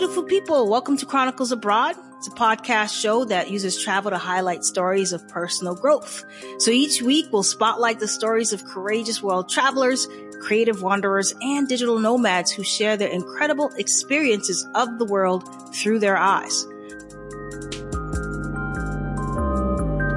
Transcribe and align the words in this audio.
beautiful 0.00 0.22
people. 0.22 0.66
Welcome 0.66 0.96
to 0.96 1.04
Chronicles 1.04 1.52
Abroad. 1.52 1.94
It's 2.16 2.26
a 2.26 2.30
podcast 2.30 2.98
show 2.98 3.26
that 3.26 3.50
uses 3.50 3.84
travel 3.84 4.10
to 4.10 4.16
highlight 4.16 4.64
stories 4.64 5.12
of 5.12 5.28
personal 5.28 5.74
growth. 5.74 6.24
So 6.56 6.70
each 6.70 7.02
week 7.02 7.26
we'll 7.30 7.42
spotlight 7.42 8.00
the 8.00 8.08
stories 8.08 8.54
of 8.54 8.64
courageous 8.64 9.22
world 9.22 9.50
travelers, 9.50 10.08
creative 10.40 10.80
wanderers, 10.80 11.34
and 11.42 11.68
digital 11.68 11.98
nomads 11.98 12.50
who 12.50 12.64
share 12.64 12.96
their 12.96 13.10
incredible 13.10 13.72
experiences 13.76 14.66
of 14.74 14.98
the 14.98 15.04
world 15.04 15.44
through 15.74 15.98
their 15.98 16.16
eyes. 16.16 16.64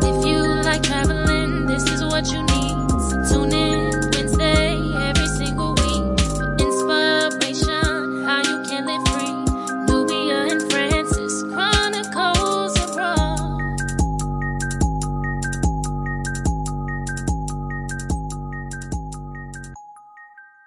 If 0.01 0.25
you 0.25 0.37
like 0.63 0.81
traveling, 0.81 1.22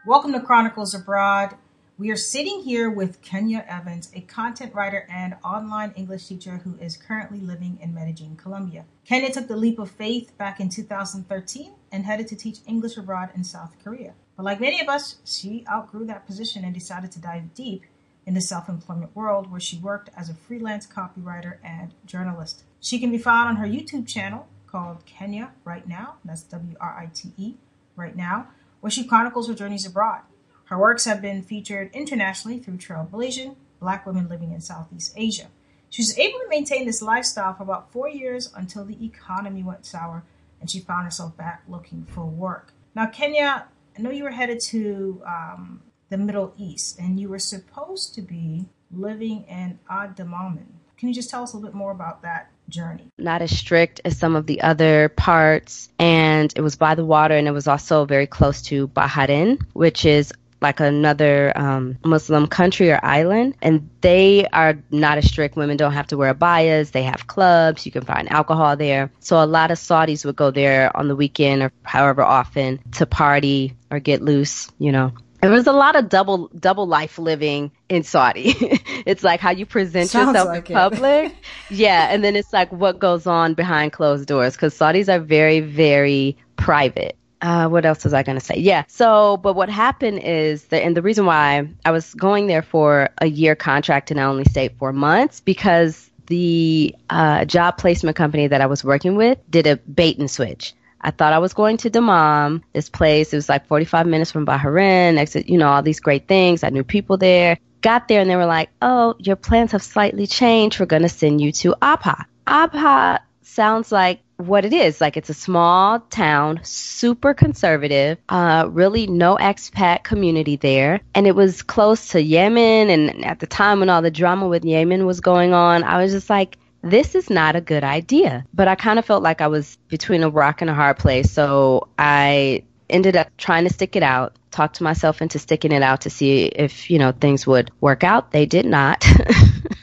Welcome 0.06 0.34
to 0.34 0.40
Chronicles 0.40 0.94
Abroad. 0.94 1.56
We 1.98 2.12
are 2.12 2.16
sitting 2.16 2.62
here 2.62 2.88
with 2.88 3.20
Kenya 3.22 3.64
Evans, 3.68 4.08
a 4.14 4.20
content 4.20 4.72
writer 4.72 5.04
and 5.10 5.34
online 5.42 5.94
English 5.96 6.28
teacher 6.28 6.58
who 6.58 6.76
is 6.76 6.96
currently 6.96 7.40
living 7.40 7.76
in 7.82 7.92
Medellin, 7.92 8.36
Colombia. 8.36 8.84
Kenya 9.04 9.32
took 9.32 9.48
the 9.48 9.56
leap 9.56 9.80
of 9.80 9.90
faith 9.90 10.30
back 10.38 10.60
in 10.60 10.68
2013 10.68 11.72
and 11.90 12.04
headed 12.04 12.28
to 12.28 12.36
teach 12.36 12.58
English 12.68 12.96
abroad 12.96 13.30
in 13.34 13.42
South 13.42 13.74
Korea. 13.82 14.12
But 14.36 14.44
like 14.44 14.60
many 14.60 14.80
of 14.80 14.88
us, 14.88 15.16
she 15.24 15.64
outgrew 15.68 16.06
that 16.06 16.24
position 16.24 16.64
and 16.64 16.72
decided 16.72 17.10
to 17.10 17.20
dive 17.20 17.52
deep 17.52 17.82
in 18.24 18.34
the 18.34 18.40
self 18.40 18.68
employment 18.68 19.16
world 19.16 19.50
where 19.50 19.58
she 19.58 19.76
worked 19.76 20.10
as 20.16 20.30
a 20.30 20.34
freelance 20.34 20.86
copywriter 20.86 21.56
and 21.64 21.94
journalist. 22.04 22.62
She 22.78 23.00
can 23.00 23.10
be 23.10 23.18
found 23.18 23.48
on 23.48 23.56
her 23.56 23.66
YouTube 23.66 24.06
channel 24.06 24.46
called 24.68 25.04
Kenya 25.04 25.50
Write 25.64 25.88
Now. 25.88 26.18
That's 26.24 26.44
W 26.44 26.76
R 26.80 26.96
I 26.96 27.10
T 27.12 27.32
E, 27.36 27.54
Write 27.96 28.14
Now, 28.14 28.46
where 28.86 28.90
she 28.92 29.02
chronicles 29.02 29.48
her 29.48 29.54
journeys 29.54 29.84
abroad. 29.84 30.20
Her 30.66 30.78
works 30.78 31.06
have 31.06 31.20
been 31.20 31.42
featured 31.42 31.90
internationally 31.92 32.60
through 32.60 32.76
Trailblazing, 32.76 33.56
Black 33.80 34.06
women 34.06 34.28
living 34.28 34.52
in 34.52 34.60
Southeast 34.60 35.12
Asia. 35.16 35.48
She 35.90 36.02
was 36.02 36.16
able 36.16 36.38
to 36.38 36.48
maintain 36.48 36.86
this 36.86 37.02
lifestyle 37.02 37.52
for 37.52 37.64
about 37.64 37.90
four 37.90 38.08
years 38.08 38.48
until 38.54 38.84
the 38.84 39.04
economy 39.04 39.64
went 39.64 39.86
sour 39.86 40.22
and 40.60 40.70
she 40.70 40.78
found 40.78 41.04
herself 41.04 41.36
back 41.36 41.64
looking 41.66 42.04
for 42.04 42.26
work. 42.26 42.74
Now, 42.94 43.06
Kenya, 43.06 43.66
I 43.98 44.02
know 44.02 44.10
you 44.10 44.22
were 44.22 44.30
headed 44.30 44.60
to 44.60 45.20
um, 45.26 45.82
the 46.08 46.16
Middle 46.16 46.54
East 46.56 46.96
and 46.96 47.18
you 47.18 47.28
were 47.28 47.40
supposed 47.40 48.14
to 48.14 48.22
be 48.22 48.66
living 48.92 49.46
in 49.48 49.80
Ad-Dammam. 49.90 50.64
Can 50.96 51.08
you 51.08 51.14
just 51.14 51.28
tell 51.28 51.42
us 51.42 51.54
a 51.54 51.56
little 51.56 51.70
bit 51.70 51.76
more 51.76 51.90
about 51.90 52.22
that 52.22 52.52
journey? 52.68 53.10
not 53.18 53.42
as 53.42 53.56
strict 53.56 54.00
as 54.04 54.16
some 54.16 54.36
of 54.36 54.46
the 54.46 54.60
other 54.60 55.08
parts 55.10 55.88
and 55.98 56.52
it 56.56 56.60
was 56.60 56.76
by 56.76 56.94
the 56.94 57.04
water 57.04 57.34
and 57.36 57.48
it 57.48 57.52
was 57.52 57.66
also 57.66 58.04
very 58.04 58.26
close 58.26 58.62
to 58.62 58.88
Bahrain 58.88 59.60
which 59.72 60.04
is 60.04 60.32
like 60.60 60.80
another 60.80 61.52
um, 61.56 61.98
Muslim 62.04 62.46
country 62.46 62.90
or 62.90 62.98
island 63.02 63.54
and 63.62 63.88
they 64.00 64.46
are 64.52 64.78
not 64.90 65.18
as 65.18 65.28
strict. 65.28 65.56
Women 65.56 65.76
don't 65.76 65.92
have 65.92 66.06
to 66.08 66.16
wear 66.16 66.32
abayas. 66.34 66.92
They 66.92 67.02
have 67.02 67.26
clubs. 67.26 67.84
You 67.84 67.92
can 67.92 68.02
find 68.02 68.30
alcohol 68.30 68.76
there. 68.76 69.10
So 69.20 69.42
a 69.42 69.46
lot 69.46 69.70
of 69.70 69.78
Saudis 69.78 70.24
would 70.24 70.36
go 70.36 70.50
there 70.50 70.96
on 70.96 71.08
the 71.08 71.16
weekend 71.16 71.62
or 71.62 71.72
however 71.82 72.22
often 72.22 72.80
to 72.92 73.06
party 73.06 73.76
or 73.90 74.00
get 74.00 74.22
loose 74.22 74.70
you 74.78 74.92
know 74.92 75.12
there 75.40 75.50
was 75.50 75.66
a 75.66 75.72
lot 75.72 75.96
of 75.96 76.08
double 76.08 76.48
double 76.58 76.86
life 76.86 77.18
living 77.18 77.70
in 77.88 78.02
Saudi. 78.02 78.54
it's 79.06 79.22
like 79.22 79.40
how 79.40 79.50
you 79.50 79.66
present 79.66 80.08
Sounds 80.08 80.28
yourself 80.28 80.48
like 80.48 80.70
it. 80.70 80.72
in 80.72 80.76
public. 80.76 81.36
yeah, 81.70 82.08
and 82.10 82.24
then 82.24 82.36
it's 82.36 82.52
like 82.52 82.70
what 82.72 82.98
goes 82.98 83.26
on 83.26 83.54
behind 83.54 83.92
closed 83.92 84.26
doors 84.26 84.56
cuz 84.56 84.76
Saudis 84.76 85.12
are 85.12 85.20
very 85.20 85.60
very 85.60 86.36
private. 86.56 87.16
Uh, 87.42 87.68
what 87.68 87.84
else 87.84 88.02
was 88.02 88.14
I 88.14 88.22
going 88.22 88.38
to 88.38 88.44
say? 88.44 88.56
Yeah. 88.56 88.84
So, 88.88 89.36
but 89.36 89.54
what 89.54 89.68
happened 89.68 90.20
is 90.20 90.64
that, 90.64 90.82
and 90.82 90.96
the 90.96 91.02
reason 91.02 91.26
why 91.26 91.68
I 91.84 91.90
was 91.90 92.14
going 92.14 92.46
there 92.46 92.62
for 92.62 93.10
a 93.18 93.26
year 93.26 93.54
contract 93.54 94.10
and 94.10 94.18
I 94.18 94.24
only 94.24 94.44
stayed 94.44 94.72
four 94.78 94.92
months 94.94 95.40
because 95.40 96.10
the 96.26 96.94
uh, 97.10 97.44
job 97.44 97.78
placement 97.78 98.16
company 98.16 98.46
that 98.46 98.60
I 98.60 98.66
was 98.66 98.82
working 98.82 99.16
with 99.16 99.38
did 99.50 99.66
a 99.66 99.76
bait 99.76 100.18
and 100.18 100.30
switch. 100.30 100.74
I 101.06 101.12
thought 101.12 101.32
I 101.32 101.38
was 101.38 101.54
going 101.54 101.76
to 101.78 101.90
Dammam, 101.90 102.62
this 102.72 102.88
place. 102.88 103.32
It 103.32 103.36
was 103.36 103.48
like 103.48 103.66
45 103.68 104.08
minutes 104.08 104.32
from 104.32 104.44
Bahrain, 104.44 105.14
next 105.14 105.36
you 105.36 105.56
know, 105.56 105.68
all 105.68 105.82
these 105.82 106.00
great 106.00 106.26
things. 106.26 106.64
I 106.64 106.70
knew 106.70 106.82
people 106.82 107.16
there. 107.16 107.58
Got 107.80 108.08
there 108.08 108.20
and 108.20 108.28
they 108.28 108.34
were 108.34 108.46
like, 108.46 108.70
oh, 108.82 109.14
your 109.20 109.36
plans 109.36 109.70
have 109.70 109.82
slightly 109.82 110.26
changed. 110.26 110.80
We're 110.80 110.86
going 110.86 111.02
to 111.02 111.08
send 111.08 111.40
you 111.40 111.52
to 111.52 111.76
Abha. 111.80 112.24
Abha 112.48 113.20
sounds 113.42 113.92
like 113.92 114.20
what 114.38 114.64
it 114.64 114.72
is. 114.72 115.00
Like 115.00 115.16
it's 115.16 115.30
a 115.30 115.34
small 115.34 116.00
town, 116.00 116.60
super 116.64 117.34
conservative, 117.34 118.18
uh, 118.28 118.66
really 118.68 119.06
no 119.06 119.36
expat 119.36 120.02
community 120.02 120.56
there. 120.56 121.00
And 121.14 121.28
it 121.28 121.36
was 121.36 121.62
close 121.62 122.08
to 122.08 122.20
Yemen. 122.20 122.90
And 122.90 123.24
at 123.24 123.38
the 123.38 123.46
time 123.46 123.78
when 123.78 123.90
all 123.90 124.02
the 124.02 124.10
drama 124.10 124.48
with 124.48 124.64
Yemen 124.64 125.06
was 125.06 125.20
going 125.20 125.54
on, 125.54 125.84
I 125.84 126.02
was 126.02 126.12
just 126.12 126.28
like, 126.28 126.58
this 126.90 127.14
is 127.14 127.30
not 127.30 127.56
a 127.56 127.60
good 127.60 127.84
idea. 127.84 128.44
But 128.54 128.68
I 128.68 128.74
kind 128.74 128.98
of 128.98 129.04
felt 129.04 129.22
like 129.22 129.40
I 129.40 129.48
was 129.48 129.76
between 129.88 130.22
a 130.22 130.30
rock 130.30 130.60
and 130.60 130.70
a 130.70 130.74
hard 130.74 130.98
place. 130.98 131.30
So 131.30 131.88
I 131.98 132.64
ended 132.88 133.16
up 133.16 133.28
trying 133.36 133.64
to 133.64 133.72
stick 133.72 133.96
it 133.96 134.02
out, 134.02 134.36
talked 134.50 134.76
to 134.76 134.82
myself 134.82 135.20
into 135.20 135.38
sticking 135.38 135.72
it 135.72 135.82
out 135.82 136.02
to 136.02 136.10
see 136.10 136.44
if, 136.46 136.90
you 136.90 136.98
know, 136.98 137.12
things 137.12 137.46
would 137.46 137.70
work 137.80 138.04
out. 138.04 138.30
They 138.30 138.46
did 138.46 138.66
not. 138.66 139.04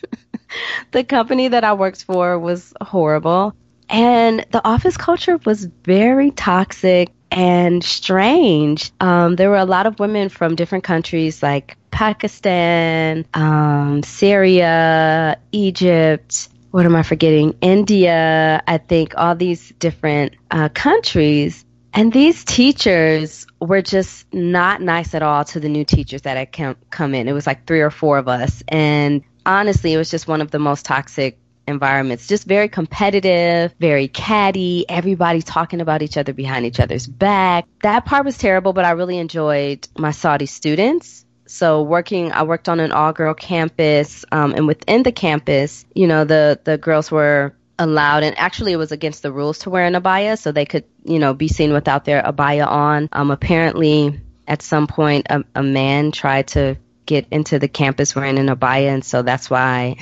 the 0.91 1.03
company 1.03 1.49
that 1.49 1.63
I 1.63 1.73
worked 1.73 2.03
for 2.03 2.39
was 2.39 2.73
horrible. 2.81 3.55
And 3.89 4.45
the 4.51 4.65
office 4.65 4.97
culture 4.97 5.37
was 5.45 5.65
very 5.65 6.31
toxic 6.31 7.11
and 7.29 7.83
strange. 7.83 8.91
Um, 8.99 9.35
there 9.35 9.49
were 9.49 9.57
a 9.57 9.65
lot 9.65 9.85
of 9.85 9.99
women 9.99 10.29
from 10.29 10.55
different 10.55 10.83
countries 10.83 11.43
like 11.43 11.77
Pakistan, 11.91 13.25
um, 13.33 14.03
Syria, 14.03 15.37
Egypt. 15.51 16.49
What 16.73 16.87
am 16.87 16.95
I 16.95 17.03
forgetting? 17.03 17.55
India, 17.61 18.63
I 18.65 18.79
think, 18.79 19.13
all 19.15 19.35
these 19.35 19.71
different 19.77 20.33
uh, 20.49 20.69
countries. 20.69 21.63
And 21.93 22.11
these 22.11 22.43
teachers 22.43 23.45
were 23.61 23.83
just 23.83 24.33
not 24.33 24.81
nice 24.81 25.13
at 25.13 25.21
all 25.21 25.45
to 25.45 25.59
the 25.59 25.69
new 25.69 25.85
teachers 25.85 26.23
that 26.23 26.35
had 26.35 26.51
come, 26.51 26.75
come 26.89 27.13
in. 27.13 27.27
It 27.27 27.33
was 27.33 27.45
like 27.45 27.67
three 27.67 27.81
or 27.81 27.91
four 27.91 28.17
of 28.17 28.27
us. 28.27 28.63
And 28.67 29.21
honestly, 29.45 29.93
it 29.93 29.97
was 29.97 30.09
just 30.09 30.27
one 30.27 30.41
of 30.41 30.49
the 30.49 30.57
most 30.57 30.83
toxic 30.83 31.37
environments. 31.67 32.25
Just 32.25 32.47
very 32.47 32.69
competitive, 32.69 33.75
very 33.79 34.07
catty, 34.07 34.83
everybody 34.89 35.43
talking 35.43 35.79
about 35.79 36.01
each 36.01 36.17
other 36.17 36.33
behind 36.33 36.65
each 36.65 36.79
other's 36.79 37.05
back. 37.05 37.67
That 37.83 38.03
part 38.05 38.25
was 38.25 38.35
terrible, 38.35 38.73
but 38.73 38.83
I 38.83 38.91
really 38.93 39.19
enjoyed 39.19 39.87
my 39.95 40.09
Saudi 40.09 40.47
students. 40.47 41.22
So 41.53 41.83
working, 41.83 42.31
I 42.31 42.41
worked 42.41 42.67
on 42.67 42.79
an 42.79 42.91
all-girl 42.91 43.35
campus, 43.35 44.25
um, 44.31 44.55
and 44.55 44.65
within 44.65 45.03
the 45.03 45.11
campus, 45.11 45.85
you 45.93 46.07
know, 46.07 46.25
the 46.25 46.59
the 46.63 46.79
girls 46.79 47.11
were 47.11 47.53
allowed, 47.77 48.23
and 48.23 48.35
actually 48.39 48.71
it 48.71 48.77
was 48.77 48.91
against 48.91 49.21
the 49.21 49.31
rules 49.31 49.59
to 49.59 49.69
wear 49.69 49.85
an 49.85 49.93
abaya, 49.93 50.35
so 50.35 50.51
they 50.51 50.65
could, 50.65 50.83
you 51.05 51.19
know, 51.19 51.35
be 51.35 51.47
seen 51.47 51.71
without 51.71 52.05
their 52.05 52.23
abaya 52.23 52.65
on. 52.65 53.07
Um, 53.11 53.29
apparently, 53.29 54.19
at 54.47 54.63
some 54.63 54.87
point, 54.87 55.27
a, 55.29 55.43
a 55.53 55.61
man 55.61 56.11
tried 56.11 56.47
to 56.47 56.75
get 57.05 57.27
into 57.29 57.59
the 57.59 57.67
campus 57.67 58.15
wearing 58.15 58.39
an 58.39 58.47
abaya, 58.47 58.91
and 58.91 59.05
so 59.05 59.21
that's 59.21 59.47
why 59.47 59.97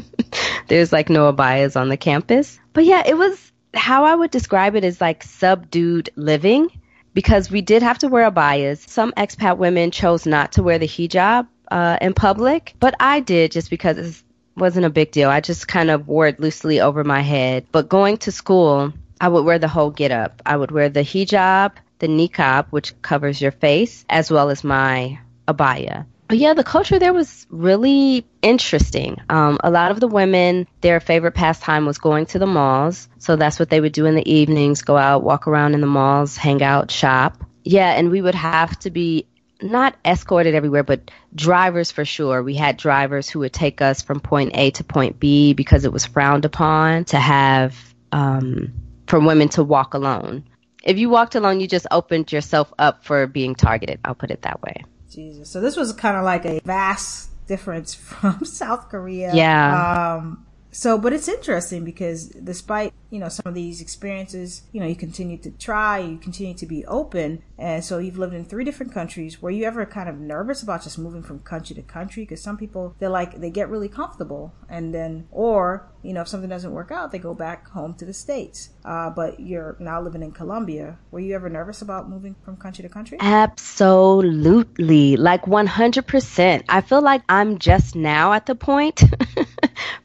there's 0.68 0.92
like 0.92 1.08
no 1.08 1.32
abayas 1.32 1.80
on 1.80 1.88
the 1.88 1.96
campus. 1.96 2.58
But 2.74 2.84
yeah, 2.84 3.04
it 3.06 3.16
was 3.16 3.52
how 3.72 4.04
I 4.04 4.14
would 4.14 4.30
describe 4.30 4.76
it 4.76 4.84
is 4.84 5.00
like 5.00 5.22
subdued 5.22 6.10
living 6.14 6.68
because 7.14 7.50
we 7.50 7.62
did 7.62 7.82
have 7.82 7.98
to 7.98 8.08
wear 8.08 8.30
abayas. 8.30 8.86
Some 8.88 9.12
expat 9.12 9.56
women 9.56 9.90
chose 9.90 10.26
not 10.26 10.52
to 10.52 10.62
wear 10.62 10.78
the 10.78 10.88
hijab 10.88 11.46
uh, 11.70 11.98
in 12.00 12.12
public, 12.12 12.74
but 12.80 12.94
I 13.00 13.20
did 13.20 13.52
just 13.52 13.70
because 13.70 13.96
it 13.96 14.22
wasn't 14.56 14.86
a 14.86 14.90
big 14.90 15.12
deal. 15.12 15.30
I 15.30 15.40
just 15.40 15.66
kind 15.68 15.90
of 15.90 16.06
wore 16.06 16.26
it 16.26 16.40
loosely 16.40 16.80
over 16.80 17.04
my 17.04 17.20
head. 17.20 17.66
But 17.72 17.88
going 17.88 18.18
to 18.18 18.32
school, 18.32 18.92
I 19.20 19.28
would 19.28 19.44
wear 19.44 19.58
the 19.58 19.68
whole 19.68 19.90
get 19.90 20.10
up. 20.10 20.42
I 20.44 20.56
would 20.56 20.70
wear 20.70 20.88
the 20.88 21.00
hijab, 21.00 21.72
the 22.00 22.08
niqab, 22.08 22.66
which 22.70 23.00
covers 23.00 23.40
your 23.40 23.52
face, 23.52 24.04
as 24.10 24.30
well 24.30 24.50
as 24.50 24.64
my 24.64 25.18
abaya. 25.48 26.06
Yeah, 26.30 26.54
the 26.54 26.64
culture 26.64 26.98
there 26.98 27.12
was 27.12 27.46
really 27.50 28.26
interesting. 28.40 29.18
Um, 29.28 29.58
a 29.62 29.70
lot 29.70 29.90
of 29.90 30.00
the 30.00 30.08
women, 30.08 30.66
their 30.80 30.98
favorite 30.98 31.32
pastime 31.32 31.84
was 31.84 31.98
going 31.98 32.26
to 32.26 32.38
the 32.38 32.46
malls. 32.46 33.08
So 33.18 33.36
that's 33.36 33.58
what 33.58 33.70
they 33.70 33.80
would 33.80 33.92
do 33.92 34.06
in 34.06 34.14
the 34.14 34.30
evenings 34.30 34.82
go 34.82 34.96
out, 34.96 35.22
walk 35.22 35.46
around 35.46 35.74
in 35.74 35.80
the 35.80 35.86
malls, 35.86 36.36
hang 36.36 36.62
out, 36.62 36.90
shop. 36.90 37.44
Yeah, 37.62 37.90
and 37.92 38.10
we 38.10 38.22
would 38.22 38.34
have 38.34 38.78
to 38.80 38.90
be 38.90 39.26
not 39.60 39.96
escorted 40.04 40.54
everywhere, 40.54 40.82
but 40.82 41.10
drivers 41.34 41.90
for 41.90 42.04
sure. 42.04 42.42
We 42.42 42.54
had 42.54 42.76
drivers 42.76 43.28
who 43.28 43.40
would 43.40 43.52
take 43.52 43.80
us 43.80 44.02
from 44.02 44.20
point 44.20 44.52
A 44.54 44.70
to 44.72 44.84
point 44.84 45.20
B 45.20 45.52
because 45.52 45.84
it 45.84 45.92
was 45.92 46.04
frowned 46.06 46.44
upon 46.44 47.04
to 47.06 47.18
have 47.18 47.76
um, 48.12 48.72
for 49.06 49.20
women 49.20 49.48
to 49.50 49.64
walk 49.64 49.94
alone. 49.94 50.44
If 50.82 50.98
you 50.98 51.08
walked 51.08 51.34
alone, 51.34 51.60
you 51.60 51.68
just 51.68 51.86
opened 51.90 52.32
yourself 52.32 52.72
up 52.78 53.04
for 53.04 53.26
being 53.26 53.54
targeted. 53.54 54.00
I'll 54.04 54.14
put 54.14 54.30
it 54.30 54.42
that 54.42 54.62
way. 54.62 54.84
Jesus. 55.14 55.50
So 55.50 55.60
this 55.60 55.76
was 55.76 55.92
kind 55.92 56.16
of 56.16 56.24
like 56.24 56.44
a 56.44 56.60
vast 56.64 57.30
difference 57.46 57.94
from 57.94 58.44
South 58.44 58.88
Korea. 58.88 59.34
Yeah. 59.34 60.16
Um, 60.16 60.46
so, 60.74 60.98
but 60.98 61.12
it's 61.12 61.28
interesting 61.28 61.84
because 61.84 62.26
despite, 62.30 62.92
you 63.10 63.20
know, 63.20 63.28
some 63.28 63.44
of 63.46 63.54
these 63.54 63.80
experiences, 63.80 64.62
you 64.72 64.80
know, 64.80 64.86
you 64.86 64.96
continue 64.96 65.38
to 65.38 65.52
try, 65.52 66.00
you 66.00 66.18
continue 66.18 66.54
to 66.54 66.66
be 66.66 66.84
open. 66.86 67.44
And 67.56 67.84
so 67.84 67.98
you've 67.98 68.18
lived 68.18 68.34
in 68.34 68.44
three 68.44 68.64
different 68.64 68.92
countries. 68.92 69.40
Were 69.40 69.52
you 69.52 69.64
ever 69.66 69.86
kind 69.86 70.08
of 70.08 70.18
nervous 70.18 70.64
about 70.64 70.82
just 70.82 70.98
moving 70.98 71.22
from 71.22 71.38
country 71.38 71.76
to 71.76 71.82
country? 71.82 72.24
Because 72.24 72.42
some 72.42 72.56
people, 72.56 72.96
they're 72.98 73.08
like, 73.08 73.40
they 73.40 73.50
get 73.50 73.68
really 73.68 73.88
comfortable 73.88 74.52
and 74.68 74.92
then, 74.92 75.28
or, 75.30 75.92
you 76.02 76.12
know, 76.12 76.22
if 76.22 76.28
something 76.28 76.50
doesn't 76.50 76.72
work 76.72 76.90
out, 76.90 77.12
they 77.12 77.20
go 77.20 77.34
back 77.34 77.68
home 77.68 77.94
to 77.94 78.04
the 78.04 78.12
States. 78.12 78.70
Uh, 78.84 79.10
but 79.10 79.38
you're 79.38 79.76
now 79.78 80.02
living 80.02 80.24
in 80.24 80.32
Colombia. 80.32 80.98
Were 81.12 81.20
you 81.20 81.36
ever 81.36 81.48
nervous 81.48 81.82
about 81.82 82.10
moving 82.10 82.34
from 82.44 82.56
country 82.56 82.82
to 82.82 82.88
country? 82.88 83.18
Absolutely. 83.20 85.16
Like 85.16 85.42
100%. 85.42 86.64
I 86.68 86.80
feel 86.80 87.00
like 87.00 87.22
I'm 87.28 87.60
just 87.60 87.94
now 87.94 88.32
at 88.32 88.46
the 88.46 88.56
point 88.56 89.04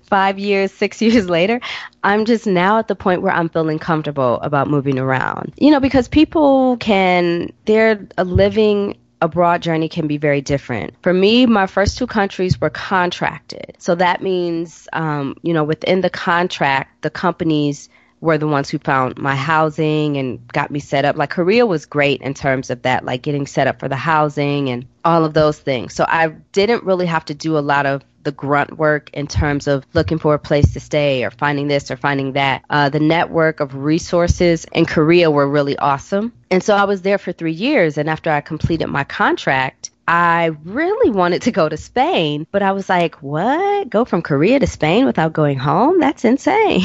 five 0.09 0.39
years, 0.39 0.71
six 0.71 1.01
years 1.01 1.29
later, 1.29 1.59
I'm 2.03 2.25
just 2.25 2.47
now 2.47 2.79
at 2.79 2.87
the 2.87 2.95
point 2.95 3.21
where 3.21 3.33
I'm 3.33 3.49
feeling 3.49 3.79
comfortable 3.79 4.35
about 4.41 4.69
moving 4.69 4.99
around. 4.99 5.53
You 5.57 5.71
know, 5.71 5.79
because 5.79 6.07
people 6.07 6.77
can, 6.77 7.51
they're 7.65 8.07
a 8.17 8.23
living 8.23 8.97
abroad 9.21 9.61
journey 9.61 9.89
can 9.89 10.07
be 10.07 10.17
very 10.17 10.41
different. 10.41 10.93
For 11.01 11.13
me, 11.13 11.45
my 11.45 11.67
first 11.67 11.97
two 11.97 12.07
countries 12.07 12.59
were 12.59 12.69
contracted. 12.69 13.75
So 13.77 13.95
that 13.95 14.21
means, 14.21 14.87
um, 14.93 15.35
you 15.41 15.53
know, 15.53 15.63
within 15.63 16.01
the 16.01 16.09
contract, 16.09 17.01
the 17.01 17.09
companies 17.09 17.89
were 18.21 18.37
the 18.37 18.47
ones 18.47 18.69
who 18.69 18.77
found 18.79 19.17
my 19.17 19.35
housing 19.35 20.17
and 20.17 20.45
got 20.49 20.71
me 20.71 20.79
set 20.79 21.05
up. 21.05 21.15
Like 21.15 21.29
Korea 21.29 21.65
was 21.65 21.85
great 21.85 22.21
in 22.21 22.33
terms 22.33 22.69
of 22.69 22.81
that, 22.81 23.05
like 23.05 23.21
getting 23.21 23.47
set 23.47 23.67
up 23.67 23.79
for 23.79 23.87
the 23.87 23.95
housing 23.95 24.69
and 24.69 24.85
all 25.05 25.23
of 25.23 25.33
those 25.33 25.57
things. 25.59 25.93
So 25.93 26.05
I 26.07 26.27
didn't 26.51 26.83
really 26.83 27.05
have 27.05 27.25
to 27.25 27.33
do 27.33 27.57
a 27.57 27.59
lot 27.59 27.85
of 27.85 28.03
the 28.23 28.31
grunt 28.31 28.77
work 28.77 29.09
in 29.13 29.27
terms 29.27 29.67
of 29.67 29.85
looking 29.93 30.19
for 30.19 30.33
a 30.33 30.39
place 30.39 30.73
to 30.73 30.79
stay 30.79 31.23
or 31.23 31.31
finding 31.31 31.67
this 31.67 31.89
or 31.91 31.97
finding 31.97 32.33
that. 32.33 32.63
Uh, 32.69 32.89
the 32.89 32.99
network 32.99 33.59
of 33.59 33.75
resources 33.75 34.65
in 34.71 34.85
Korea 34.85 35.31
were 35.31 35.47
really 35.47 35.77
awesome. 35.77 36.33
And 36.51 36.63
so 36.63 36.75
I 36.75 36.85
was 36.85 37.01
there 37.01 37.17
for 37.17 37.31
three 37.31 37.53
years. 37.53 37.97
And 37.97 38.09
after 38.09 38.31
I 38.31 38.41
completed 38.41 38.87
my 38.87 39.03
contract, 39.03 39.91
I 40.07 40.51
really 40.63 41.11
wanted 41.11 41.43
to 41.43 41.51
go 41.51 41.69
to 41.69 41.77
Spain, 41.77 42.47
but 42.51 42.63
I 42.63 42.71
was 42.71 42.89
like, 42.89 43.21
what? 43.21 43.89
Go 43.91 44.05
from 44.05 44.23
Korea 44.23 44.59
to 44.59 44.65
Spain 44.65 45.05
without 45.05 45.33
going 45.33 45.59
home? 45.59 45.99
That's 45.99 46.25
insane. 46.25 46.81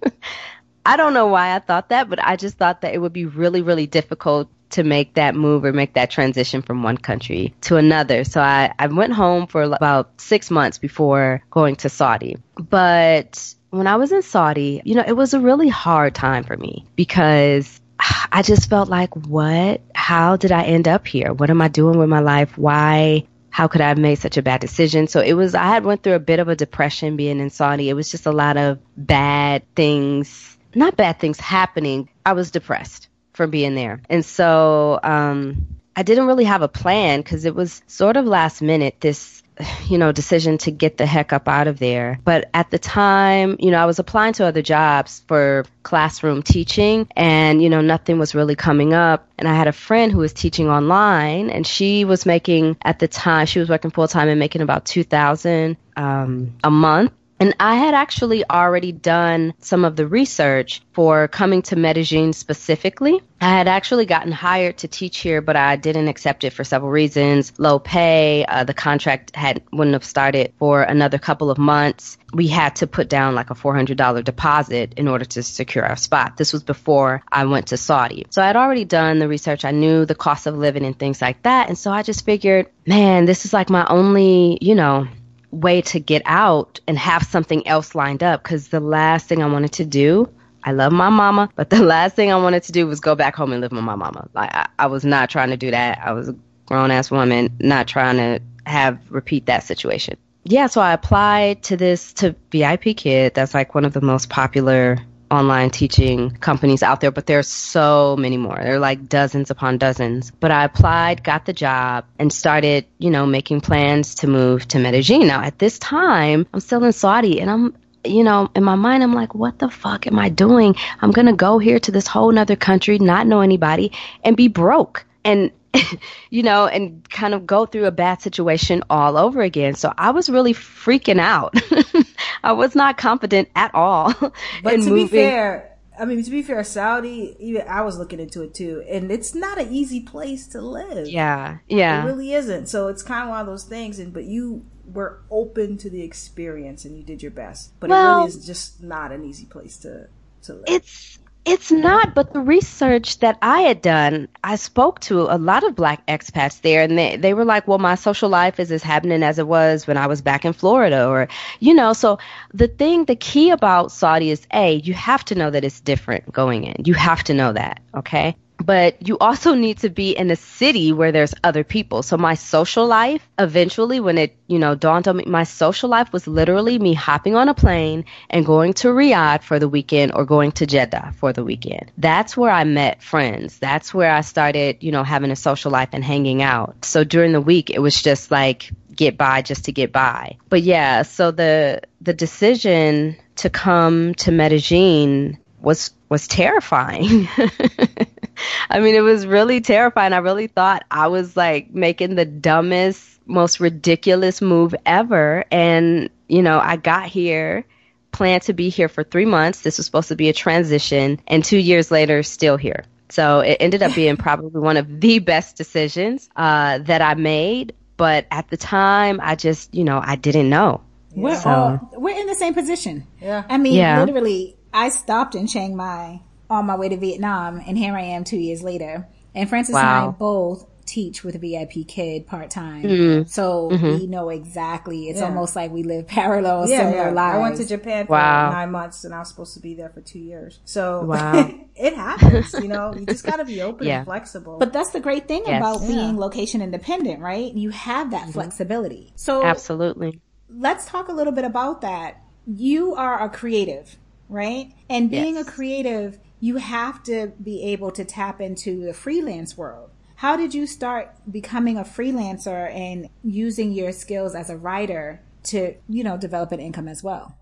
I 0.86 0.96
don't 0.96 1.12
know 1.12 1.26
why 1.26 1.54
I 1.54 1.58
thought 1.58 1.90
that, 1.90 2.08
but 2.08 2.18
I 2.24 2.36
just 2.36 2.56
thought 2.56 2.80
that 2.80 2.94
it 2.94 2.98
would 2.98 3.12
be 3.12 3.26
really, 3.26 3.60
really 3.60 3.86
difficult 3.86 4.48
to 4.70 4.82
make 4.82 5.14
that 5.14 5.34
move 5.34 5.64
or 5.64 5.72
make 5.72 5.94
that 5.94 6.10
transition 6.10 6.62
from 6.62 6.82
one 6.82 6.96
country 6.96 7.54
to 7.62 7.76
another. 7.76 8.24
So 8.24 8.40
I, 8.40 8.72
I 8.78 8.86
went 8.86 9.12
home 9.12 9.46
for 9.46 9.62
about 9.62 10.20
six 10.20 10.50
months 10.50 10.78
before 10.78 11.42
going 11.50 11.76
to 11.76 11.88
Saudi. 11.88 12.36
But 12.56 13.54
when 13.70 13.86
I 13.86 13.96
was 13.96 14.12
in 14.12 14.22
Saudi, 14.22 14.82
you 14.84 14.94
know, 14.94 15.04
it 15.06 15.16
was 15.16 15.34
a 15.34 15.40
really 15.40 15.68
hard 15.68 16.14
time 16.14 16.44
for 16.44 16.56
me 16.56 16.86
because 16.96 17.80
I 18.32 18.42
just 18.42 18.68
felt 18.68 18.88
like, 18.88 19.14
what? 19.14 19.80
How 19.94 20.36
did 20.36 20.52
I 20.52 20.64
end 20.64 20.88
up 20.88 21.06
here? 21.06 21.32
What 21.32 21.50
am 21.50 21.62
I 21.62 21.68
doing 21.68 21.98
with 21.98 22.08
my 22.08 22.20
life? 22.20 22.56
Why? 22.56 23.26
How 23.50 23.66
could 23.66 23.80
I 23.80 23.88
have 23.88 23.98
made 23.98 24.16
such 24.16 24.36
a 24.36 24.42
bad 24.42 24.60
decision? 24.60 25.08
So 25.08 25.20
it 25.20 25.32
was, 25.34 25.54
I 25.54 25.66
had 25.66 25.84
went 25.84 26.02
through 26.02 26.14
a 26.14 26.20
bit 26.20 26.38
of 26.38 26.48
a 26.48 26.54
depression 26.54 27.16
being 27.16 27.40
in 27.40 27.50
Saudi. 27.50 27.88
It 27.88 27.94
was 27.94 28.10
just 28.10 28.26
a 28.26 28.32
lot 28.32 28.56
of 28.56 28.78
bad 28.96 29.64
things, 29.74 30.56
not 30.74 30.96
bad 30.96 31.18
things 31.18 31.40
happening. 31.40 32.08
I 32.24 32.32
was 32.34 32.52
depressed 32.52 33.09
for 33.40 33.46
being 33.46 33.74
there. 33.74 34.02
And 34.10 34.22
so 34.22 35.00
um, 35.02 35.66
I 35.96 36.02
didn't 36.02 36.26
really 36.26 36.44
have 36.44 36.60
a 36.60 36.68
plan 36.68 37.20
because 37.20 37.46
it 37.46 37.54
was 37.54 37.80
sort 37.86 38.18
of 38.18 38.26
last 38.26 38.60
minute, 38.60 38.96
this, 39.00 39.42
you 39.88 39.96
know, 39.96 40.12
decision 40.12 40.58
to 40.58 40.70
get 40.70 40.98
the 40.98 41.06
heck 41.06 41.32
up 41.32 41.48
out 41.48 41.66
of 41.66 41.78
there. 41.78 42.20
But 42.22 42.50
at 42.52 42.70
the 42.70 42.78
time, 42.78 43.56
you 43.58 43.70
know, 43.70 43.78
I 43.78 43.86
was 43.86 43.98
applying 43.98 44.34
to 44.34 44.44
other 44.44 44.60
jobs 44.60 45.22
for 45.26 45.64
classroom 45.84 46.42
teaching 46.42 47.08
and, 47.16 47.62
you 47.62 47.70
know, 47.70 47.80
nothing 47.80 48.18
was 48.18 48.34
really 48.34 48.56
coming 48.56 48.92
up. 48.92 49.26
And 49.38 49.48
I 49.48 49.54
had 49.54 49.68
a 49.68 49.72
friend 49.72 50.12
who 50.12 50.18
was 50.18 50.34
teaching 50.34 50.68
online 50.68 51.48
and 51.48 51.66
she 51.66 52.04
was 52.04 52.26
making, 52.26 52.76
at 52.82 52.98
the 52.98 53.08
time, 53.08 53.46
she 53.46 53.58
was 53.58 53.70
working 53.70 53.90
full 53.90 54.06
time 54.06 54.28
and 54.28 54.38
making 54.38 54.60
about 54.60 54.84
2000 54.84 55.78
um, 55.96 56.58
a 56.62 56.70
month. 56.70 57.12
And 57.40 57.56
I 57.58 57.76
had 57.76 57.94
actually 57.94 58.44
already 58.48 58.92
done 58.92 59.54
some 59.60 59.86
of 59.86 59.96
the 59.96 60.06
research 60.06 60.82
for 60.92 61.26
coming 61.26 61.62
to 61.62 61.76
Medellin 61.76 62.34
specifically. 62.34 63.22
I 63.40 63.48
had 63.48 63.66
actually 63.66 64.04
gotten 64.04 64.30
hired 64.30 64.76
to 64.78 64.88
teach 64.88 65.20
here, 65.20 65.40
but 65.40 65.56
I 65.56 65.76
didn't 65.76 66.08
accept 66.08 66.44
it 66.44 66.52
for 66.52 66.64
several 66.64 66.90
reasons. 66.90 67.54
Low 67.58 67.78
pay, 67.78 68.44
uh, 68.44 68.64
the 68.64 68.74
contract 68.74 69.34
had 69.34 69.62
wouldn't 69.72 69.94
have 69.94 70.04
started 70.04 70.52
for 70.58 70.82
another 70.82 71.16
couple 71.16 71.50
of 71.50 71.56
months. 71.56 72.18
We 72.34 72.46
had 72.46 72.76
to 72.76 72.86
put 72.86 73.08
down 73.08 73.34
like 73.34 73.48
a 73.48 73.54
$400 73.54 74.22
deposit 74.22 74.92
in 74.98 75.08
order 75.08 75.24
to 75.24 75.42
secure 75.42 75.86
our 75.86 75.96
spot. 75.96 76.36
This 76.36 76.52
was 76.52 76.62
before 76.62 77.22
I 77.32 77.46
went 77.46 77.68
to 77.68 77.78
Saudi. 77.78 78.26
So 78.28 78.42
I 78.42 78.48
had 78.48 78.56
already 78.56 78.84
done 78.84 79.18
the 79.18 79.28
research. 79.28 79.64
I 79.64 79.70
knew 79.70 80.04
the 80.04 80.14
cost 80.14 80.46
of 80.46 80.58
living 80.58 80.84
and 80.84 80.98
things 80.98 81.22
like 81.22 81.42
that. 81.44 81.68
And 81.68 81.78
so 81.78 81.90
I 81.90 82.02
just 82.02 82.26
figured, 82.26 82.68
man, 82.86 83.24
this 83.24 83.46
is 83.46 83.54
like 83.54 83.70
my 83.70 83.86
only, 83.86 84.58
you 84.60 84.74
know, 84.74 85.08
way 85.50 85.80
to 85.82 86.00
get 86.00 86.22
out 86.24 86.80
and 86.86 86.98
have 86.98 87.22
something 87.24 87.66
else 87.66 87.94
lined 87.94 88.22
up 88.22 88.42
because 88.42 88.68
the 88.68 88.80
last 88.80 89.26
thing 89.26 89.42
I 89.42 89.46
wanted 89.46 89.72
to 89.72 89.84
do, 89.84 90.28
I 90.64 90.72
love 90.72 90.92
my 90.92 91.08
mama, 91.08 91.48
but 91.56 91.70
the 91.70 91.82
last 91.82 92.16
thing 92.16 92.32
I 92.32 92.36
wanted 92.36 92.62
to 92.64 92.72
do 92.72 92.86
was 92.86 93.00
go 93.00 93.14
back 93.14 93.34
home 93.34 93.52
and 93.52 93.60
live 93.60 93.72
with 93.72 93.82
my 93.82 93.94
mama. 93.94 94.28
Like 94.34 94.54
I, 94.54 94.68
I 94.78 94.86
was 94.86 95.04
not 95.04 95.30
trying 95.30 95.50
to 95.50 95.56
do 95.56 95.70
that. 95.70 95.98
I 96.04 96.12
was 96.12 96.28
a 96.28 96.36
grown 96.66 96.90
ass 96.90 97.10
woman, 97.10 97.54
not 97.60 97.88
trying 97.88 98.16
to 98.16 98.40
have 98.66 98.98
repeat 99.10 99.46
that 99.46 99.64
situation. 99.64 100.16
Yeah, 100.44 100.68
so 100.68 100.80
I 100.80 100.92
applied 100.92 101.62
to 101.64 101.76
this 101.76 102.12
to 102.14 102.34
VIPKid. 102.50 103.34
That's 103.34 103.52
like 103.52 103.74
one 103.74 103.84
of 103.84 103.92
the 103.92 104.00
most 104.00 104.30
popular 104.30 104.98
online 105.30 105.70
teaching 105.70 106.30
companies 106.30 106.82
out 106.82 107.00
there, 107.00 107.10
but 107.10 107.26
there's 107.26 107.48
so 107.48 108.16
many 108.18 108.36
more. 108.36 108.58
There 108.60 108.74
are 108.74 108.78
like 108.78 109.08
dozens 109.08 109.50
upon 109.50 109.78
dozens. 109.78 110.30
But 110.30 110.50
I 110.50 110.64
applied, 110.64 111.22
got 111.22 111.46
the 111.46 111.52
job, 111.52 112.04
and 112.18 112.32
started, 112.32 112.84
you 112.98 113.10
know, 113.10 113.26
making 113.26 113.60
plans 113.60 114.14
to 114.16 114.26
move 114.26 114.66
to 114.68 114.78
Medellin. 114.78 115.26
Now, 115.26 115.42
at 115.42 115.58
this 115.58 115.78
time, 115.78 116.46
I'm 116.52 116.60
still 116.60 116.84
in 116.84 116.92
Saudi 116.92 117.40
and 117.40 117.50
I'm 117.50 117.74
you 118.02 118.24
know, 118.24 118.50
in 118.54 118.64
my 118.64 118.76
mind, 118.76 119.02
I'm 119.02 119.12
like, 119.12 119.34
what 119.34 119.58
the 119.58 119.68
fuck 119.68 120.06
am 120.06 120.18
I 120.18 120.30
doing? 120.30 120.74
I'm 121.02 121.10
going 121.10 121.26
to 121.26 121.34
go 121.34 121.58
here 121.58 121.78
to 121.80 121.92
this 121.92 122.06
whole 122.06 122.32
nother 122.32 122.56
country, 122.56 122.98
not 122.98 123.26
know 123.26 123.42
anybody, 123.42 123.92
and 124.24 124.36
be 124.36 124.48
broke. 124.48 125.04
And 125.22 125.50
you 126.30 126.42
know, 126.42 126.66
and 126.66 127.08
kind 127.10 127.34
of 127.34 127.46
go 127.46 127.66
through 127.66 127.86
a 127.86 127.90
bad 127.90 128.20
situation 128.22 128.82
all 128.90 129.16
over 129.16 129.40
again. 129.42 129.74
So 129.74 129.92
I 129.96 130.10
was 130.10 130.28
really 130.28 130.54
freaking 130.54 131.20
out. 131.20 131.54
I 132.42 132.52
was 132.52 132.74
not 132.74 132.96
confident 132.96 133.48
at 133.54 133.74
all. 133.74 134.12
But 134.62 134.72
to 134.72 134.78
moving. 134.78 135.06
be 135.06 135.08
fair, 135.08 135.76
I 135.98 136.04
mean, 136.04 136.22
to 136.24 136.30
be 136.30 136.42
fair, 136.42 136.64
Saudi, 136.64 137.36
even 137.38 137.66
I 137.68 137.82
was 137.82 137.98
looking 137.98 138.20
into 138.20 138.42
it 138.42 138.54
too, 138.54 138.82
and 138.88 139.10
it's 139.10 139.34
not 139.34 139.58
an 139.60 139.72
easy 139.72 140.00
place 140.00 140.46
to 140.48 140.60
live. 140.60 141.08
Yeah, 141.08 141.58
yeah. 141.68 142.02
It 142.02 142.06
really 142.06 142.32
isn't. 142.32 142.68
So 142.68 142.88
it's 142.88 143.02
kind 143.02 143.24
of 143.24 143.28
one 143.30 143.40
of 143.40 143.46
those 143.46 143.64
things. 143.64 143.98
And 143.98 144.12
but 144.12 144.24
you 144.24 144.64
were 144.92 145.20
open 145.30 145.76
to 145.78 145.90
the 145.90 146.02
experience 146.02 146.84
and 146.84 146.96
you 146.96 147.02
did 147.04 147.22
your 147.22 147.30
best. 147.30 147.78
But 147.80 147.90
Well- 147.90 148.20
it 148.20 148.24
really 148.24 148.28
is 148.28 148.46
just 148.46 148.82
not 148.82 149.12
an 149.12 149.24
easy 149.24 149.46
place 149.46 149.76
to 149.78 150.08
to 150.42 150.54
live. 150.54 150.64
It's 150.68 151.18
it's 151.44 151.72
not, 151.72 152.14
but 152.14 152.32
the 152.32 152.40
research 152.40 153.18
that 153.20 153.38
I 153.40 153.62
had 153.62 153.80
done, 153.80 154.28
I 154.44 154.56
spoke 154.56 155.00
to 155.00 155.22
a 155.22 155.38
lot 155.38 155.64
of 155.64 155.74
black 155.74 156.06
expats 156.06 156.60
there, 156.60 156.82
and 156.82 156.98
they, 156.98 157.16
they 157.16 157.34
were 157.34 157.44
like, 157.44 157.66
well, 157.66 157.78
my 157.78 157.94
social 157.94 158.28
life 158.28 158.60
is 158.60 158.70
as 158.70 158.82
happening 158.82 159.22
as 159.22 159.38
it 159.38 159.46
was 159.46 159.86
when 159.86 159.96
I 159.96 160.06
was 160.06 160.20
back 160.20 160.44
in 160.44 160.52
Florida, 160.52 161.08
or, 161.08 161.28
you 161.58 161.72
know, 161.72 161.92
so 161.92 162.18
the 162.52 162.68
thing, 162.68 163.06
the 163.06 163.16
key 163.16 163.50
about 163.50 163.90
Saudi 163.90 164.30
is 164.30 164.46
A, 164.52 164.74
you 164.74 164.92
have 164.94 165.24
to 165.26 165.34
know 165.34 165.50
that 165.50 165.64
it's 165.64 165.80
different 165.80 166.30
going 166.30 166.64
in. 166.64 166.84
You 166.84 166.94
have 166.94 167.24
to 167.24 167.34
know 167.34 167.52
that, 167.52 167.80
okay? 167.94 168.36
But 168.60 169.06
you 169.06 169.16
also 169.18 169.54
need 169.54 169.78
to 169.78 169.88
be 169.88 170.10
in 170.10 170.30
a 170.30 170.36
city 170.36 170.92
where 170.92 171.12
there's 171.12 171.34
other 171.42 171.64
people. 171.64 172.02
So 172.02 172.16
my 172.16 172.34
social 172.34 172.86
life, 172.86 173.26
eventually, 173.38 174.00
when 174.00 174.18
it, 174.18 174.36
you 174.46 174.58
know, 174.58 174.74
dawned 174.74 175.08
on 175.08 175.16
me, 175.16 175.24
my 175.26 175.44
social 175.44 175.88
life 175.88 176.12
was 176.12 176.26
literally 176.26 176.78
me 176.78 176.94
hopping 176.94 177.36
on 177.36 177.48
a 177.48 177.54
plane 177.54 178.04
and 178.28 178.44
going 178.44 178.74
to 178.74 178.88
Riyadh 178.88 179.42
for 179.42 179.58
the 179.58 179.68
weekend 179.68 180.12
or 180.14 180.24
going 180.24 180.52
to 180.52 180.66
Jeddah 180.66 181.14
for 181.16 181.32
the 181.32 181.44
weekend. 181.44 181.90
That's 181.96 182.36
where 182.36 182.50
I 182.50 182.64
met 182.64 183.02
friends. 183.02 183.58
That's 183.58 183.94
where 183.94 184.12
I 184.12 184.20
started, 184.20 184.82
you 184.82 184.92
know, 184.92 185.04
having 185.04 185.30
a 185.30 185.36
social 185.36 185.70
life 185.70 185.90
and 185.92 186.04
hanging 186.04 186.42
out. 186.42 186.84
So 186.84 187.02
during 187.02 187.32
the 187.32 187.40
week, 187.40 187.70
it 187.70 187.80
was 187.80 188.02
just 188.02 188.30
like 188.30 188.70
get 188.94 189.16
by 189.16 189.40
just 189.40 189.64
to 189.64 189.72
get 189.72 189.92
by. 189.92 190.36
But 190.50 190.62
yeah, 190.62 191.02
so 191.02 191.30
the 191.30 191.80
the 192.02 192.12
decision 192.12 193.16
to 193.36 193.48
come 193.48 194.14
to 194.16 194.30
Medellin 194.30 195.38
was 195.62 195.90
was 196.08 196.26
terrifying. 196.28 197.28
I 198.70 198.80
mean, 198.80 198.94
it 198.94 199.00
was 199.02 199.26
really 199.26 199.60
terrifying. 199.60 200.12
I 200.12 200.18
really 200.18 200.46
thought 200.46 200.84
I 200.90 201.08
was 201.08 201.36
like 201.36 201.72
making 201.74 202.14
the 202.14 202.24
dumbest, 202.24 203.20
most 203.26 203.60
ridiculous 203.60 204.40
move 204.40 204.74
ever. 204.86 205.44
And, 205.50 206.08
you 206.28 206.42
know, 206.42 206.58
I 206.58 206.76
got 206.76 207.06
here, 207.06 207.64
planned 208.12 208.42
to 208.44 208.52
be 208.52 208.68
here 208.70 208.88
for 208.88 209.04
three 209.04 209.26
months. 209.26 209.60
This 209.60 209.76
was 209.76 209.86
supposed 209.86 210.08
to 210.08 210.16
be 210.16 210.28
a 210.28 210.32
transition, 210.32 211.20
and 211.26 211.44
two 211.44 211.58
years 211.58 211.90
later, 211.90 212.22
still 212.22 212.56
here. 212.56 212.84
So 213.10 213.40
it 213.40 213.56
ended 213.60 213.82
up 213.82 213.94
being 213.94 214.16
probably 214.16 214.60
one 214.60 214.76
of 214.76 215.00
the 215.00 215.18
best 215.18 215.56
decisions 215.56 216.30
uh, 216.36 216.78
that 216.78 217.02
I 217.02 217.14
made. 217.14 217.74
But 217.96 218.26
at 218.30 218.48
the 218.48 218.56
time, 218.56 219.20
I 219.22 219.34
just, 219.34 219.74
you 219.74 219.84
know, 219.84 220.00
I 220.02 220.16
didn't 220.16 220.48
know. 220.48 220.80
We're 221.14 221.36
So- 221.36 221.50
all 221.50 221.90
we're 222.00 222.18
in 222.18 222.26
the 222.26 222.34
same 222.36 222.54
position. 222.54 223.06
Yeah. 223.20 223.44
I 223.48 223.58
mean, 223.58 223.74
Yeah. 223.74 224.02
literally, 224.04 224.56
I 224.72 224.88
stopped 224.90 225.34
in 225.34 225.46
Chiang 225.46 225.76
Mai 225.76 226.20
on 226.48 226.66
my 226.66 226.76
way 226.76 226.88
to 226.88 226.96
Vietnam, 226.96 227.60
and 227.66 227.76
here 227.76 227.94
I 227.96 228.02
am 228.02 228.24
two 228.24 228.36
years 228.38 228.62
later. 228.62 229.06
And 229.34 229.48
Francis 229.48 229.76
and 229.76 229.86
I 229.86 230.08
both 230.08 230.66
teach 230.86 231.22
with 231.22 231.36
a 231.36 231.38
VIPKid 231.38 232.26
part 232.26 232.50
time, 232.50 232.82
Mm-hmm. 232.82 233.28
so 233.28 233.68
we 233.68 234.08
know 234.08 234.28
exactly. 234.28 235.08
It's 235.08 235.20
Yeah. 235.20 235.26
almost 235.26 235.54
like 235.54 235.70
we 235.70 235.84
live 235.84 236.06
parallel, 236.08 236.68
Yeah, 236.68 236.78
similar 236.78 237.08
yeah. 237.08 237.10
lives. 237.10 237.36
I 237.36 237.38
went 237.38 237.56
to 237.58 237.66
Japan 237.66 238.06
for 238.06 238.14
Wow. 238.14 238.50
nine 238.50 238.72
months, 238.72 239.04
and 239.04 239.14
I 239.14 239.20
was 239.20 239.28
supposed 239.28 239.54
to 239.54 239.60
be 239.60 239.74
there 239.74 239.90
for 239.90 240.00
two 240.00 240.18
years. 240.18 240.58
So 240.64 241.04
Wow. 241.04 241.48
it 241.76 241.94
happens. 241.94 242.52
You 242.54 242.66
know, 242.66 242.92
you 242.98 243.06
just 243.06 243.24
got 243.24 243.36
to 243.36 243.44
be 243.44 243.62
open 243.62 243.86
Yeah. 243.86 243.98
and 243.98 244.04
flexible. 244.06 244.58
But 244.58 244.72
that's 244.72 244.90
the 244.90 244.98
great 244.98 245.28
thing 245.28 245.44
Yes. 245.46 245.60
about 245.60 245.82
Yeah. 245.82 245.86
being 245.94 246.18
location 246.18 246.60
independent, 246.60 247.20
right? 247.20 247.52
You 247.54 247.70
have 247.70 248.10
that 248.10 248.30
flexibility. 248.30 249.12
So 249.14 249.44
Absolutely. 249.44 250.20
let's 250.52 250.86
talk 250.86 251.08
a 251.08 251.12
little 251.12 251.32
bit 251.32 251.44
about 251.44 251.82
that. 251.82 252.20
You 252.48 252.96
are 252.96 253.22
a 253.22 253.28
creative, 253.28 253.96
right? 254.30 254.72
And 254.88 255.10
being 255.10 255.34
Yes. 255.34 255.46
a 255.46 255.50
creative, 255.50 256.18
you 256.38 256.56
have 256.56 257.02
to 257.02 257.32
be 257.42 257.62
able 257.64 257.90
to 257.90 258.04
tap 258.04 258.40
into 258.40 258.82
the 258.84 258.94
freelance 258.94 259.58
world. 259.58 259.90
How 260.16 260.36
did 260.36 260.54
you 260.54 260.66
start 260.66 261.14
becoming 261.30 261.76
a 261.76 261.84
freelancer 261.84 262.72
and 262.72 263.08
using 263.22 263.72
your 263.72 263.92
skills 263.92 264.34
as 264.34 264.48
a 264.50 264.56
writer 264.56 265.22
to, 265.44 265.74
you 265.88 266.04
know, 266.04 266.16
develop 266.16 266.52
an 266.52 266.60
income 266.60 266.88
as 266.88 267.02
well? 267.02 267.36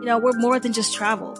You 0.00 0.08
know, 0.08 0.18
we're 0.18 0.32
more 0.32 0.58
than 0.58 0.72
just 0.72 0.94
travel. 0.94 1.38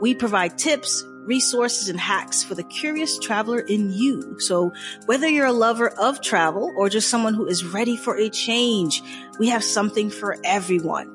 We 0.00 0.14
provide 0.14 0.58
tips, 0.58 1.04
resources, 1.26 1.88
and 1.88 1.98
hacks 1.98 2.42
for 2.42 2.54
the 2.56 2.64
curious 2.64 3.18
traveler 3.18 3.60
in 3.60 3.92
you. 3.92 4.36
So 4.40 4.72
whether 5.06 5.28
you're 5.28 5.46
a 5.46 5.52
lover 5.52 5.88
of 5.88 6.20
travel 6.20 6.72
or 6.76 6.88
just 6.88 7.08
someone 7.08 7.34
who 7.34 7.46
is 7.46 7.64
ready 7.64 7.96
for 7.96 8.16
a 8.16 8.28
change, 8.30 9.00
we 9.38 9.48
have 9.48 9.64
something 9.64 10.10
for 10.10 10.36
everyone. 10.44 11.14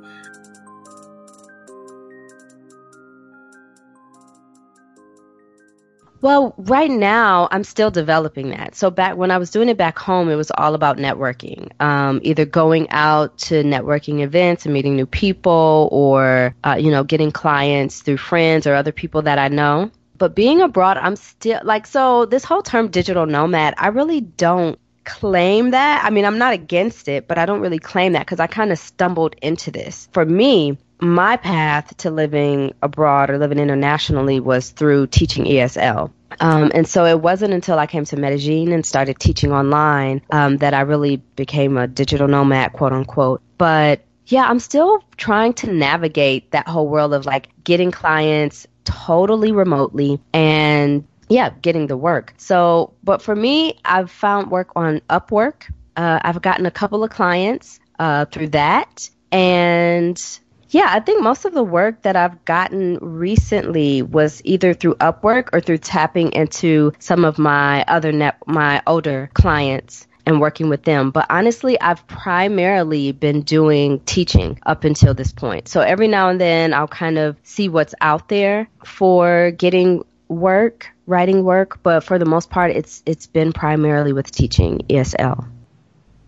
Well, 6.21 6.53
right 6.57 6.91
now 6.91 7.47
I'm 7.49 7.63
still 7.63 7.91
developing 7.91 8.49
that. 8.49 8.75
So 8.75 8.91
back 8.91 9.15
when 9.15 9.31
I 9.31 9.37
was 9.37 9.51
doing 9.51 9.69
it 9.69 9.77
back 9.77 9.97
home, 9.97 10.29
it 10.29 10.35
was 10.35 10.51
all 10.51 10.75
about 10.75 10.97
networking. 10.97 11.71
Um, 11.81 12.19
either 12.23 12.45
going 12.45 12.89
out 12.89 13.37
to 13.39 13.63
networking 13.63 14.21
events 14.21 14.65
and 14.65 14.73
meeting 14.73 14.97
new 14.97 15.05
people, 15.05 15.87
or 15.93 16.55
uh, 16.65 16.75
you 16.77 16.91
know, 16.91 17.05
getting 17.05 17.31
clients 17.31 18.01
through 18.01 18.17
friends 18.17 18.67
or 18.67 18.75
other 18.75 18.91
people 18.91 19.21
that 19.23 19.39
I 19.39 19.47
know. 19.47 19.91
But 20.17 20.35
being 20.35 20.61
abroad, 20.61 20.97
I'm 20.97 21.15
still 21.15 21.61
like 21.63 21.87
so. 21.87 22.25
This 22.25 22.43
whole 22.43 22.63
term 22.63 22.89
digital 22.89 23.25
nomad, 23.25 23.75
I 23.77 23.87
really 23.87 24.19
don't 24.19 24.77
claim 25.03 25.71
that. 25.71 26.03
I 26.03 26.09
mean, 26.09 26.25
I'm 26.25 26.37
not 26.37 26.53
against 26.53 27.07
it, 27.07 27.27
but 27.27 27.37
I 27.37 27.45
don't 27.45 27.61
really 27.61 27.79
claim 27.79 28.13
that 28.13 28.25
because 28.25 28.39
I 28.39 28.47
kind 28.47 28.71
of 28.71 28.79
stumbled 28.79 29.35
into 29.41 29.71
this. 29.71 30.07
For 30.11 30.25
me, 30.25 30.77
my 30.99 31.37
path 31.37 31.95
to 31.97 32.11
living 32.11 32.73
abroad 32.81 33.29
or 33.29 33.37
living 33.37 33.59
internationally 33.59 34.39
was 34.39 34.71
through 34.71 35.07
teaching 35.07 35.45
ESL. 35.45 36.11
Um, 36.39 36.71
and 36.73 36.87
so 36.87 37.05
it 37.05 37.19
wasn't 37.19 37.53
until 37.53 37.79
I 37.79 37.87
came 37.87 38.05
to 38.05 38.17
Medellin 38.17 38.71
and 38.71 38.85
started 38.85 39.19
teaching 39.19 39.51
online 39.51 40.21
um, 40.31 40.57
that 40.57 40.73
I 40.73 40.81
really 40.81 41.17
became 41.17 41.77
a 41.77 41.87
digital 41.87 42.27
nomad, 42.27 42.73
quote 42.73 42.93
unquote. 42.93 43.41
But 43.57 44.01
yeah, 44.27 44.47
I'm 44.47 44.59
still 44.59 45.03
trying 45.17 45.53
to 45.53 45.73
navigate 45.73 46.51
that 46.51 46.67
whole 46.67 46.87
world 46.87 47.13
of 47.13 47.25
like 47.25 47.49
getting 47.63 47.91
clients 47.91 48.67
totally 48.83 49.51
remotely 49.51 50.19
and 50.33 51.05
yeah, 51.29 51.51
getting 51.61 51.87
the 51.87 51.97
work. 51.97 52.33
So, 52.37 52.93
but 53.03 53.21
for 53.21 53.35
me, 53.35 53.79
I've 53.85 54.11
found 54.11 54.51
work 54.51 54.71
on 54.75 55.01
Upwork. 55.09 55.71
Uh, 55.95 56.19
I've 56.21 56.41
gotten 56.41 56.65
a 56.65 56.71
couple 56.71 57.03
of 57.03 57.11
clients 57.11 57.79
uh, 57.99 58.25
through 58.25 58.49
that. 58.49 59.09
And 59.31 60.21
yeah, 60.69 60.87
I 60.89 60.99
think 60.99 61.21
most 61.21 61.45
of 61.45 61.53
the 61.53 61.63
work 61.63 62.01
that 62.01 62.15
I've 62.15 62.43
gotten 62.45 62.97
recently 62.97 64.01
was 64.01 64.41
either 64.43 64.73
through 64.73 64.95
Upwork 64.95 65.49
or 65.53 65.61
through 65.61 65.79
tapping 65.79 66.31
into 66.33 66.93
some 66.99 67.25
of 67.25 67.37
my 67.37 67.83
other 67.87 68.11
net, 68.11 68.37
my 68.45 68.81
older 68.87 69.29
clients 69.33 70.07
and 70.25 70.39
working 70.39 70.69
with 70.69 70.83
them. 70.83 71.09
But 71.11 71.25
honestly, 71.29 71.79
I've 71.81 72.05
primarily 72.07 73.11
been 73.11 73.41
doing 73.41 73.99
teaching 74.01 74.59
up 74.65 74.83
until 74.83 75.13
this 75.13 75.31
point. 75.31 75.67
So 75.67 75.81
every 75.81 76.07
now 76.07 76.29
and 76.29 76.39
then 76.39 76.73
I'll 76.73 76.87
kind 76.87 77.17
of 77.17 77.35
see 77.43 77.67
what's 77.67 77.95
out 78.01 78.29
there 78.29 78.67
for 78.85 79.51
getting 79.51 80.03
work, 80.27 80.87
writing 81.09 81.43
work, 81.43 81.81
but 81.83 82.01
for 82.03 82.19
the 82.19 82.25
most 82.25 82.49
part 82.49 82.71
it's 82.71 83.03
it's 83.05 83.27
been 83.27 83.51
primarily 83.51 84.13
with 84.13 84.31
teaching 84.31 84.79
ESL. 84.89 85.45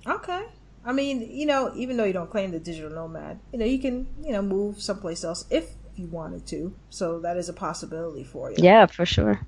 Okay. 0.05 0.45
I 0.83 0.93
mean, 0.93 1.29
you 1.29 1.45
know, 1.45 1.71
even 1.75 1.95
though 1.95 2.05
you 2.05 2.13
don't 2.13 2.29
claim 2.29 2.51
the 2.51 2.59
digital 2.59 2.89
nomad, 2.89 3.39
you 3.53 3.59
know, 3.59 3.65
you 3.65 3.79
can, 3.79 4.07
you 4.23 4.31
know, 4.31 4.41
move 4.41 4.81
someplace 4.81 5.23
else 5.23 5.45
if 5.51 5.69
you 5.95 6.07
wanted 6.07 6.47
to. 6.47 6.73
So 6.89 7.19
that 7.19 7.37
is 7.37 7.49
a 7.49 7.53
possibility 7.53 8.23
for 8.23 8.49
you. 8.49 8.57
Yeah, 8.57 8.87
for 8.87 9.05
sure. 9.05 9.45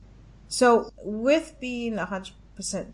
So 0.47 0.91
with 1.03 1.55
being 1.59 1.95
100% 1.95 2.33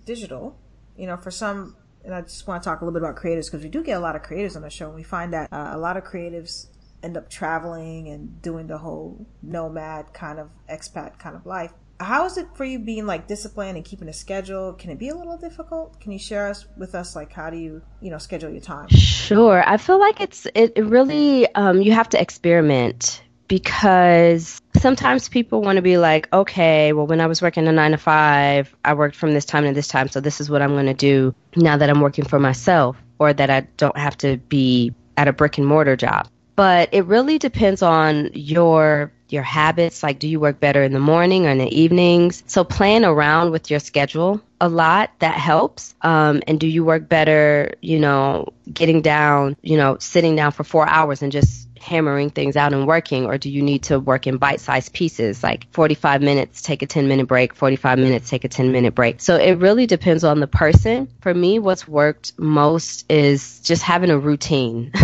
digital, 0.05 0.57
you 0.95 1.05
know, 1.05 1.17
for 1.17 1.31
some, 1.31 1.75
and 2.05 2.15
I 2.15 2.21
just 2.21 2.47
want 2.47 2.63
to 2.63 2.69
talk 2.69 2.79
a 2.79 2.85
little 2.85 2.97
bit 2.97 3.03
about 3.03 3.21
creatives 3.21 3.47
because 3.47 3.61
we 3.61 3.69
do 3.69 3.83
get 3.83 3.97
a 3.97 3.99
lot 3.99 4.15
of 4.15 4.23
creatives 4.23 4.55
on 4.55 4.61
the 4.61 4.69
show 4.69 4.87
and 4.87 4.95
we 4.95 5.03
find 5.03 5.33
that 5.33 5.51
uh, 5.51 5.71
a 5.73 5.77
lot 5.77 5.97
of 5.97 6.05
creatives 6.05 6.67
end 7.03 7.17
up 7.17 7.29
traveling 7.29 8.07
and 8.07 8.41
doing 8.41 8.67
the 8.67 8.77
whole 8.77 9.25
nomad 9.41 10.13
kind 10.13 10.39
of 10.39 10.49
expat 10.71 11.19
kind 11.19 11.35
of 11.35 11.45
life. 11.45 11.73
How 11.99 12.25
is 12.25 12.37
it 12.37 12.47
for 12.55 12.63
you 12.63 12.79
being 12.79 13.05
like 13.05 13.27
disciplined 13.27 13.75
and 13.75 13.85
keeping 13.85 14.07
a 14.07 14.13
schedule? 14.13 14.73
Can 14.73 14.89
it 14.89 14.97
be 14.97 15.09
a 15.09 15.15
little 15.15 15.37
difficult? 15.37 15.99
Can 15.99 16.13
you 16.13 16.19
share 16.19 16.47
us 16.47 16.65
with 16.77 16.95
us 16.95 17.13
like 17.13 17.33
how 17.33 17.49
do 17.49 17.57
you, 17.57 17.81
you 18.01 18.09
know, 18.09 18.17
schedule 18.17 18.49
your 18.49 18.61
time? 18.61 18.87
Sure. 18.87 19.61
I 19.65 19.75
feel 19.75 19.99
like 19.99 20.21
it's 20.21 20.47
it, 20.55 20.77
really 20.77 21.53
um, 21.55 21.81
you 21.81 21.91
have 21.91 22.07
to 22.09 22.21
experiment 22.21 23.21
because 23.49 24.61
sometimes 24.77 25.27
people 25.27 25.61
want 25.61 25.75
to 25.75 25.81
be 25.81 25.97
like, 25.97 26.31
okay, 26.31 26.93
well, 26.93 27.05
when 27.05 27.19
I 27.19 27.27
was 27.27 27.41
working 27.41 27.67
a 27.67 27.71
nine 27.73 27.91
to 27.91 27.97
five, 27.97 28.73
I 28.85 28.93
worked 28.93 29.17
from 29.17 29.33
this 29.33 29.43
time 29.43 29.65
to 29.65 29.73
this 29.73 29.87
time, 29.87 30.07
so 30.07 30.21
this 30.21 30.39
is 30.39 30.49
what 30.49 30.61
I'm 30.61 30.69
going 30.69 30.85
to 30.85 30.93
do 30.93 31.35
now 31.57 31.75
that 31.75 31.89
I'm 31.89 31.99
working 31.99 32.23
for 32.23 32.39
myself, 32.39 32.95
or 33.17 33.33
that 33.33 33.49
I 33.49 33.61
don't 33.75 33.97
have 33.97 34.15
to 34.19 34.37
be 34.37 34.93
at 35.17 35.27
a 35.27 35.33
brick 35.33 35.57
and 35.57 35.67
mortar 35.67 35.97
job. 35.97 36.29
But 36.55 36.89
it 36.91 37.05
really 37.05 37.39
depends 37.39 37.81
on 37.81 38.29
your 38.33 39.11
your 39.31 39.43
habits. 39.43 40.03
Like, 40.03 40.19
do 40.19 40.27
you 40.27 40.39
work 40.39 40.59
better 40.59 40.83
in 40.83 40.93
the 40.93 40.99
morning 40.99 41.45
or 41.45 41.49
in 41.49 41.57
the 41.57 41.79
evenings? 41.79 42.43
So 42.47 42.63
playing 42.63 43.05
around 43.05 43.51
with 43.51 43.69
your 43.69 43.79
schedule 43.79 44.41
a 44.61 44.69
lot 44.69 45.11
that 45.19 45.35
helps. 45.35 45.95
Um, 46.01 46.41
and 46.47 46.59
do 46.59 46.67
you 46.67 46.83
work 46.83 47.07
better? 47.07 47.73
You 47.81 47.99
know, 47.99 48.53
getting 48.71 49.01
down, 49.01 49.55
you 49.61 49.77
know, 49.77 49.97
sitting 49.99 50.35
down 50.35 50.51
for 50.51 50.63
four 50.63 50.87
hours 50.87 51.21
and 51.21 51.31
just 51.31 51.67
hammering 51.79 52.29
things 52.29 52.57
out 52.57 52.73
and 52.73 52.85
working, 52.85 53.25
or 53.25 53.37
do 53.37 53.49
you 53.49 53.61
need 53.61 53.83
to 53.83 53.99
work 53.99 54.27
in 54.27 54.37
bite-sized 54.37 54.93
pieces, 54.93 55.41
like 55.41 55.65
45 55.71 56.21
minutes, 56.21 56.61
take 56.61 56.81
a 56.81 56.87
10-minute 56.87 57.27
break, 57.27 57.55
45 57.55 57.97
minutes, 57.97 58.29
take 58.29 58.43
a 58.43 58.49
10-minute 58.49 58.93
break? 58.93 59.21
So 59.21 59.37
it 59.37 59.53
really 59.53 59.87
depends 59.87 60.23
on 60.23 60.39
the 60.39 60.47
person. 60.47 61.07
For 61.21 61.33
me, 61.33 61.57
what's 61.57 61.87
worked 61.87 62.33
most 62.37 63.09
is 63.09 63.61
just 63.61 63.81
having 63.81 64.09
a 64.09 64.19
routine. 64.19 64.91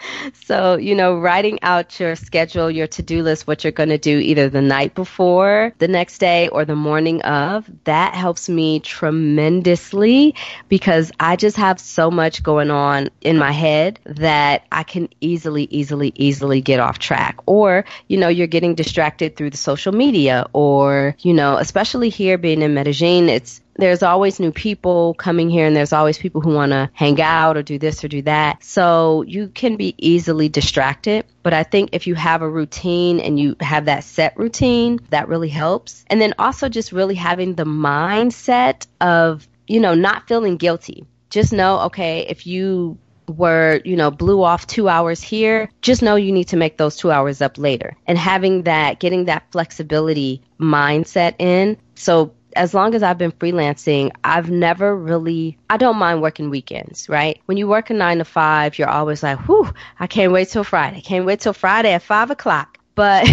So, 0.44 0.76
you 0.76 0.94
know, 0.94 1.18
writing 1.18 1.58
out 1.62 2.00
your 2.00 2.16
schedule, 2.16 2.70
your 2.70 2.86
to 2.88 3.02
do 3.02 3.22
list, 3.22 3.46
what 3.46 3.62
you're 3.62 3.72
going 3.72 3.88
to 3.90 3.98
do 3.98 4.18
either 4.18 4.48
the 4.48 4.60
night 4.60 4.94
before, 4.94 5.72
the 5.78 5.88
next 5.88 6.18
day, 6.18 6.48
or 6.48 6.64
the 6.64 6.74
morning 6.74 7.22
of, 7.22 7.70
that 7.84 8.14
helps 8.14 8.48
me 8.48 8.80
tremendously 8.80 10.34
because 10.68 11.12
I 11.20 11.36
just 11.36 11.56
have 11.56 11.78
so 11.78 12.10
much 12.10 12.42
going 12.42 12.70
on 12.70 13.10
in 13.20 13.38
my 13.38 13.52
head 13.52 14.00
that 14.04 14.66
I 14.72 14.82
can 14.82 15.08
easily, 15.20 15.68
easily, 15.70 16.12
easily 16.16 16.60
get 16.60 16.80
off 16.80 16.98
track. 16.98 17.38
Or, 17.46 17.84
you 18.08 18.16
know, 18.16 18.28
you're 18.28 18.46
getting 18.46 18.74
distracted 18.74 19.36
through 19.36 19.50
the 19.50 19.56
social 19.56 19.92
media, 19.92 20.46
or, 20.52 21.14
you 21.20 21.32
know, 21.32 21.56
especially 21.56 22.08
here 22.08 22.38
being 22.38 22.62
in 22.62 22.74
Medellin, 22.74 23.28
it's 23.28 23.60
there's 23.74 24.02
always 24.02 24.40
new 24.40 24.52
people 24.52 25.14
coming 25.14 25.50
here 25.50 25.66
and 25.66 25.74
there's 25.74 25.92
always 25.92 26.18
people 26.18 26.40
who 26.40 26.54
want 26.54 26.72
to 26.72 26.90
hang 26.92 27.20
out 27.20 27.56
or 27.56 27.62
do 27.62 27.78
this 27.78 28.04
or 28.04 28.08
do 28.08 28.22
that. 28.22 28.62
So 28.62 29.22
you 29.22 29.48
can 29.48 29.76
be 29.76 29.94
easily 29.98 30.48
distracted. 30.48 31.24
But 31.42 31.54
I 31.54 31.62
think 31.62 31.90
if 31.92 32.06
you 32.06 32.14
have 32.14 32.42
a 32.42 32.48
routine 32.48 33.20
and 33.20 33.38
you 33.38 33.56
have 33.60 33.86
that 33.86 34.04
set 34.04 34.36
routine, 34.36 35.00
that 35.10 35.28
really 35.28 35.48
helps. 35.48 36.04
And 36.08 36.20
then 36.20 36.34
also 36.38 36.68
just 36.68 36.92
really 36.92 37.14
having 37.14 37.54
the 37.54 37.64
mindset 37.64 38.86
of, 39.00 39.48
you 39.66 39.80
know, 39.80 39.94
not 39.94 40.28
feeling 40.28 40.56
guilty. 40.56 41.06
Just 41.30 41.52
know, 41.52 41.80
okay, 41.82 42.26
if 42.28 42.46
you 42.46 42.98
were, 43.36 43.80
you 43.84 43.96
know, 43.96 44.10
blew 44.10 44.42
off 44.42 44.66
two 44.66 44.88
hours 44.88 45.22
here, 45.22 45.70
just 45.80 46.02
know 46.02 46.16
you 46.16 46.32
need 46.32 46.48
to 46.48 46.56
make 46.56 46.76
those 46.76 46.96
two 46.96 47.10
hours 47.10 47.40
up 47.40 47.58
later. 47.58 47.96
And 48.06 48.18
having 48.18 48.64
that, 48.64 48.98
getting 49.00 49.26
that 49.26 49.44
flexibility 49.52 50.42
mindset 50.58 51.36
in. 51.38 51.76
So 51.94 52.34
as 52.54 52.74
long 52.74 52.94
as 52.94 53.02
I've 53.02 53.18
been 53.18 53.32
freelancing, 53.32 54.10
I've 54.24 54.50
never 54.50 54.94
really, 54.96 55.58
I 55.68 55.76
don't 55.76 55.96
mind 55.96 56.22
working 56.22 56.50
weekends, 56.50 57.08
right? 57.08 57.40
When 57.46 57.56
you 57.56 57.68
work 57.68 57.90
a 57.90 57.94
nine 57.94 58.18
to 58.18 58.24
five, 58.24 58.78
you're 58.78 58.88
always 58.88 59.22
like, 59.22 59.38
whew, 59.46 59.72
I 59.98 60.06
can't 60.06 60.32
wait 60.32 60.48
till 60.48 60.64
Friday. 60.64 61.00
Can't 61.00 61.26
wait 61.26 61.40
till 61.40 61.52
Friday 61.52 61.92
at 61.92 62.02
five 62.02 62.30
o'clock. 62.30 62.76
But 63.00 63.28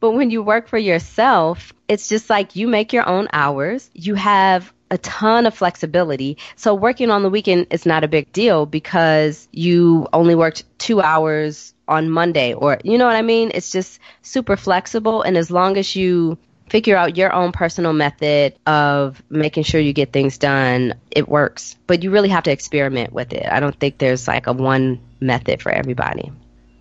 but 0.00 0.10
when 0.10 0.30
you 0.30 0.42
work 0.42 0.68
for 0.68 0.76
yourself, 0.76 1.72
it's 1.88 2.08
just 2.08 2.28
like 2.28 2.54
you 2.56 2.66
make 2.66 2.92
your 2.92 3.08
own 3.08 3.28
hours. 3.32 3.88
You 3.94 4.14
have 4.14 4.74
a 4.90 4.98
ton 4.98 5.46
of 5.46 5.54
flexibility. 5.54 6.36
So 6.56 6.74
working 6.74 7.10
on 7.10 7.22
the 7.22 7.30
weekend 7.30 7.68
is 7.70 7.86
not 7.86 8.04
a 8.04 8.08
big 8.08 8.30
deal 8.32 8.66
because 8.66 9.48
you 9.52 10.06
only 10.12 10.34
worked 10.34 10.64
2 10.78 11.00
hours 11.00 11.72
on 11.88 12.10
Monday 12.10 12.52
or 12.52 12.78
you 12.84 12.98
know 12.98 13.06
what 13.06 13.16
I 13.16 13.22
mean? 13.22 13.52
It's 13.54 13.70
just 13.70 14.00
super 14.22 14.56
flexible 14.56 15.22
and 15.22 15.36
as 15.36 15.50
long 15.50 15.76
as 15.76 15.96
you 15.96 16.36
figure 16.68 16.96
out 16.96 17.16
your 17.16 17.32
own 17.32 17.52
personal 17.52 17.92
method 17.92 18.54
of 18.66 19.22
making 19.30 19.62
sure 19.62 19.80
you 19.80 19.92
get 19.92 20.12
things 20.12 20.38
done, 20.38 20.94
it 21.10 21.28
works. 21.28 21.76
But 21.86 22.02
you 22.02 22.10
really 22.10 22.28
have 22.28 22.44
to 22.44 22.50
experiment 22.50 23.12
with 23.12 23.32
it. 23.32 23.46
I 23.50 23.60
don't 23.60 23.78
think 23.78 23.98
there's 23.98 24.26
like 24.26 24.46
a 24.46 24.52
one 24.52 25.00
method 25.20 25.62
for 25.62 25.70
everybody. 25.70 26.32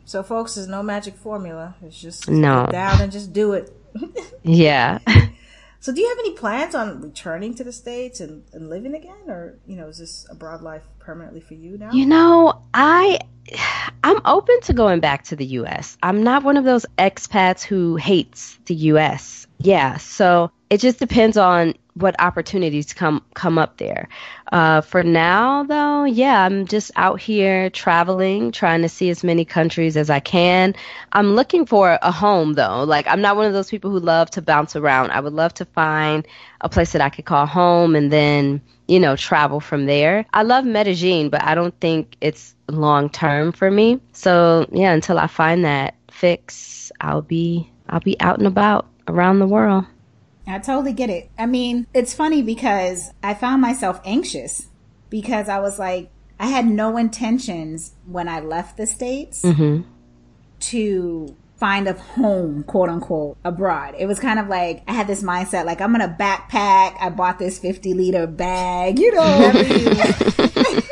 So, 0.05 0.21
folks, 0.23 0.55
there's 0.55 0.67
no 0.67 0.83
magic 0.83 1.15
formula. 1.15 1.75
It's 1.81 1.99
just 1.99 2.29
No. 2.29 2.67
down 2.71 3.01
and 3.01 3.11
just 3.11 3.33
do 3.33 3.53
it. 3.53 3.71
Yeah. 4.43 4.99
So, 5.79 5.93
do 5.93 6.01
you 6.01 6.09
have 6.09 6.17
any 6.19 6.33
plans 6.33 6.73
on 6.73 6.99
returning 7.01 7.53
to 7.55 7.63
the 7.63 7.71
states 7.71 8.19
and, 8.19 8.43
and 8.53 8.69
living 8.69 8.95
again, 8.95 9.27
or 9.27 9.57
you 9.67 9.75
know, 9.75 9.87
is 9.87 9.99
this 9.99 10.25
abroad 10.31 10.61
life 10.61 10.81
permanently 10.99 11.41
for 11.41 11.53
you 11.53 11.77
now? 11.77 11.91
You 11.91 12.07
know, 12.07 12.61
I 12.73 13.19
I'm 14.05 14.21
open 14.23 14.61
to 14.61 14.73
going 14.73 14.99
back 14.99 15.23
to 15.25 15.35
the 15.35 15.45
US. 15.45 15.97
I'm 16.03 16.21
not 16.21 16.43
one 16.43 16.57
of 16.57 16.63
those 16.63 16.85
expats 16.99 17.63
who 17.63 17.95
hates 17.95 18.55
the 18.67 18.75
US. 18.93 19.47
Yeah, 19.57 19.97
so 19.97 20.51
it 20.69 20.79
just 20.79 20.99
depends 20.99 21.37
on 21.37 21.73
what 21.95 22.15
opportunities 22.19 22.93
come 22.93 23.23
come 23.33 23.57
up 23.57 23.77
there. 23.77 24.09
Uh, 24.51 24.81
for 24.81 25.01
now, 25.01 25.63
though, 25.63 26.03
yeah, 26.03 26.43
I'm 26.43 26.67
just 26.67 26.91
out 26.95 27.19
here 27.19 27.69
traveling, 27.69 28.51
trying 28.51 28.81
to 28.81 28.89
see 28.89 29.09
as 29.09 29.23
many 29.23 29.45
countries 29.45 29.95
as 29.97 30.09
I 30.09 30.19
can. 30.19 30.75
I'm 31.13 31.35
looking 31.35 31.65
for 31.65 31.97
a 32.01 32.11
home, 32.11 32.53
though. 32.53 32.83
Like, 32.83 33.07
I'm 33.07 33.21
not 33.21 33.37
one 33.37 33.45
of 33.45 33.53
those 33.53 33.69
people 33.69 33.91
who 33.91 33.99
love 33.99 34.29
to 34.31 34.41
bounce 34.41 34.75
around. 34.75 35.11
I 35.11 35.21
would 35.21 35.33
love 35.33 35.53
to 35.55 35.65
find 35.65 36.27
a 36.61 36.69
place 36.69 36.91
that 36.91 37.01
I 37.01 37.09
could 37.09 37.25
call 37.25 37.45
home 37.45 37.95
and 37.95 38.11
then, 38.11 38.61
you 38.87 38.99
know, 38.99 39.15
travel 39.15 39.61
from 39.61 39.85
there. 39.85 40.25
I 40.33 40.43
love 40.43 40.65
Medellin, 40.65 41.29
but 41.29 41.43
I 41.43 41.55
don't 41.55 41.77
think 41.79 42.17
it's 42.19 42.55
long 42.67 43.09
term 43.09 43.53
for 43.53 43.71
me. 43.71 44.01
So, 44.11 44.67
yeah, 44.71 44.91
until 44.91 45.17
I 45.17 45.27
find 45.27 45.63
that 45.63 45.95
fix, 46.11 46.91
I'll 46.99 47.21
be 47.21 47.69
I'll 47.87 47.99
be 47.99 48.19
out 48.19 48.37
and 48.39 48.47
about 48.47 48.87
around 49.07 49.39
the 49.39 49.47
world. 49.47 49.85
I 50.47 50.59
totally 50.59 50.93
get 50.93 51.09
it. 51.09 51.29
I 51.37 51.45
mean, 51.45 51.87
it's 51.93 52.13
funny 52.13 52.41
because 52.41 53.11
I 53.23 53.33
found 53.33 53.61
myself 53.61 53.99
anxious 54.05 54.67
because 55.09 55.49
I 55.49 55.59
was 55.59 55.79
like, 55.79 56.09
I 56.39 56.47
had 56.47 56.65
no 56.65 56.97
intentions 56.97 57.93
when 58.05 58.27
I 58.27 58.41
left 58.41 58.77
the 58.77 58.85
States 58.85 59.41
mm-hmm. 59.41 59.89
to 60.59 61.35
find 61.57 61.87
a 61.87 61.93
home, 61.93 62.63
quote 62.63 62.89
unquote, 62.89 63.37
abroad. 63.43 63.95
It 63.97 64.05
was 64.05 64.19
kind 64.19 64.39
of 64.39 64.47
like, 64.47 64.83
I 64.87 64.93
had 64.93 65.07
this 65.07 65.23
mindset, 65.23 65.65
like, 65.65 65.81
I'm 65.81 65.95
going 65.95 66.07
to 66.07 66.15
backpack. 66.15 66.97
I 66.99 67.09
bought 67.15 67.39
this 67.39 67.57
50 67.59 67.93
liter 67.93 68.27
bag, 68.27 68.99
you 68.99 69.13
know. 69.13 69.21
I 69.21 69.53
mean? 69.53 69.87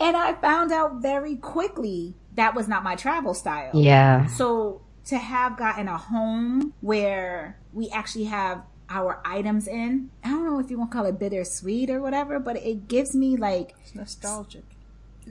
and 0.00 0.16
I 0.16 0.32
found 0.40 0.72
out 0.72 1.02
very 1.02 1.36
quickly 1.36 2.14
that 2.34 2.54
was 2.54 2.68
not 2.68 2.82
my 2.82 2.94
travel 2.94 3.34
style. 3.34 3.72
Yeah. 3.74 4.26
So 4.26 4.80
to 5.08 5.18
have 5.18 5.56
gotten 5.56 5.88
a 5.88 5.96
home 5.98 6.72
where 6.80 7.56
we 7.72 7.88
actually 7.90 8.24
have 8.24 8.62
our 8.90 9.20
items 9.24 9.66
in, 9.68 10.10
I 10.24 10.28
don't 10.30 10.44
know 10.46 10.58
if 10.60 10.70
you 10.70 10.78
want 10.78 10.90
to 10.90 10.96
call 10.96 11.06
it 11.06 11.18
bittersweet 11.18 11.90
or 11.90 12.00
whatever, 12.00 12.38
but 12.38 12.56
it 12.56 12.88
gives 12.88 13.14
me 13.14 13.36
like, 13.36 13.74
It's 13.84 13.94
nostalgic. 13.94 14.64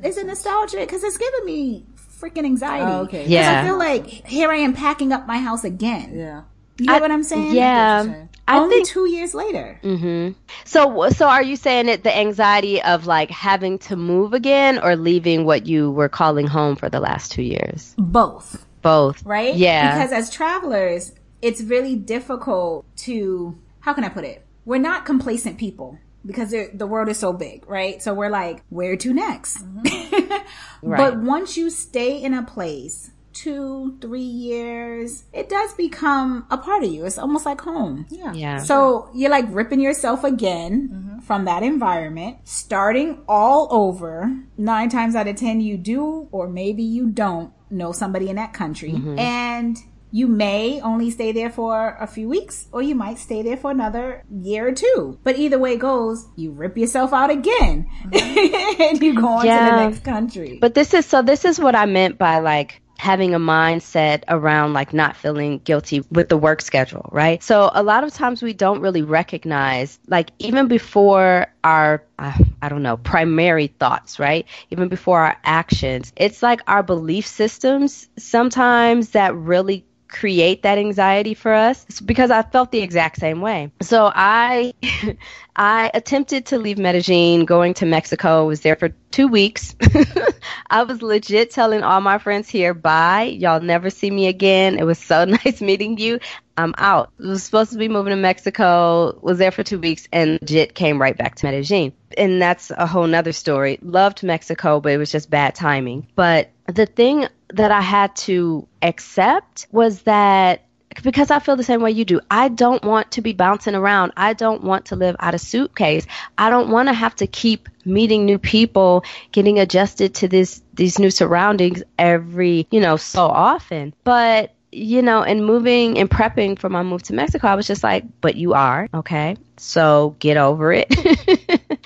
it's 0.03 0.17
a 0.17 0.24
nostalgic 0.24 0.81
because 0.88 1.03
it's 1.03 1.17
giving 1.17 1.46
me 1.46 1.86
freaking 2.19 2.46
anxiety. 2.46 2.91
Oh, 2.91 3.01
okay. 3.01 3.24
'Cause 3.24 3.31
Yeah. 3.31 3.62
I 3.63 3.65
feel 3.67 3.77
like 3.77 4.05
here 4.07 4.51
I 4.51 4.57
am 4.57 4.74
packing 4.74 5.12
up 5.12 5.25
my 5.27 5.38
house 5.39 5.63
again. 5.63 6.13
Yeah. 6.15 6.41
You 6.79 6.86
know 6.88 6.96
I- 6.96 7.00
what 7.00 7.12
I'm 7.12 7.24
saying? 7.24 7.53
Yeah. 7.55 8.03
saying. 8.03 8.29
I 8.50 8.60
Only 8.60 8.75
think 8.75 8.88
two 8.88 9.09
years 9.09 9.33
later. 9.33 9.77
hmm 9.83 10.29
So, 10.63 11.09
so 11.09 11.27
are 11.27 11.44
you 11.44 11.55
saying 11.57 11.87
that 11.87 12.03
the 12.03 12.16
anxiety 12.18 12.81
of 12.81 13.05
like 13.05 13.29
having 13.29 13.77
to 13.79 13.96
move 13.98 14.33
again, 14.33 14.79
or 14.79 14.96
leaving 14.96 15.44
what 15.46 15.66
you 15.68 15.92
were 15.92 16.07
calling 16.09 16.48
home 16.48 16.75
for 16.77 16.87
the 16.90 17.00
last 17.01 17.31
two 17.31 17.42
years? 17.44 17.94
Both. 17.98 18.66
Both, 18.88 19.26
right? 19.26 19.56
Yeah, 19.56 19.94
Because 19.94 20.12
as 20.12 20.30
travelers, 20.30 21.14
it's 21.42 21.62
really 21.62 21.96
difficult 21.96 22.86
to, 22.98 23.58
how 23.82 23.94
can 23.94 24.04
I 24.04 24.10
put 24.10 24.24
it? 24.24 24.46
We're 24.66 24.80
not 24.80 25.06
complacent 25.06 25.58
people 25.58 26.00
because 26.26 26.52
the 26.52 26.88
world 26.88 27.08
is 27.10 27.18
so 27.18 27.32
big, 27.32 27.68
right? 27.70 28.02
So 28.02 28.14
we're 28.14 28.30
like, 28.30 28.64
where 28.70 28.98
to 28.98 29.14
next? 29.14 29.58
Mm-hmm. 29.58 30.34
Right. 30.84 30.98
But 30.98 31.18
once 31.18 31.58
you 31.58 31.72
stay 31.72 32.22
in 32.22 32.36
a 32.36 32.44
place, 32.44 33.10
two, 33.34 33.98
three 34.02 34.22
years, 34.22 35.24
it 35.34 35.50
does 35.50 35.74
become 35.74 36.46
a 36.50 36.58
part 36.58 36.84
of 36.84 36.92
you. 36.92 37.06
It's 37.06 37.18
almost 37.18 37.46
like 37.46 37.62
home. 37.62 38.06
Yeah. 38.10 38.34
yeah. 38.34 38.58
So 38.58 39.10
you're 39.14 39.30
like 39.30 39.46
ripping 39.50 39.80
yourself 39.80 40.24
again 40.24 40.90
mm-hmm. 40.90 41.20
from 41.20 41.46
that 41.46 41.64
environment, 41.64 42.38
starting 42.46 43.24
all 43.28 43.68
over. 43.72 44.36
Nine 44.58 44.90
times 44.90 45.16
out 45.16 45.28
of 45.28 45.36
ten, 45.36 45.62
you 45.62 45.78
do, 45.78 46.28
or 46.32 46.48
maybe 46.48 46.84
you 46.84 47.10
don't 47.10 47.52
know 47.70 47.92
somebody 47.92 48.30
in 48.30 48.36
that 48.38 48.53
country. 48.53 48.92
Mm-hmm. 48.92 49.20
And 49.20 49.77
you 50.12 50.27
may 50.27 50.80
only 50.82 51.12
stay 51.12 51.32
there 51.32 51.50
for 51.50 51.98
a 52.00 52.08
few 52.08 52.30
weeks, 52.30 52.68
or 52.72 52.82
you 52.82 52.96
might 52.96 53.20
stay 53.20 53.42
there 53.42 53.58
for 53.58 53.72
another 53.72 54.24
year 54.32 54.70
or 54.70 54.72
two. 54.72 55.20
But 55.24 55.38
either 55.38 55.60
way 55.60 55.77
goes, 55.77 56.27
you 56.36 56.51
rip 56.51 56.77
yourself 56.77 57.14
out 57.14 57.30
again 57.30 57.90
mm-hmm. 58.06 58.82
and 58.82 59.03
you 59.03 59.20
go 59.20 59.27
on 59.27 59.46
to 59.46 59.51
the 59.51 59.90
next 59.90 60.03
country. 60.03 60.58
But 60.62 60.74
this 60.74 60.94
is 60.94 61.06
so. 61.06 61.22
This 61.22 61.46
is 61.46 61.60
what 61.60 61.75
I 61.75 61.86
meant 61.86 62.18
by 62.18 62.40
like 62.40 62.82
having 63.00 63.33
a 63.33 63.40
mindset 63.40 64.24
around 64.27 64.74
like 64.74 64.94
not 64.94 65.16
feeling 65.16 65.60
guilty 65.60 66.01
with 66.12 66.29
the 66.29 66.38
work 66.38 66.62
schedule, 66.62 67.10
right? 67.12 67.42
So 67.44 67.70
a 67.74 67.83
lot 67.83 68.03
of 68.03 68.14
times 68.14 68.42
we 68.42 68.53
don't 68.53 68.81
really 68.81 69.01
recognize, 69.01 70.00
like 70.07 70.31
even 70.40 70.68
before 70.68 71.48
our, 71.64 72.03
uh, 72.20 72.38
I 72.62 72.70
don't 72.70 72.83
know, 72.83 72.98
primary 72.98 73.68
thoughts, 73.68 74.20
right? 74.20 74.46
Even 74.72 74.88
before 74.90 75.20
our 75.22 75.38
actions, 75.44 76.12
it's 76.16 76.42
like 76.44 76.62
our 76.68 76.83
belief 76.83 77.27
systems 77.27 78.10
sometimes 78.18 79.12
that 79.12 79.36
really 79.36 79.86
create 80.07 80.63
that 80.63 80.77
anxiety 80.77 81.33
for 81.33 81.53
us 81.53 81.85
because 82.01 82.31
I 82.31 82.41
felt 82.41 82.72
the 82.72 82.81
exact 82.81 83.20
same 83.20 83.41
way. 83.41 83.72
So 83.81 84.11
I 84.13 84.74
I 85.55 85.89
attempted 85.93 86.48
to 86.48 86.59
leave 86.59 86.77
Medellin 86.77 87.46
going 87.46 87.74
to 87.75 87.85
Mexico, 87.85 88.46
was 88.46 88.61
there 88.61 88.75
for 88.75 88.89
2 89.11 89.27
weeks. 89.27 89.75
I 90.70 90.83
was 90.83 91.01
legit 91.01 91.51
telling 91.51 91.83
all 91.83 92.01
my 92.01 92.17
friends 92.20 92.48
here, 92.50 92.74
"Bye, 92.74 93.24
y'all 93.24 93.59
never 93.59 93.89
see 93.89 94.11
me 94.11 94.27
again. 94.27 94.77
It 94.77 94.85
was 94.85 95.00
so 95.00 95.25
nice 95.46 95.61
meeting 95.61 95.98
you. 95.98 96.20
I'm 96.57 96.74
out." 96.77 97.11
was 97.20 97.43
supposed 97.43 97.72
to 97.72 97.77
be 97.77 97.87
moving 97.87 98.11
to 98.11 98.17
Mexico, 98.17 99.17
was 99.22 99.37
there 99.37 99.51
for 99.51 99.63
2 99.63 99.79
weeks 99.79 100.07
and 100.11 100.39
legit 100.41 100.75
came 100.75 101.01
right 101.01 101.17
back 101.17 101.35
to 101.35 101.46
Medellin. 101.46 101.93
And 102.17 102.41
that's 102.41 102.72
a 102.72 102.87
whole 102.87 103.07
nother 103.07 103.33
story. 103.33 103.79
Loved 103.81 104.24
Mexico, 104.24 104.79
but 104.79 104.91
it 104.91 104.98
was 104.98 105.11
just 105.11 105.29
bad 105.29 105.55
timing. 105.55 106.07
But 106.15 106.51
the 106.67 106.85
thing 106.85 107.27
that 107.50 107.72
I 107.72 107.81
had 107.81 108.16
to 108.18 108.68
accept 108.81 109.68
was 109.72 110.01
that 110.03 110.64
because 111.03 111.31
I 111.31 111.40
feel 111.40 111.55
the 111.55 111.64
same 111.64 111.81
way 111.81 111.92
you 111.92 112.05
do. 112.05 112.20
I 112.31 112.50
don't 112.50 112.83
want 112.83 113.12
to 113.12 113.22
be 113.22 113.33
bouncing 113.33 113.75
around. 113.75 114.14
I 114.18 114.33
don't 114.33 114.64
want 114.64 114.86
to 114.88 114.96
live 114.96 115.16
out 115.20 115.36
of 115.36 115.42
suitcase. 115.42 116.05
I 116.38 116.50
don't 116.50 116.70
want 116.70 116.90
to 116.90 116.94
have 116.94 117.16
to 117.18 117.27
keep 117.27 117.70
meeting 117.86 118.25
new 118.25 118.40
people, 118.40 119.03
getting 119.31 119.60
adjusted 119.60 120.16
to 120.16 120.27
this 120.27 120.62
these 120.74 121.00
new 121.00 121.12
surroundings 121.12 121.83
every, 121.98 122.68
you 122.72 122.79
know, 122.79 122.98
so 122.98 123.25
often. 123.25 123.94
But 124.03 124.53
you 124.72 125.01
know, 125.01 125.24
and 125.24 125.46
moving 125.46 125.98
and 125.98 126.10
prepping 126.10 126.60
for 126.60 126.70
my 126.70 126.83
move 126.83 127.03
to 127.03 127.14
Mexico, 127.14 127.48
I 127.48 127.55
was 127.55 127.68
just 127.68 127.83
like, 127.83 128.03
but 128.22 128.36
you 128.36 128.53
are, 128.53 128.88
okay? 128.94 129.38
So 129.59 130.15
get 130.20 130.37
over 130.37 130.72
it. 130.74 130.87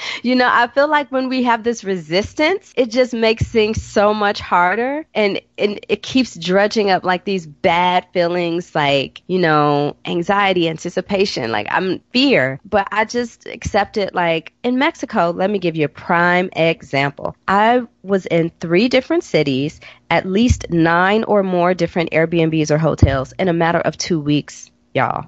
you 0.24 0.36
know, 0.36 0.50
I 0.50 0.68
feel 0.68 0.88
like 0.88 1.12
when 1.12 1.30
we 1.30 1.44
have 1.44 1.64
this 1.64 1.84
resistance, 1.84 2.74
it 2.76 2.90
just 2.90 3.14
makes 3.14 3.44
things 3.44 3.82
so 3.82 4.14
much 4.14 4.40
harder 4.40 5.06
and, 5.14 5.42
and 5.58 5.80
it 5.88 6.04
keeps 6.04 6.36
dredging 6.36 6.90
up 6.90 7.04
like 7.04 7.26
these 7.26 7.46
bad 7.46 8.08
feelings 8.14 8.74
like, 8.76 9.22
you 9.28 9.40
know, 9.40 9.96
anxiety, 10.06 10.68
anticipation, 10.68 11.52
like 11.52 11.68
I'm 11.70 12.00
fear. 12.12 12.60
But 12.66 12.88
I 12.92 13.06
just 13.06 13.46
accept 13.48 13.98
it 13.98 14.14
like 14.14 14.54
in 14.64 14.78
Mexico, 14.78 15.32
let 15.32 15.50
me 15.50 15.60
give 15.60 15.76
you 15.76 15.86
a 15.86 15.90
prime 15.90 16.50
example. 16.54 17.36
I 17.48 17.82
was 18.04 18.26
in 18.26 18.52
three 18.60 18.88
different 18.88 19.24
cities, 19.24 19.80
at 20.10 20.26
least 20.26 20.70
nine 20.70 21.24
or 21.26 21.44
more 21.44 21.74
different 21.74 22.12
Airbnbs 22.12 22.72
or 22.72 22.78
hotels 22.78 23.34
in 23.40 23.48
a 23.48 23.54
matter 23.54 23.80
of 23.80 23.98
two 23.98 24.20
weeks, 24.20 24.71
y'all. 24.94 25.26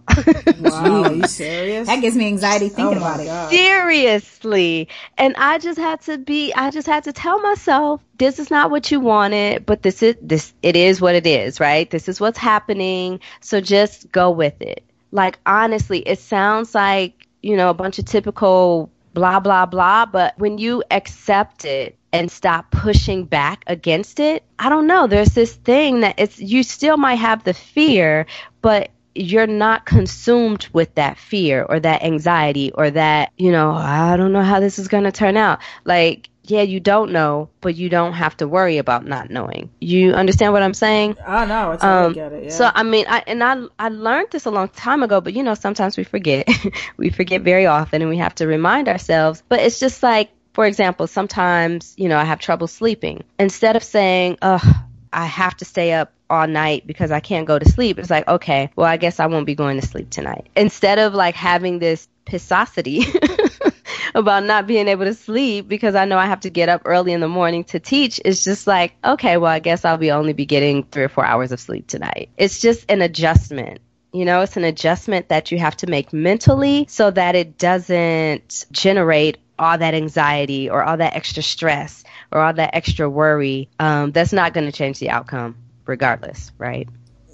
Wow. 0.60 1.04
Are 1.04 1.14
you 1.14 1.28
serious? 1.28 1.88
that 1.88 2.02
gives 2.02 2.16
me 2.16 2.28
anxiety 2.28 2.66
oh 2.66 2.70
thinking 2.70 2.98
oh 2.98 3.02
my 3.02 3.08
about 3.08 3.20
it. 3.20 3.26
God. 3.26 3.52
Seriously. 3.52 4.88
And 5.18 5.36
I 5.38 5.58
just 5.58 5.80
had 5.80 6.02
to 6.02 6.18
be 6.18 6.54
I 6.54 6.72
just 6.72 6.88
had 6.88 7.06
to 7.06 7.14
tell 7.14 7.40
myself 7.42 8.02
this 8.18 8.40
is 8.40 8.50
not 8.50 8.72
what 8.72 8.92
you 8.92 9.00
wanted, 9.00 9.66
but 9.66 9.82
this 9.82 10.04
is 10.04 10.16
this 10.22 10.54
it 10.62 10.76
is 10.76 11.02
what 11.02 11.16
it 11.16 11.28
is, 11.28 11.60
right? 11.60 11.90
This 11.90 12.08
is 12.08 12.20
what's 12.20 12.38
happening. 12.38 13.20
So 13.42 13.62
just 13.62 14.12
go 14.12 14.32
with 14.32 14.62
it. 14.62 14.84
Like 15.12 15.40
honestly, 15.46 16.00
it 16.00 16.20
sounds 16.20 16.74
like, 16.74 17.28
you 17.42 17.56
know, 17.58 17.70
a 17.70 17.74
bunch 17.74 18.00
of 18.00 18.06
typical 18.06 18.90
blah, 19.14 19.40
blah, 19.40 19.66
blah. 19.66 20.06
But 20.06 20.38
when 20.38 20.58
you 20.58 20.84
accept 20.92 21.66
it 21.66 21.98
and 22.12 22.32
stop 22.32 22.72
pushing 22.72 23.26
back 23.26 23.64
against 23.68 24.20
it, 24.20 24.44
I 24.60 24.70
don't 24.70 24.88
know. 24.88 25.08
There's 25.08 25.34
this 25.34 25.54
thing 25.54 26.02
that 26.02 26.16
it's, 26.18 26.40
you 26.40 26.64
still 26.64 26.98
might 26.98 27.16
have 27.16 27.44
the 27.44 27.54
fear, 27.54 28.26
but 28.62 28.90
you're 29.16 29.48
not 29.48 29.86
consumed 29.86 30.68
with 30.74 30.96
that 30.96 31.18
fear 31.18 31.64
or 31.64 31.80
that 31.80 32.04
anxiety 32.04 32.72
or 32.72 32.90
that, 32.90 33.32
you 33.38 33.52
know, 33.52 33.72
I 33.72 34.18
don't 34.18 34.34
know 34.34 34.42
how 34.42 34.60
this 34.60 34.80
is 34.80 34.88
going 34.88 35.04
to 35.04 35.12
turn 35.12 35.38
out. 35.38 35.60
Like, 35.86 36.30
yeah, 36.46 36.62
you 36.62 36.80
don't 36.80 37.12
know, 37.12 37.50
but 37.62 37.76
you 37.76 37.90
don't 37.90 38.14
have 38.14 38.36
to 38.38 38.48
worry 38.48 38.78
about 38.78 39.06
not 39.06 39.30
knowing. 39.30 39.70
You 39.80 40.14
understand 40.14 40.52
what 40.52 40.62
I'm 40.62 40.74
saying? 40.74 41.16
I 41.26 41.46
know. 41.46 41.72
I 41.72 41.78
totally 41.78 42.06
um, 42.06 42.14
get 42.14 42.34
it. 42.34 42.44
Yeah. 42.46 42.50
So 42.50 42.70
I 42.74 42.84
mean, 42.84 43.06
I 43.08 43.24
and 43.28 43.42
I 43.42 43.64
I 43.80 43.88
learned 43.88 44.28
this 44.32 44.46
a 44.46 44.52
long 44.52 44.68
time 44.68 45.04
ago, 45.04 45.22
but 45.22 45.34
you 45.34 45.44
know, 45.44 45.54
sometimes 45.54 45.96
we 45.96 46.04
forget. 46.04 46.50
we 46.98 47.12
forget 47.12 47.44
very 47.44 47.66
often, 47.66 48.02
and 48.02 48.10
we 48.10 48.18
have 48.18 48.36
to 48.36 48.48
remind 48.48 48.90
ourselves. 48.90 49.42
But 49.48 49.62
it's 49.62 49.80
just 49.80 50.04
like, 50.04 50.32
for 50.52 50.66
example, 50.66 51.08
sometimes 51.08 51.94
you 51.96 52.10
know 52.10 52.18
I 52.18 52.26
have 52.26 52.40
trouble 52.40 52.68
sleeping. 52.68 53.24
Instead 53.40 53.78
of 53.78 53.84
saying, 53.84 54.38
"Ugh, 54.42 54.76
I 55.14 55.26
have 55.26 55.56
to 55.58 55.66
stay 55.66 55.94
up 55.94 56.12
all 56.30 56.48
night 56.48 56.88
because 56.88 57.12
I 57.12 57.20
can't 57.20 57.48
go 57.48 57.60
to 57.60 57.70
sleep," 57.70 58.00
it's 58.00 58.10
like, 58.10 58.28
okay, 58.28 58.70
well, 58.76 58.88
I 58.88 58.98
guess 58.98 59.20
I 59.20 59.28
won't 59.28 59.46
be 59.46 59.56
going 59.56 59.80
to 59.80 59.86
sleep 59.88 60.10
tonight. 60.10 60.48
Instead 60.56 61.00
of 61.00 61.14
like 61.14 61.36
having 61.36 61.80
this 61.80 62.08
pissosity 62.26 63.06
about 64.16 64.44
not 64.44 64.68
being 64.68 64.88
able 64.88 65.06
to 65.06 65.14
sleep 65.14 65.68
because 65.68 65.96
I 65.96 66.06
know 66.06 66.18
I 66.18 66.26
have 66.26 66.42
to 66.42 66.50
get 66.50 66.70
up 66.70 66.84
early 66.86 67.14
in 67.14 67.22
the 67.22 67.28
morning 67.28 67.64
to 67.66 67.80
teach, 67.80 68.20
it's 68.24 68.44
just 68.44 68.68
like, 68.68 68.94
okay, 69.04 69.38
well, 69.38 69.52
I 69.52 69.60
guess 69.60 69.86
I'll 69.86 69.98
be 69.98 70.12
only 70.12 70.34
be 70.34 70.46
getting 70.46 70.84
three 70.84 71.04
or 71.04 71.10
four 71.10 71.26
hours 71.26 71.52
of 71.52 71.60
sleep 71.60 71.88
tonight. 71.88 72.30
It's 72.38 72.60
just 72.60 72.90
an 72.90 73.02
adjustment. 73.02 73.80
You 74.12 74.26
know, 74.26 74.42
it's 74.42 74.58
an 74.58 74.64
adjustment 74.64 75.30
that 75.30 75.52
you 75.52 75.58
have 75.58 75.76
to 75.78 75.88
make 75.88 76.14
mentally 76.14 76.86
so 76.88 77.10
that 77.10 77.36
it 77.36 77.58
doesn't 77.58 78.66
generate 78.72 79.38
all 79.60 79.78
that 79.78 79.94
anxiety 79.94 80.70
or 80.70 80.84
all 80.84 80.98
that 80.98 81.16
extra 81.16 81.44
stress 81.44 82.04
or 82.32 82.42
all 82.42 82.54
that 82.54 82.72
extra 82.74 83.10
worry. 83.10 83.70
Um, 83.80 84.12
that's 84.12 84.34
not 84.34 84.54
going 84.54 84.66
to 84.66 84.72
change 84.72 85.00
the 85.00 85.10
outcome 85.10 85.56
regardless, 85.86 86.52
right? 86.58 86.88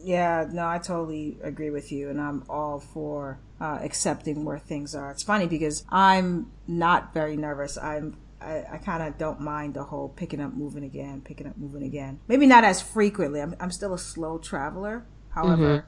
Yeah, 0.04 0.48
no, 0.50 0.66
I 0.68 0.80
totally 0.80 1.38
agree 1.44 1.70
with 1.70 1.92
you, 1.92 2.10
and 2.10 2.22
I'm 2.22 2.44
all 2.50 2.80
for 2.80 3.40
uh, 3.60 3.80
accepting 3.82 4.46
where 4.46 4.58
things 4.58 4.96
are. 4.96 5.12
It's 5.12 5.24
funny 5.24 5.46
because 5.46 5.84
I'm 5.90 6.52
not 6.68 7.14
very 7.14 7.36
nervous. 7.36 7.78
I'm 7.78 8.18
I, 8.42 8.64
I 8.72 8.78
kind 8.78 9.04
of 9.04 9.18
don't 9.18 9.42
mind 9.42 9.74
the 9.74 9.84
whole 9.84 10.10
picking 10.10 10.40
up, 10.40 10.54
moving 10.54 10.84
again, 10.84 11.22
picking 11.22 11.48
up, 11.48 11.58
moving 11.58 11.84
again. 11.84 12.20
Maybe 12.28 12.46
not 12.46 12.64
as 12.64 12.82
frequently. 12.82 13.42
I'm 13.42 13.56
I'm 13.60 13.72
still 13.72 13.94
a 13.94 14.00
slow 14.00 14.38
traveler. 14.38 15.06
However, 15.32 15.80
mm-hmm. 15.80 15.88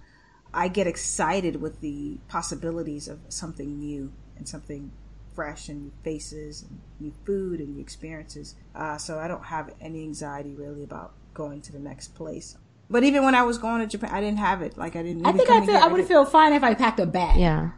I 0.53 0.67
get 0.67 0.87
excited 0.87 1.61
with 1.61 1.79
the 1.79 2.17
possibilities 2.27 3.07
of 3.07 3.19
something 3.29 3.79
new 3.79 4.11
and 4.35 4.47
something 4.47 4.91
fresh 5.33 5.69
and 5.69 5.83
new 5.83 5.91
faces 6.03 6.63
and 6.63 6.79
new 6.99 7.13
food 7.25 7.59
and 7.59 7.75
new 7.75 7.81
experiences. 7.81 8.55
Uh, 8.75 8.97
so 8.97 9.19
I 9.19 9.27
don't 9.27 9.45
have 9.45 9.73
any 9.79 10.03
anxiety 10.03 10.53
really 10.55 10.83
about 10.83 11.13
going 11.33 11.61
to 11.61 11.71
the 11.71 11.79
next 11.79 12.09
place. 12.15 12.57
But 12.89 13.03
even 13.03 13.23
when 13.23 13.35
I 13.35 13.43
was 13.43 13.57
going 13.57 13.81
to 13.81 13.87
Japan, 13.87 14.11
I 14.13 14.19
didn't 14.19 14.39
have 14.39 14.61
it. 14.61 14.77
Like 14.77 14.95
I 14.95 15.03
didn't. 15.03 15.25
I 15.25 15.31
think 15.31 15.49
I 15.49 15.65
feel 15.65 15.77
I 15.77 15.87
would 15.87 16.05
feel 16.05 16.25
fine 16.25 16.53
if 16.53 16.63
I 16.63 16.73
packed 16.73 16.99
a 16.99 17.05
bag. 17.05 17.39
Yeah. 17.39 17.71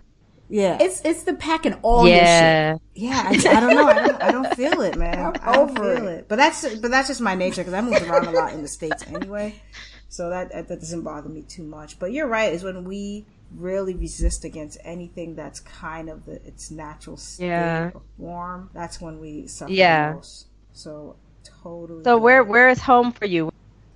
Yeah. 0.49 0.77
It's 0.81 1.01
it's 1.05 1.23
the 1.23 1.35
packing 1.35 1.75
all 1.83 2.07
yeah. 2.07 2.73
this 2.73 2.81
shit. 2.81 3.03
Yeah. 3.03 3.23
I, 3.23 3.57
I, 3.57 3.59
don't 3.59 3.75
know. 3.75 3.87
I 3.87 4.07
don't, 4.07 4.23
I 4.23 4.31
don't 4.31 4.55
feel 4.55 4.81
it, 4.81 4.97
man. 4.97 5.35
I 5.43 5.53
don't 5.53 5.75
feel 5.75 6.07
it. 6.07 6.13
it. 6.13 6.27
But 6.27 6.37
that's 6.37 6.75
but 6.77 6.89
that's 6.89 7.07
just 7.07 7.21
my 7.21 7.35
nature 7.35 7.61
because 7.61 7.75
I 7.75 7.81
moved 7.81 8.01
around 8.01 8.25
a 8.25 8.31
lot 8.31 8.53
in 8.53 8.63
the 8.63 8.67
states 8.67 9.03
anyway. 9.07 9.61
So 10.09 10.29
that 10.31 10.51
that 10.51 10.67
doesn't 10.67 11.03
bother 11.03 11.29
me 11.29 11.43
too 11.43 11.63
much. 11.63 11.99
But 11.99 12.11
you're 12.11 12.27
right. 12.27 12.51
Is 12.51 12.63
when 12.63 12.83
we 12.83 13.27
really 13.55 13.95
resist 13.95 14.45
against 14.45 14.77
anything 14.83 15.35
that's 15.35 15.59
kind 15.59 16.09
of 16.09 16.25
the 16.25 16.33
its 16.45 16.71
natural 16.71 17.17
state 17.17 17.47
yeah. 17.47 17.91
of 17.93 18.01
form. 18.17 18.69
That's 18.73 18.99
when 18.99 19.19
we 19.19 19.47
suffer 19.47 19.71
yeah. 19.71 20.13
most. 20.13 20.47
So 20.73 21.15
totally. 21.63 22.03
So 22.03 22.17
where 22.17 22.43
where 22.43 22.69
is 22.69 22.79
home 22.79 23.11
for 23.11 23.25
you? 23.25 23.51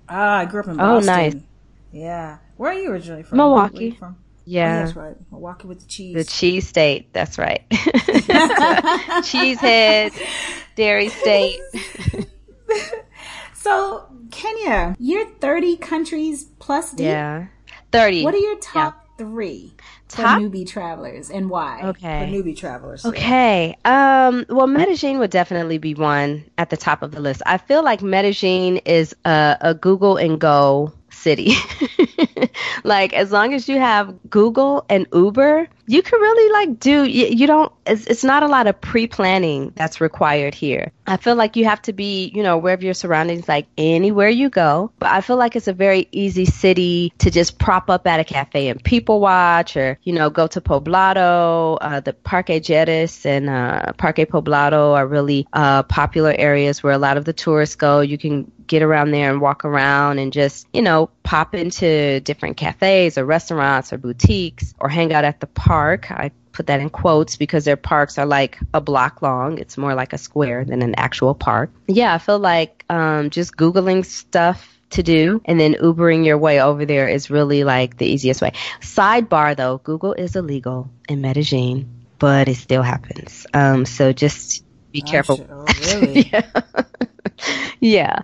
Ah, 0.08 0.38
I 0.38 0.44
grew 0.46 0.60
up 0.60 0.68
in 0.68 0.76
Boston. 0.76 1.10
Oh, 1.10 1.16
nice. 1.16 1.36
Yeah. 1.92 2.38
Where 2.56 2.72
are 2.72 2.78
you 2.78 2.90
originally 2.90 3.22
from? 3.22 3.38
Milwaukee. 3.38 3.92
from? 3.92 4.16
Yeah. 4.44 4.80
Oh, 4.80 4.84
that's 4.84 4.96
right. 4.96 5.16
Milwaukee 5.30 5.68
with 5.68 5.80
the 5.80 5.86
cheese. 5.86 6.14
The 6.14 6.24
cheese 6.24 6.66
state. 6.66 7.12
That's 7.12 7.38
right. 7.38 7.68
Cheesehead, 9.28 10.12
dairy 10.74 11.08
state. 11.10 11.60
so, 13.54 14.06
Kenya, 14.30 14.96
you're 14.98 15.26
30 15.26 15.76
countries 15.76 16.44
plus 16.58 16.92
deep? 16.92 17.04
Yeah. 17.04 17.48
30. 17.92 18.24
What 18.24 18.34
are 18.34 18.38
your 18.38 18.58
top 18.58 19.07
three? 19.18 19.74
Top? 20.08 20.40
for 20.40 20.48
newbie 20.48 20.66
travelers 20.66 21.28
and 21.30 21.50
why? 21.50 21.82
Okay. 21.82 22.20
For 22.20 22.32
newbie 22.32 22.56
travelers. 22.56 23.04
Okay. 23.04 23.76
Um, 23.84 24.46
well, 24.48 24.66
Medellin 24.66 25.18
would 25.18 25.30
definitely 25.30 25.76
be 25.76 25.94
one 25.94 26.44
at 26.56 26.70
the 26.70 26.78
top 26.78 27.02
of 27.02 27.10
the 27.10 27.20
list. 27.20 27.42
I 27.44 27.58
feel 27.58 27.84
like 27.84 28.00
Medellin 28.00 28.78
is 28.78 29.14
a, 29.26 29.58
a 29.60 29.74
Google 29.74 30.16
and 30.16 30.40
go 30.40 30.92
city. 31.10 31.52
like 32.84 33.12
as 33.12 33.32
long 33.32 33.52
as 33.52 33.68
you 33.68 33.78
have 33.78 34.14
Google 34.30 34.86
and 34.88 35.06
Uber, 35.12 35.68
you 35.88 36.02
can 36.02 36.20
really 36.20 36.52
like 36.52 36.78
do 36.78 37.04
you, 37.04 37.26
you 37.26 37.46
don't 37.46 37.72
it's, 37.88 38.06
it's 38.06 38.24
not 38.24 38.42
a 38.42 38.46
lot 38.46 38.66
of 38.66 38.80
pre-planning 38.80 39.72
that's 39.74 40.00
required 40.00 40.54
here. 40.54 40.92
I 41.06 41.16
feel 41.16 41.34
like 41.34 41.56
you 41.56 41.64
have 41.64 41.80
to 41.82 41.92
be, 41.92 42.30
you 42.34 42.42
know, 42.42 42.54
aware 42.54 42.74
of 42.74 42.82
your 42.82 42.94
surroundings 42.94 43.48
like 43.48 43.66
anywhere 43.78 44.28
you 44.28 44.50
go, 44.50 44.92
but 44.98 45.08
I 45.08 45.22
feel 45.22 45.36
like 45.36 45.56
it's 45.56 45.68
a 45.68 45.72
very 45.72 46.06
easy 46.12 46.44
city 46.44 47.12
to 47.18 47.30
just 47.30 47.58
prop 47.58 47.88
up 47.88 48.06
at 48.06 48.20
a 48.20 48.24
cafe 48.24 48.68
and 48.68 48.82
people 48.82 49.20
watch 49.20 49.76
or, 49.76 49.98
you 50.02 50.12
know, 50.12 50.28
go 50.28 50.46
to 50.46 50.60
Poblado, 50.60 51.78
uh, 51.80 52.00
the 52.00 52.12
Parque 52.12 52.48
Lleras 52.48 53.24
and 53.24 53.48
uh, 53.48 53.92
Parque 53.94 54.28
Poblado 54.28 54.94
are 54.94 55.06
really 55.06 55.48
uh, 55.52 55.82
popular 55.84 56.34
areas 56.36 56.82
where 56.82 56.92
a 56.92 56.98
lot 56.98 57.16
of 57.16 57.24
the 57.24 57.32
tourists 57.32 57.76
go. 57.76 58.00
You 58.00 58.18
can 58.18 58.52
get 58.66 58.82
around 58.82 59.12
there 59.12 59.30
and 59.30 59.40
walk 59.40 59.64
around 59.64 60.18
and 60.18 60.30
just, 60.30 60.66
you 60.74 60.82
know, 60.82 61.08
pop 61.22 61.54
into 61.54 62.20
different 62.20 62.58
cafes 62.58 63.16
or 63.16 63.24
restaurants 63.24 63.92
or 63.92 63.98
boutiques 63.98 64.74
or 64.78 64.90
hang 64.90 65.12
out 65.12 65.24
at 65.24 65.40
the 65.40 65.46
park. 65.46 65.77
I 66.10 66.30
put 66.52 66.66
that 66.66 66.80
in 66.80 66.90
quotes 66.90 67.36
because 67.36 67.64
their 67.64 67.76
parks 67.76 68.18
are 68.18 68.26
like 68.26 68.58
a 68.74 68.80
block 68.80 69.22
long. 69.22 69.58
It's 69.58 69.78
more 69.78 69.94
like 69.94 70.12
a 70.12 70.18
square 70.18 70.64
than 70.64 70.82
an 70.82 70.94
actual 70.96 71.34
park. 71.34 71.70
Yeah, 71.86 72.12
I 72.14 72.18
feel 72.18 72.38
like 72.38 72.84
um, 72.90 73.30
just 73.30 73.56
Googling 73.56 74.04
stuff 74.04 74.78
to 74.90 75.02
do 75.02 75.40
and 75.44 75.60
then 75.60 75.74
Ubering 75.74 76.24
your 76.24 76.38
way 76.38 76.60
over 76.60 76.84
there 76.84 77.08
is 77.08 77.30
really 77.30 77.62
like 77.64 77.96
the 77.96 78.06
easiest 78.06 78.42
way. 78.42 78.52
Sidebar 78.80 79.56
though, 79.56 79.78
Google 79.78 80.14
is 80.14 80.34
illegal 80.34 80.90
in 81.08 81.20
Medellin, 81.20 81.88
but 82.18 82.48
it 82.48 82.56
still 82.56 82.82
happens. 82.82 83.46
Um, 83.54 83.84
so 83.86 84.12
just 84.12 84.64
be 84.90 85.02
careful. 85.02 85.46
Oh, 85.48 85.64
really? 85.94 86.30
yeah. 86.32 86.50
yeah. 87.80 88.22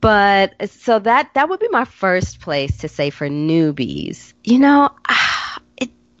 But 0.00 0.70
so 0.70 0.98
that 0.98 1.34
that 1.34 1.48
would 1.48 1.60
be 1.60 1.68
my 1.68 1.84
first 1.84 2.40
place 2.40 2.78
to 2.78 2.88
say 2.88 3.10
for 3.10 3.28
newbies. 3.28 4.34
You 4.44 4.58
know, 4.58 4.90
it 5.08 5.12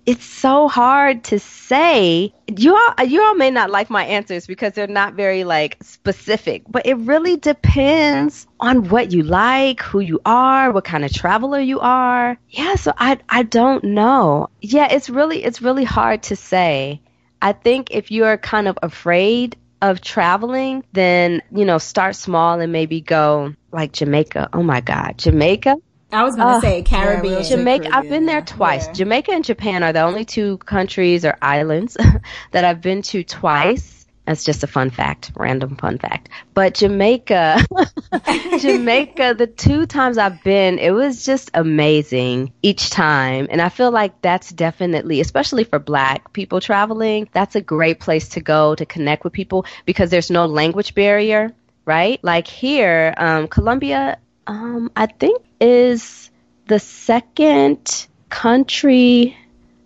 it's 0.06 0.24
so 0.24 0.68
hard 0.68 1.24
to 1.24 1.38
say. 1.38 2.32
You 2.46 2.76
all 2.76 3.04
you 3.04 3.22
all 3.22 3.34
may 3.34 3.50
not 3.50 3.70
like 3.70 3.90
my 3.90 4.04
answers 4.04 4.46
because 4.46 4.72
they're 4.72 4.86
not 4.86 5.14
very 5.14 5.44
like 5.44 5.76
specific, 5.82 6.62
but 6.68 6.86
it 6.86 6.94
really 6.94 7.36
depends 7.36 8.46
on 8.60 8.88
what 8.88 9.12
you 9.12 9.24
like, 9.24 9.82
who 9.82 10.00
you 10.00 10.20
are, 10.24 10.70
what 10.70 10.84
kind 10.84 11.04
of 11.04 11.12
traveler 11.12 11.60
you 11.60 11.80
are. 11.80 12.38
Yeah, 12.48 12.76
so 12.76 12.92
I 12.96 13.18
I 13.28 13.42
don't 13.42 13.82
know. 13.82 14.48
Yeah, 14.60 14.92
it's 14.92 15.10
really 15.10 15.42
it's 15.42 15.60
really 15.60 15.84
hard 15.84 16.22
to 16.24 16.36
say. 16.36 17.02
I 17.42 17.52
think 17.52 17.90
if 17.90 18.10
you're 18.10 18.38
kind 18.38 18.68
of 18.68 18.78
afraid 18.82 19.56
of 19.82 20.00
traveling, 20.00 20.84
then, 20.92 21.42
you 21.52 21.64
know, 21.64 21.78
start 21.78 22.16
small 22.16 22.60
and 22.60 22.72
maybe 22.72 23.00
go 23.00 23.54
like 23.72 23.92
Jamaica. 23.92 24.48
Oh 24.52 24.62
my 24.62 24.80
God, 24.80 25.18
Jamaica. 25.18 25.76
I 26.12 26.22
was 26.22 26.36
going 26.36 26.48
to 26.48 26.54
uh, 26.54 26.60
say 26.60 26.82
Caribbean. 26.82 27.42
Yeah, 27.42 27.48
Jamaica. 27.48 27.90
Caribbean, 27.90 27.92
I've 27.92 28.08
been 28.08 28.26
there 28.26 28.42
twice. 28.42 28.86
Yeah. 28.86 28.92
Jamaica 28.92 29.32
and 29.32 29.44
Japan 29.44 29.82
are 29.82 29.92
the 29.92 30.02
only 30.02 30.24
two 30.24 30.58
countries 30.58 31.24
or 31.24 31.36
islands 31.42 31.96
that 32.52 32.64
I've 32.64 32.80
been 32.80 33.02
to 33.02 33.24
twice. 33.24 33.96
That's 34.26 34.44
just 34.44 34.64
a 34.64 34.66
fun 34.66 34.90
fact, 34.90 35.30
random 35.36 35.76
fun 35.76 35.98
fact. 35.98 36.30
But 36.52 36.74
Jamaica, 36.74 37.64
Jamaica, 38.58 39.36
the 39.38 39.46
two 39.46 39.86
times 39.86 40.18
I've 40.18 40.42
been, 40.42 40.80
it 40.80 40.90
was 40.90 41.24
just 41.24 41.50
amazing 41.54 42.52
each 42.60 42.90
time. 42.90 43.46
And 43.50 43.62
I 43.62 43.68
feel 43.68 43.92
like 43.92 44.20
that's 44.22 44.50
definitely, 44.50 45.20
especially 45.20 45.62
for 45.62 45.78
black 45.78 46.32
people 46.32 46.60
traveling, 46.60 47.28
that's 47.32 47.54
a 47.54 47.60
great 47.60 48.00
place 48.00 48.30
to 48.30 48.40
go 48.40 48.74
to 48.74 48.84
connect 48.84 49.22
with 49.22 49.32
people 49.32 49.64
because 49.84 50.10
there's 50.10 50.30
no 50.30 50.46
language 50.46 50.96
barrier, 50.96 51.52
right? 51.84 52.18
Like 52.24 52.48
here, 52.48 53.14
um, 53.16 53.46
Colombia, 53.46 54.18
um, 54.46 54.90
I 54.96 55.06
think 55.06 55.42
is 55.60 56.30
the 56.66 56.78
second 56.78 58.06
country 58.28 59.36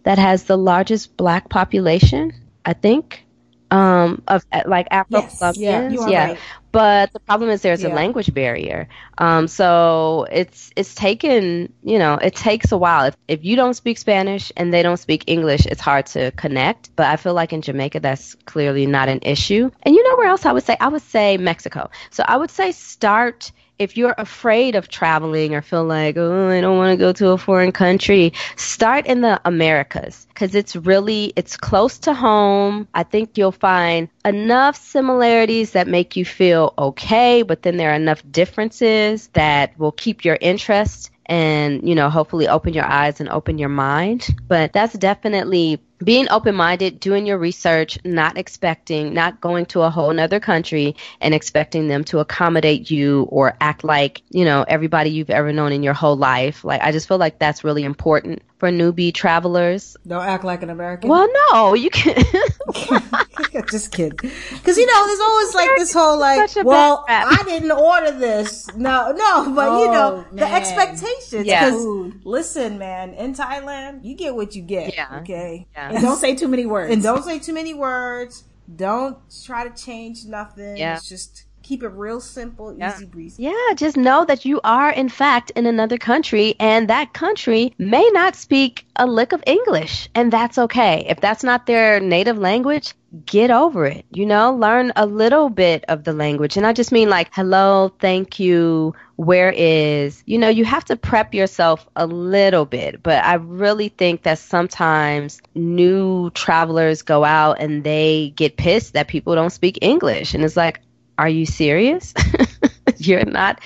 that 0.05 0.19
has 0.19 0.45
the 0.45 0.57
largest 0.57 1.17
black 1.17 1.49
population, 1.49 2.33
I 2.65 2.73
think 2.75 3.25
um, 3.71 4.23
of 4.29 4.45
uh, 4.53 4.63
like 4.67 4.87
Afro 4.91 5.23
yes, 5.55 5.55
yeah, 5.55 5.97
yeah. 6.05 6.31
Right. 6.31 6.41
but 6.73 7.13
the 7.13 7.21
problem 7.21 7.51
is 7.51 7.63
there's 7.63 7.83
Yeah. 7.83 7.89
a 7.89 7.89
language 7.89 8.33
barrier. 8.35 8.89
Um, 9.19 9.47
so 9.49 10.27
it's 10.31 10.71
it's 10.77 10.95
taken 10.95 11.73
you 11.83 11.99
know 11.99 12.15
it 12.15 12.35
takes 12.35 12.73
a 12.73 12.79
while. 12.79 13.05
If 13.07 13.17
if 13.29 13.45
you 13.45 13.57
don't 13.57 13.75
speak 13.75 13.99
Spanish 13.99 14.53
and 14.57 14.73
they 14.73 14.83
don't 14.83 14.97
speak 14.99 15.25
English, 15.27 15.67
it's 15.67 15.81
hard 15.81 16.07
to 16.07 16.31
connect. 16.33 16.95
But 16.97 17.07
I 17.07 17.17
feel 17.17 17.35
like 17.35 17.53
in 17.53 17.63
Jamaica 17.63 18.01
that's 18.01 18.35
clearly 18.47 18.87
not 18.87 19.09
an 19.09 19.21
issue. 19.23 19.71
And 19.83 19.95
you 19.95 20.03
know 20.09 20.17
where 20.17 20.29
else 20.29 20.45
I 20.47 20.53
would 20.53 20.65
say 20.65 20.77
I 20.81 20.89
would 20.89 21.03
say 21.03 21.37
Mexico. 21.39 21.91
So 22.11 22.25
I 22.27 22.37
would 22.37 22.51
say 22.51 22.73
start 22.73 23.53
if 23.81 23.97
you're 23.97 24.15
afraid 24.19 24.77
of 24.77 24.89
traveling 24.89 25.55
or 25.55 25.63
feel 25.63 25.85
like, 25.85 26.17
oh, 26.19 26.49
I 26.51 26.61
don't 26.61 26.77
want 26.77 26.93
to 26.93 27.03
go 27.03 27.13
to 27.15 27.31
a 27.31 27.39
foreign 27.39 27.73
country, 27.73 28.35
start 28.57 29.07
in 29.07 29.23
the 29.23 29.41
Americas 29.47 30.27
because 30.29 30.55
it's 30.55 30.77
really 30.77 31.33
it's 31.35 31.57
close 31.57 31.99
to 32.01 32.13
home. 32.13 32.87
I 32.93 33.03
think 33.05 33.39
you'll 33.39 33.53
find 33.53 34.11
enough 34.25 34.77
similarities 34.77 35.73
that 35.73 35.89
make 35.89 36.15
you 36.15 36.27
feel 36.27 36.75
okay, 36.77 37.41
but 37.41 37.63
then 37.63 37.79
there 37.79 37.91
are 37.91 37.95
enough 37.97 38.23
differences 38.31 39.29
that 39.29 39.77
will 39.79 39.93
keep 39.93 40.27
your 40.27 40.37
interest 40.41 41.11
and 41.27 41.89
you 41.89 41.95
know 41.95 42.11
hopefully 42.11 42.49
open 42.49 42.75
your 42.75 42.85
eyes 42.85 43.21
and 43.21 43.29
open 43.29 43.57
your 43.57 43.69
mind 43.69 44.27
but 44.49 44.73
that's 44.73 44.95
definitely 44.95 45.81
being 46.03 46.27
open 46.31 46.55
minded 46.55 46.99
doing 47.01 47.27
your 47.27 47.39
research 47.39 47.99
not 48.05 48.39
expecting 48.39 49.13
not 49.13 49.41
going 49.41 49.67
to 49.67 49.83
a 49.83 49.91
whole 49.91 50.13
nother 50.13 50.41
country 50.41 50.97
and 51.21 51.35
expecting 51.35 51.89
them 51.89 52.05
to 52.05 52.19
accommodate 52.19 52.91
you 52.91 53.23
or 53.31 53.57
act 53.61 53.85
like 53.85 54.23
you 54.31 54.45
know 54.45 54.65
everybody 54.67 55.11
you've 55.11 55.31
ever 55.31 55.53
known 55.53 55.73
in 55.73 55.83
your 55.83 55.95
whole 55.95 56.17
life 56.17 56.65
like 56.65 56.81
i 56.83 56.91
just 56.93 57.07
feel 57.07 57.19
like 57.19 57.39
that's 57.39 57.65
really 57.65 57.85
important 57.85 58.43
for 58.59 58.71
newbie 58.71 59.13
travelers 59.13 59.97
Don't 60.07 60.25
act 60.25 60.45
like 60.45 60.63
an 60.63 60.71
American. 60.71 61.09
well 61.09 61.29
no 61.51 61.75
you 61.75 61.91
can 61.91 62.23
just 63.71 63.93
kidding. 63.93 64.17
Because 64.17 64.77
you 64.77 64.87
know, 64.87 65.07
there's 65.07 65.21
always 65.21 65.55
like 65.55 65.71
this 65.79 65.93
whole 65.93 66.19
like, 66.19 66.51
well. 66.65 67.05
I 67.09 67.43
didn't 67.47 67.73
order 67.73 68.13
this. 68.13 68.69
No, 68.75 69.13
no, 69.13 69.53
but 69.55 69.81
you 69.81 69.89
oh, 69.89 69.93
know, 69.93 70.11
Oh, 70.11 70.27
the 70.31 70.43
man. 70.43 70.55
expectations. 70.55 71.47
Yeah. 71.47 71.71
'Cause 71.71 72.13
listen, 72.25 72.79
man, 72.79 73.15
in 73.15 73.35
Thailand, 73.35 74.05
you 74.05 74.15
get 74.15 74.35
what 74.35 74.55
you 74.55 74.63
get. 74.63 74.95
Yeah. 74.95 75.21
Okay. 75.21 75.67
Yeah. 75.75 75.90
And 75.95 76.03
don't 76.03 76.17
say 76.17 76.35
too 76.35 76.49
many 76.49 76.67
words. 76.67 76.93
And 76.93 77.03
don't 77.03 77.25
say 77.25 77.39
too 77.39 77.53
many 77.53 77.75
words. 77.75 78.45
Don't 78.75 79.19
try 79.45 79.69
to 79.69 79.83
change 79.83 80.25
nothing. 80.25 80.77
Yeah. 80.77 80.97
It's 80.97 81.09
just 81.09 81.45
keep 81.71 81.85
it 81.85 81.93
real 81.95 82.21
simple, 82.21 82.75
Yeah. 82.77 82.93
easy 82.93 83.05
breezy. 83.05 83.45
Yeah, 83.45 83.75
just 83.77 83.97
know 83.97 84.25
that 84.25 84.45
you 84.45 84.61
are, 84.65 84.91
in 84.91 85.09
fact, 85.09 85.53
in 85.55 85.67
another 85.67 85.99
country, 85.99 86.57
and 86.59 86.89
that 86.89 87.13
country 87.13 87.73
may 87.79 88.11
not 88.13 88.35
speak 88.35 88.85
a 88.97 89.07
lick 89.07 89.33
of 89.33 89.45
English, 89.47 90.09
and 90.13 90.33
that's 90.33 90.59
okay. 90.59 91.07
If 91.09 91.21
that's 91.21 91.45
not 91.45 91.67
their 91.67 92.01
native 92.01 92.39
language, 92.39 92.95
get 93.25 93.53
over 93.53 93.87
it. 93.87 94.05
You 94.11 94.27
know, 94.27 94.53
learn 94.53 94.93
a 94.97 95.07
little 95.07 95.49
bit 95.49 95.85
of 95.87 96.03
the 96.03 96.13
language. 96.13 96.57
And 96.57 96.67
I 96.67 96.73
just 96.73 96.91
mean 96.91 97.09
like, 97.09 97.29
hello, 97.33 97.93
thank 98.01 98.41
you, 98.41 98.93
where 99.15 99.53
is, 99.57 100.25
you 100.27 100.39
know, 100.39 100.49
you 100.49 100.65
have 100.65 100.87
to 100.87 100.97
prep 100.97 101.35
yourself 101.35 101.87
a 101.95 102.07
little 102.07 102.67
bit. 102.67 103.01
But 103.01 103.23
I 103.25 103.35
really 103.35 103.91
think 103.91 104.25
that 104.25 104.41
sometimes 104.41 105.41
new 105.55 106.31
travelers 106.31 107.03
go 107.03 107.23
out 107.25 107.61
and 107.61 107.85
they 107.85 108.33
get 108.35 108.57
pissed 108.57 108.95
that 108.95 109.07
people 109.07 109.37
don't 109.37 109.51
speak 109.51 109.79
English. 109.83 110.35
And 110.35 110.45
it's 110.45 110.57
like, 110.57 110.81
are 111.21 111.29
you 111.29 111.45
serious? 111.45 112.15
You're 112.97 113.27
not 113.27 113.61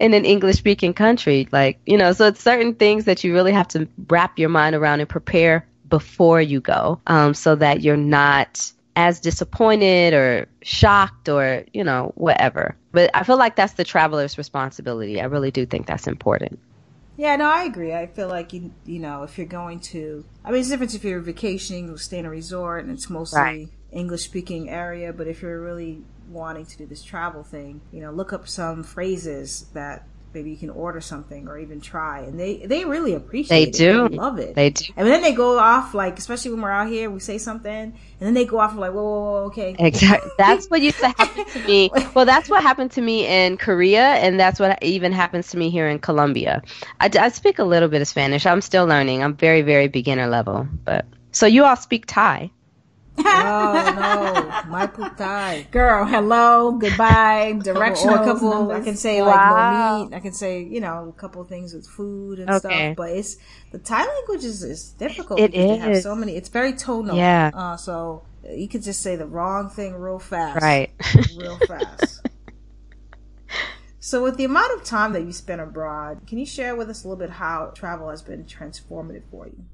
in 0.00 0.14
an 0.14 0.24
English 0.24 0.56
speaking 0.56 0.92
country. 0.92 1.48
Like, 1.52 1.78
you 1.86 1.96
know, 1.96 2.12
so 2.12 2.26
it's 2.26 2.42
certain 2.42 2.74
things 2.74 3.04
that 3.04 3.22
you 3.22 3.32
really 3.32 3.52
have 3.52 3.68
to 3.68 3.88
wrap 4.08 4.36
your 4.36 4.48
mind 4.48 4.74
around 4.74 4.98
and 4.98 5.08
prepare 5.08 5.64
before 5.88 6.40
you 6.40 6.60
go 6.60 7.00
um, 7.06 7.34
so 7.34 7.54
that 7.54 7.82
you're 7.82 7.96
not 7.96 8.72
as 8.96 9.20
disappointed 9.20 10.12
or 10.12 10.48
shocked 10.62 11.28
or, 11.28 11.64
you 11.72 11.84
know, 11.84 12.12
whatever. 12.16 12.76
But 12.90 13.10
I 13.14 13.22
feel 13.22 13.38
like 13.38 13.54
that's 13.54 13.74
the 13.74 13.84
traveler's 13.84 14.36
responsibility. 14.36 15.20
I 15.20 15.26
really 15.26 15.52
do 15.52 15.66
think 15.66 15.86
that's 15.86 16.08
important. 16.08 16.58
Yeah, 17.16 17.36
no, 17.36 17.48
I 17.48 17.62
agree. 17.62 17.94
I 17.94 18.06
feel 18.06 18.28
like 18.28 18.52
you, 18.52 18.72
you 18.84 18.98
know, 18.98 19.22
if 19.22 19.38
you're 19.38 19.46
going 19.46 19.80
to, 19.80 20.24
I 20.44 20.50
mean, 20.50 20.60
it's 20.60 20.68
different 20.68 20.94
if 20.94 21.04
you're 21.04 21.20
vacationing, 21.20 21.90
or 21.90 21.96
stay 21.96 22.18
in 22.18 22.26
a 22.26 22.30
resort, 22.30 22.84
and 22.84 22.92
it's 22.92 23.08
mostly 23.08 23.40
Right. 23.40 23.68
English 23.92 24.24
speaking 24.24 24.68
area. 24.68 25.12
But 25.12 25.26
if 25.28 25.42
you're 25.42 25.60
really 25.60 26.02
wanting 26.28 26.66
to 26.66 26.78
do 26.78 26.86
this 26.86 27.02
travel 27.02 27.42
thing, 27.42 27.80
you 27.92 28.00
know, 28.00 28.10
look 28.10 28.32
up 28.32 28.48
some 28.48 28.82
phrases 28.82 29.66
that 29.74 30.06
maybe 30.34 30.50
you 30.50 30.56
can 30.56 30.70
order 30.70 31.00
something 31.00 31.48
or 31.48 31.58
even 31.58 31.80
try, 31.80 32.20
and 32.20 32.38
they 32.38 32.58
they 32.58 32.84
really 32.84 33.14
appreciate 33.14 33.48
They 33.48 33.62
it. 33.70 33.72
do. 33.74 34.08
They 34.08 34.16
love 34.16 34.38
it. 34.38 34.54
They 34.54 34.70
do. 34.70 34.84
And 34.96 35.08
then 35.08 35.22
they 35.22 35.32
go 35.32 35.58
off 35.58 35.94
like, 35.94 36.18
especially 36.18 36.50
when 36.52 36.60
we're 36.60 36.70
out 36.70 36.88
here, 36.88 37.10
we 37.10 37.20
say 37.20 37.38
something, 37.38 37.72
and 37.72 37.94
then 38.20 38.34
they 38.34 38.44
go 38.44 38.60
off 38.60 38.74
like, 38.76 38.92
whoa, 38.92 39.02
whoa, 39.02 39.20
whoa 39.20 39.44
okay. 39.46 39.74
Exactly. 39.78 40.30
That's 40.38 40.66
what 40.68 40.82
used 40.82 40.98
to 40.98 41.08
happen 41.08 41.44
to 41.46 41.66
me. 41.66 41.90
Well, 42.14 42.24
that's 42.24 42.48
what 42.48 42.62
happened 42.62 42.90
to 42.92 43.00
me 43.00 43.26
in 43.26 43.56
Korea, 43.56 44.14
and 44.14 44.40
that's 44.40 44.58
what 44.58 44.82
even 44.82 45.12
happens 45.12 45.48
to 45.50 45.56
me 45.56 45.70
here 45.70 45.86
in 45.88 45.98
Colombia. 46.00 46.62
I, 47.00 47.10
I 47.18 47.28
speak 47.28 47.58
a 47.58 47.64
little 47.64 47.88
bit 47.88 48.02
of 48.02 48.08
Spanish. 48.08 48.44
I'm 48.44 48.60
still 48.60 48.86
learning. 48.86 49.22
I'm 49.22 49.36
very, 49.36 49.62
very 49.62 49.86
beginner 49.88 50.26
level. 50.26 50.66
But 50.84 51.04
so 51.32 51.46
you 51.46 51.64
all 51.64 51.76
speak 51.76 52.06
Thai. 52.06 52.50
Oh 53.26 53.92
no, 53.96 54.52
my 54.70 54.86
putai. 54.86 55.70
Girl, 55.70 56.04
hello, 56.04 56.72
goodbye, 56.72 57.58
directions. 57.62 58.06
or 58.06 58.16
a 58.16 58.24
couple 58.24 58.70
I 58.72 58.80
can 58.80 58.96
say 58.96 59.22
like 59.22 59.36
Wow. 59.40 60.00
no 60.00 60.04
meat. 60.08 60.16
I 60.16 60.20
can 60.20 60.32
say, 60.32 60.62
you 60.62 60.80
know, 60.80 61.08
a 61.08 61.12
couple 61.20 61.42
things 61.44 61.74
with 61.74 61.86
food 61.86 62.38
and 62.38 62.50
Okay. 62.50 62.58
stuff. 62.58 62.96
But 62.96 63.10
it's 63.10 63.36
the 63.72 63.78
Thai 63.78 64.06
language 64.06 64.44
is, 64.44 64.62
is 64.62 64.90
difficult. 64.90 65.40
It 65.40 65.52
because 65.52 65.66
They 65.68 65.76
have 65.78 65.96
so 66.02 66.14
many. 66.14 66.36
It's 66.36 66.48
very 66.48 66.72
tonal. 66.72 67.16
Yeah. 67.16 67.50
Uh, 67.54 67.76
so 67.76 68.22
you 68.50 68.68
could 68.68 68.82
just 68.82 69.02
say 69.02 69.16
the 69.16 69.26
wrong 69.26 69.68
thing 69.68 69.94
real 69.94 70.18
fast. 70.18 70.62
Right. 70.62 70.90
Real 71.36 71.58
fast. 71.66 72.22
So, 74.00 74.22
with 74.22 74.36
the 74.36 74.44
amount 74.44 74.72
of 74.80 74.84
time 74.84 75.12
that 75.12 75.22
you 75.24 75.32
spent 75.32 75.60
abroad, 75.60 76.20
can 76.26 76.38
you 76.38 76.46
share 76.46 76.74
with 76.76 76.88
us 76.88 77.04
a 77.04 77.08
little 77.08 77.18
bit 77.18 77.30
how 77.30 77.72
travel 77.74 78.08
has 78.08 78.22
been 78.22 78.44
transformative 78.44 79.22
for 79.30 79.46
you? 79.48 79.64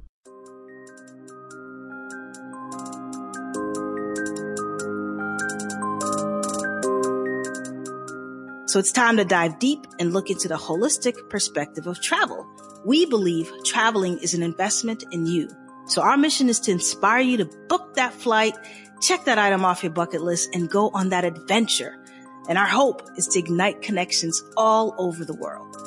So 8.74 8.80
it's 8.80 8.90
time 8.90 9.18
to 9.18 9.24
dive 9.24 9.60
deep 9.60 9.87
and 10.00 10.12
look 10.12 10.30
into 10.30 10.48
the 10.48 10.56
holistic 10.56 11.30
perspective 11.30 11.87
of 11.87 12.00
travel. 12.00 12.44
We 12.84 13.06
believe 13.06 13.48
traveling 13.64 14.18
is 14.18 14.34
an 14.34 14.42
investment 14.42 15.04
in 15.12 15.26
you. 15.26 15.48
So 15.87 16.02
our 16.02 16.16
mission 16.16 16.48
is 16.48 16.58
to 16.58 16.72
inspire 16.72 17.20
you 17.20 17.37
to 17.37 17.44
book 17.68 17.94
that 17.94 18.12
flight, 18.12 18.56
check 19.00 19.26
that 19.26 19.38
item 19.38 19.64
off 19.64 19.84
your 19.84 19.92
bucket 19.92 20.22
list, 20.22 20.56
and 20.56 20.68
go 20.68 20.90
on 20.92 21.10
that 21.10 21.24
adventure. 21.24 21.96
And 22.48 22.58
our 22.58 22.66
hope 22.66 23.08
is 23.16 23.28
to 23.28 23.38
ignite 23.38 23.80
connections 23.80 24.42
all 24.56 24.96
over 24.98 25.24
the 25.24 25.37
world. 25.37 25.84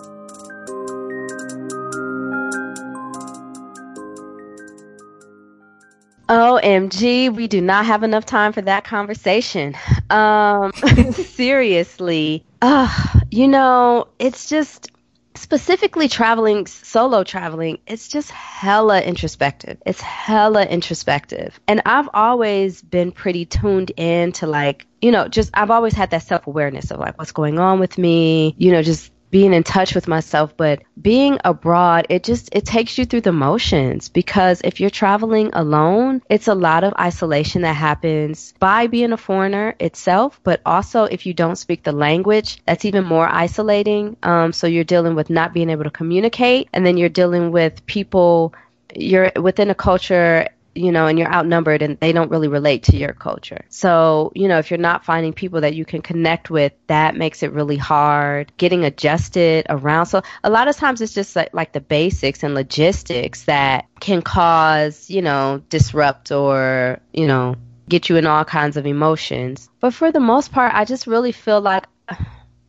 OMG, 6.29 7.33
we 7.33 7.47
do 7.47 7.61
not 7.61 7.85
have 7.85 8.03
enough 8.03 8.25
time 8.25 8.53
for 8.53 8.61
that 8.61 8.83
conversation. 8.83 9.75
Um, 10.09 10.71
seriously. 11.11 12.43
Uh, 12.61 12.89
you 13.31 13.47
know, 13.47 14.07
it's 14.19 14.49
just 14.49 14.91
specifically 15.37 16.07
traveling, 16.07 16.65
solo 16.67 17.23
traveling, 17.23 17.79
it's 17.87 18.07
just 18.07 18.31
hella 18.31 19.01
introspective. 19.01 19.77
It's 19.85 20.01
hella 20.01 20.65
introspective. 20.65 21.59
And 21.67 21.81
I've 21.85 22.09
always 22.13 22.81
been 22.81 23.11
pretty 23.11 23.45
tuned 23.45 23.91
in 23.95 24.31
to 24.33 24.47
like, 24.47 24.87
you 25.01 25.11
know, 25.11 25.27
just 25.27 25.51
I've 25.53 25.71
always 25.71 25.93
had 25.93 26.09
that 26.11 26.23
self 26.23 26.47
awareness 26.47 26.91
of 26.91 26.99
like 26.99 27.17
what's 27.17 27.31
going 27.31 27.59
on 27.59 27.79
with 27.79 27.97
me, 27.97 28.55
you 28.57 28.71
know, 28.71 28.81
just 28.81 29.11
being 29.29 29.53
in 29.53 29.63
touch 29.63 29.93
with 29.93 30.07
myself 30.07 30.55
but 30.57 30.81
being 31.01 31.37
abroad 31.43 32.07
it 32.09 32.23
just 32.23 32.49
it 32.53 32.65
takes 32.65 32.97
you 32.97 33.05
through 33.05 33.21
the 33.21 33.31
motions. 33.31 34.09
Because 34.09 34.61
if 34.63 34.79
you're 34.79 34.89
traveling 34.89 35.49
alone 35.53 36.21
it's 36.29 36.47
a 36.47 36.55
lot 36.55 36.83
of 36.83 36.93
isolation 36.99 37.61
that 37.61 37.73
happens 37.73 38.53
by 38.59 38.87
being 38.87 39.11
a 39.11 39.17
foreigner 39.17 39.75
itself. 39.79 40.39
But 40.43 40.61
also 40.65 41.03
if 41.05 41.25
you 41.25 41.33
don't 41.33 41.55
speak 41.55 41.83
the 41.83 41.91
language 41.91 42.61
that's 42.65 42.85
even 42.85 43.05
more 43.05 43.27
isolating. 43.27 44.17
Um, 44.23 44.53
so 44.53 44.67
you're 44.67 44.83
dealing 44.83 45.15
with 45.15 45.29
not 45.29 45.53
being 45.53 45.69
able 45.69 45.83
to 45.83 45.91
communicate. 45.91 46.69
And 46.73 46.85
then 46.85 46.97
you're 46.97 47.09
dealing 47.09 47.51
with 47.51 47.85
people 47.85 48.53
you're 48.95 49.31
within 49.35 49.69
a 49.69 49.75
culture 49.75 50.47
you 50.77 50.91
know, 50.91 51.07
and 51.07 51.17
you're 51.17 51.31
outnumbered 51.31 51.81
and 51.81 51.99
they 51.99 52.11
don't 52.11 52.31
really 52.31 52.47
relate 52.47 52.83
to 52.83 52.97
your 52.97 53.13
culture. 53.13 53.65
So, 53.69 54.31
you 54.35 54.47
know, 54.47 54.59
if 54.59 54.69
you're 54.71 54.77
not 54.77 55.05
finding 55.05 55.33
people 55.33 55.61
that 55.61 55.75
you 55.75 55.85
can 55.85 56.01
connect 56.01 56.49
with, 56.49 56.73
that 56.87 57.15
makes 57.15 57.43
it 57.43 57.51
really 57.51 57.77
hard 57.77 58.51
getting 58.57 58.85
adjusted 58.85 59.65
around. 59.69 60.05
So 60.07 60.21
a 60.43 60.49
lot 60.49 60.67
of 60.67 60.75
times 60.75 61.01
it's 61.01 61.13
just 61.13 61.35
like, 61.35 61.53
like 61.53 61.73
the 61.73 61.81
basics 61.81 62.43
and 62.43 62.53
logistics 62.53 63.43
that 63.45 63.85
can 63.99 64.21
cause, 64.21 65.09
you 65.09 65.21
know, 65.21 65.61
disrupt 65.69 66.31
or, 66.31 66.99
you 67.13 67.27
know, 67.27 67.55
get 67.89 68.09
you 68.09 68.17
in 68.17 68.27
all 68.27 68.45
kinds 68.45 68.77
of 68.77 68.85
emotions. 68.85 69.69
But 69.79 69.93
for 69.93 70.11
the 70.11 70.19
most 70.19 70.51
part, 70.51 70.73
I 70.73 70.85
just 70.85 71.07
really 71.07 71.31
feel 71.31 71.61
like 71.61 71.85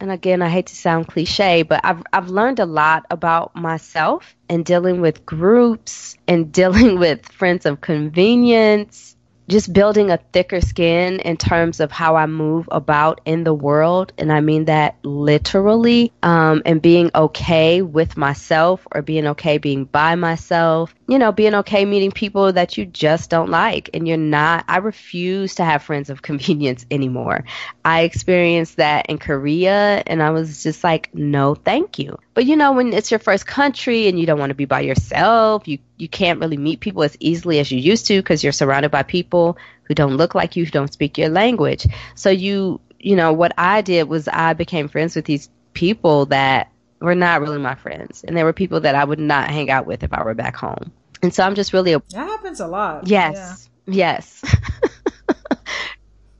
and 0.01 0.13
again, 0.13 0.43
I 0.43 0.49
hate 0.49 0.67
to 0.67 0.77
sound 0.77 1.09
cliche, 1.09 1.63
but 1.63 1.81
I've 1.85 2.03
I've 2.13 2.29
learned 2.29 2.61
a 2.61 2.67
lot 2.67 3.07
about 3.11 3.57
myself 3.57 4.37
and 4.49 4.65
dealing 4.65 5.01
with 5.01 5.27
groups 5.27 6.17
and 6.29 6.53
dealing 6.61 6.99
with 6.99 7.27
friends 7.27 7.67
of 7.67 7.81
convenience 7.81 9.17
just 9.49 9.73
building 9.73 10.11
a 10.11 10.19
thicker 10.33 10.61
skin 10.61 11.21
in 11.21 11.37
terms 11.37 11.81
of 11.81 11.91
how 11.91 12.17
I 12.17 12.27
move 12.27 12.69
about 12.71 13.21
in 13.25 13.45
the 13.45 13.55
world. 13.55 14.13
And 14.19 14.31
I 14.31 14.41
mean 14.41 14.67
that 14.67 14.97
literally, 15.03 16.13
um, 16.23 16.63
and 16.67 16.83
being 16.83 17.11
okay 17.15 17.83
with 17.83 18.17
myself 18.17 18.87
or 18.93 19.03
being 19.03 19.27
okay 19.29 19.59
being 19.59 19.87
by 19.87 20.15
myself, 20.15 20.95
you 21.09 21.19
know, 21.19 21.33
being 21.33 21.55
okay 21.55 21.85
meeting 21.85 22.13
people 22.13 22.53
that 22.53 22.77
you 22.77 22.85
just 22.85 23.31
don't 23.31 23.51
like 23.51 23.91
and 23.95 24.07
you're 24.07 24.19
not, 24.19 24.65
I 24.69 24.79
refuse 24.79 25.55
to 25.57 25.65
have 25.65 25.83
friends 25.83 26.11
of 26.11 26.23
convenience 26.29 26.85
anymore. 26.91 27.45
I 27.85 28.03
experienced 28.03 28.77
that 28.77 29.07
in 29.07 29.19
Korea 29.19 30.03
and 30.07 30.23
I 30.23 30.31
was 30.31 30.63
just 30.63 30.85
like, 30.85 31.15
no, 31.15 31.55
thank 31.55 31.99
you. 31.99 32.19
But 32.39 32.47
you 32.47 32.55
know, 32.55 32.71
when 32.71 32.93
it's 32.93 33.11
your 33.11 33.19
first 33.19 33.49
country 33.49 34.07
and 34.07 34.17
you 34.17 34.25
don't 34.25 34.39
want 34.39 34.51
to 34.51 34.55
be 34.55 34.65
by 34.65 34.79
yourself, 34.83 35.67
you, 35.67 35.81
you 35.97 36.09
can't 36.09 36.39
really 36.39 36.57
meet 36.57 36.79
people 36.79 37.03
as 37.03 37.17
easily 37.19 37.59
as 37.59 37.73
you 37.73 37.81
used 37.81 38.07
to 38.07 38.23
because 38.23 38.45
you're 38.45 38.53
surrounded 38.53 38.93
by 38.93 39.03
people 39.03 39.59
who 39.83 39.95
don't 39.97 40.17
look 40.17 40.37
like 40.37 40.55
you, 40.55 40.65
who 40.65 40.71
don't 40.71 40.93
speak 40.93 41.19
your 41.19 41.31
language. 41.31 41.85
So 42.15 42.31
you, 42.31 42.81
you 43.01 43.17
know, 43.17 43.33
what 43.33 43.55
I 43.59 43.81
did 43.81 44.09
was 44.09 44.29
I 44.29 44.53
became 44.53 44.87
friends 44.87 45.17
with 45.17 45.25
these 45.25 45.51
people 45.73 46.27
that 46.27 46.71
were 47.01 47.17
not 47.17 47.41
really 47.41 47.59
my 47.59 47.75
friends. 47.75 48.23
And 48.23 48.37
there 48.37 48.45
were 48.45 48.53
people 48.53 48.79
that 48.83 48.95
I 48.95 49.03
would 49.03 49.19
not 49.19 49.51
hang 49.51 49.69
out 49.69 49.87
with 49.87 50.05
if 50.05 50.13
I 50.13 50.23
were 50.23 50.35
back 50.35 50.55
home. 50.55 50.93
And 51.25 51.35
so 51.35 51.43
I'm 51.43 51.57
just 51.57 51.73
really 51.73 51.93
a, 51.95 51.99
That 52.11 52.29
happens 52.29 52.61
a 52.61 52.69
lot. 52.69 53.09
yes, 53.09 53.69
yes. 53.89 54.45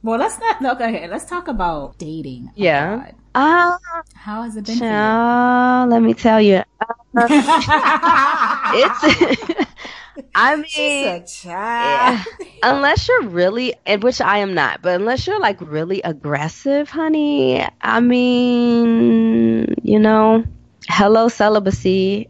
Well, 0.03 0.19
let's 0.19 0.39
not. 0.39 0.65
Okay, 0.81 1.09
let's 1.09 1.25
talk 1.25 1.49
about 1.49 1.99
dating. 1.99 2.53
Yeah. 2.55 2.95
abroad. 2.95 3.15
Ah, 3.41 3.79
How 4.15 4.43
has 4.43 4.57
it 4.57 4.67
been 4.67 4.83
child, 4.83 5.91
let 5.91 6.03
me 6.03 6.15
tell 6.15 6.41
you. 6.41 6.63
It's, 8.71 9.05
I 10.35 10.57
mean, 10.75 11.25
child. 11.27 12.27
unless 12.63 13.09
you're 13.09 13.29
really, 13.29 13.75
and 13.87 14.03
which 14.03 14.21
I 14.21 14.39
am 14.39 14.55
not, 14.55 14.83
but 14.83 15.01
unless 15.01 15.27
you're 15.27 15.41
like 15.41 15.61
really 15.61 16.03
aggressive, 16.03 16.89
honey, 16.91 17.67
I 17.81 18.01
mean, 18.01 19.75
you 19.83 19.99
know, 19.99 20.45
hello 20.89 21.29
celibacy. 21.29 22.29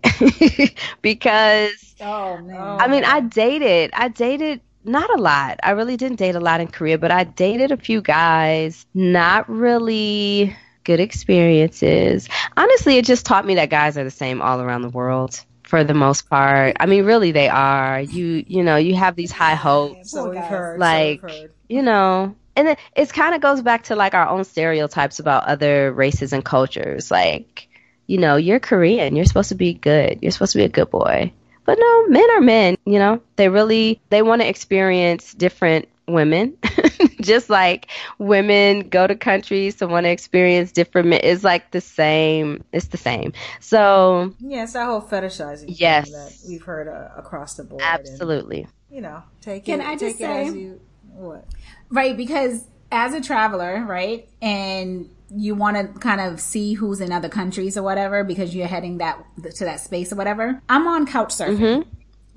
because, 1.03 1.97
Oh 2.01 2.38
man. 2.38 2.79
I 2.79 2.88
mean, 2.88 3.05
I 3.05 3.21
dated, 3.21 3.90
I 3.94 4.09
dated 4.09 4.61
not 4.85 5.11
a 5.11 5.21
lot. 5.21 5.59
I 5.62 5.73
really 5.73 5.97
didn't 5.97 6.18
date 6.18 6.35
a 6.37 6.40
lot 6.40 6.61
in 6.61 6.68
Korea, 6.68 6.99
but 6.99 7.11
I 7.11 7.25
dated 7.25 7.73
a 7.73 7.77
few 7.77 8.01
guys, 8.03 8.87
not 8.94 9.49
really 9.49 10.57
good 10.88 11.01
experiences. 11.01 12.29
Honestly, 12.57 12.96
it 12.96 13.05
just 13.05 13.27
taught 13.27 13.46
me 13.46 13.57
that 13.57 13.70
guys 13.70 13.96
are 13.98 14.05
the 14.05 14.11
same 14.11 14.40
all 14.42 14.61
around 14.61 14.83
the 14.83 14.88
world. 14.88 15.40
For 15.64 15.85
the 15.85 15.92
most 15.94 16.31
part, 16.31 16.77
I 16.81 16.87
mean, 16.87 17.05
really, 17.05 17.31
they 17.33 17.48
are. 17.51 18.01
You, 18.01 18.42
you 18.48 18.62
know, 18.64 18.77
you 18.77 18.94
have 18.94 19.16
these 19.16 19.31
high 19.31 19.55
hopes 19.55 20.12
So 20.12 20.31
we've 20.31 20.40
heard. 20.40 20.81
like 20.81 21.20
so 21.20 21.27
we've 21.27 21.40
heard. 21.42 21.53
you 21.68 21.83
know 21.83 22.35
and 22.57 22.68
it, 22.68 22.79
it 22.96 23.12
kind 23.12 23.35
of 23.35 23.40
goes 23.42 23.61
back 23.62 23.85
to 23.85 23.94
like 23.94 24.14
our 24.14 24.27
own 24.29 24.44
stereotypes 24.44 25.18
about 25.20 25.44
other 25.44 25.92
races 25.92 26.33
and 26.33 26.42
cultures 26.44 27.11
like 27.11 27.68
you 28.09 28.18
know 28.18 28.35
you're 28.37 28.59
korean 28.59 29.14
you're 29.14 29.27
supposed 29.27 29.51
to 29.51 29.55
be 29.55 29.74
good 29.74 30.18
you're 30.22 30.33
supposed 30.33 30.53
to 30.53 30.59
be 30.59 30.64
a 30.64 30.68
good 30.68 30.90
boy 30.90 31.31
but 31.66 31.79
no 31.79 32.09
men 32.09 32.29
are 32.31 32.40
men 32.40 32.77
you 32.85 32.98
know 32.98 33.20
they 33.37 33.48
really 33.48 34.01
they 34.09 34.22
want 34.22 34.40
to 34.42 34.48
experience 34.48 35.35
different 35.35 35.87
women 36.09 36.57
just 37.21 37.51
like 37.51 37.88
women 38.18 38.88
go 38.88 39.07
to 39.07 39.14
countries 39.14 39.77
to 39.77 39.87
want 39.87 40.05
to 40.05 40.11
experience 40.11 40.73
different 40.73 41.09
men 41.09 41.21
it's 41.23 41.44
like 41.44 41.71
the 41.73 41.81
same 41.81 42.62
it's 42.73 42.87
the 42.88 42.97
same 42.97 43.33
so 43.61 44.33
Yeah, 44.40 44.62
it's 44.64 44.73
that 44.73 44.87
whole 44.87 45.01
fetishizing 45.03 45.66
thing 45.66 45.75
Yes. 45.79 46.11
that 46.11 46.37
we've 46.49 46.62
heard 46.62 46.88
uh, 46.88 47.09
across 47.16 47.55
the 47.55 47.64
board. 47.64 47.83
and, 47.83 48.01
absolutely 48.01 48.66
you 48.90 49.03
know, 49.03 49.23
take 49.42 49.66
Can 49.66 49.81
it. 49.83 49.87
I 49.87 49.97
just 49.97 50.18
take 50.18 50.29
it 50.31 50.53
say- 50.53 50.59
you 50.59 50.81
what? 51.12 51.44
Right, 51.90 52.16
because 52.16 52.64
as 52.90 53.12
a 53.12 53.21
traveler, 53.21 53.85
right, 53.87 54.27
and 54.40 55.11
you 55.31 55.55
want 55.55 55.77
to 55.77 56.01
kind 56.01 56.23
of 56.23 56.40
see 56.40 56.73
who's 56.73 57.01
in 57.03 57.12
other 57.12 57.29
countries 57.29 57.77
or 57.77 57.83
whatever 57.83 58.25
because 58.25 58.55
you're 58.55 58.66
heading 58.66 58.97
that 58.99 59.23
to 59.57 59.64
that 59.66 59.81
space 59.81 60.11
or 60.11 60.16
whatever. 60.16 60.62
I'm 60.71 60.87
on 60.87 61.05
couch 61.07 61.31
surfing, 61.35 61.85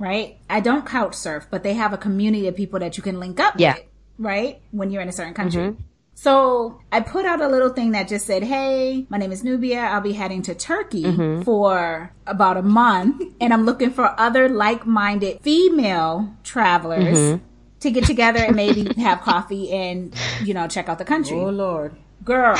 right? 0.01 0.37
I 0.49 0.59
don't 0.59 0.85
couch 0.85 1.13
surf, 1.13 1.47
but 1.49 1.63
they 1.63 1.73
have 1.75 1.93
a 1.93 1.97
community 1.97 2.47
of 2.47 2.55
people 2.55 2.79
that 2.79 2.97
you 2.97 3.03
can 3.03 3.19
link 3.19 3.39
up 3.39 3.53
Yeah. 3.57 3.75
with, 3.75 3.83
right? 4.17 4.59
When 4.71 4.89
you're 4.89 5.01
in 5.01 5.07
a 5.07 5.13
certain 5.13 5.35
country. 5.35 5.61
Mm-hmm. 5.61 5.81
So 6.15 6.81
I 6.91 6.99
put 6.99 7.25
out 7.25 7.39
a 7.39 7.47
little 7.47 7.69
thing 7.69 7.91
that 7.91 8.07
just 8.07 8.25
said, 8.25 8.43
Hey, 8.43 9.05
my 9.09 9.17
name 9.17 9.31
is 9.31 9.43
Nubia. 9.43 9.79
I'll 9.79 10.01
be 10.01 10.13
heading 10.13 10.41
to 10.43 10.55
Turkey 10.55 11.03
mm-hmm. 11.03 11.43
for 11.43 12.13
about 12.27 12.57
a 12.57 12.61
month 12.61 13.21
and 13.41 13.53
I'm 13.53 13.63
looking 13.63 13.91
for 13.91 14.19
other 14.19 14.49
like-minded 14.49 15.41
female 15.41 16.35
travelers 16.43 17.17
mm-hmm. 17.17 17.43
to 17.79 17.91
get 17.91 18.05
together 18.05 18.39
and 18.39 18.55
maybe 18.55 18.91
have 19.01 19.21
coffee 19.21 19.71
and, 19.71 20.13
you 20.43 20.53
know, 20.53 20.67
check 20.67 20.89
out 20.89 20.97
the 20.97 21.05
country. 21.05 21.37
Oh 21.37 21.49
Lord. 21.49 21.95
Girl, 22.23 22.55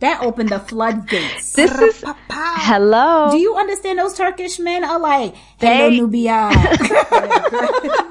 that 0.00 0.22
opened 0.22 0.50
the 0.50 0.58
floodgates. 0.58 1.52
this 1.52 1.72
is 1.72 2.04
hello 2.28 3.30
Do 3.30 3.38
you 3.38 3.54
understand 3.56 3.98
those 3.98 4.14
Turkish 4.14 4.58
men 4.58 4.84
are 4.84 4.98
like, 4.98 5.34
hello 5.58 5.90
They- 5.90 6.00
Nubia. 6.00 6.50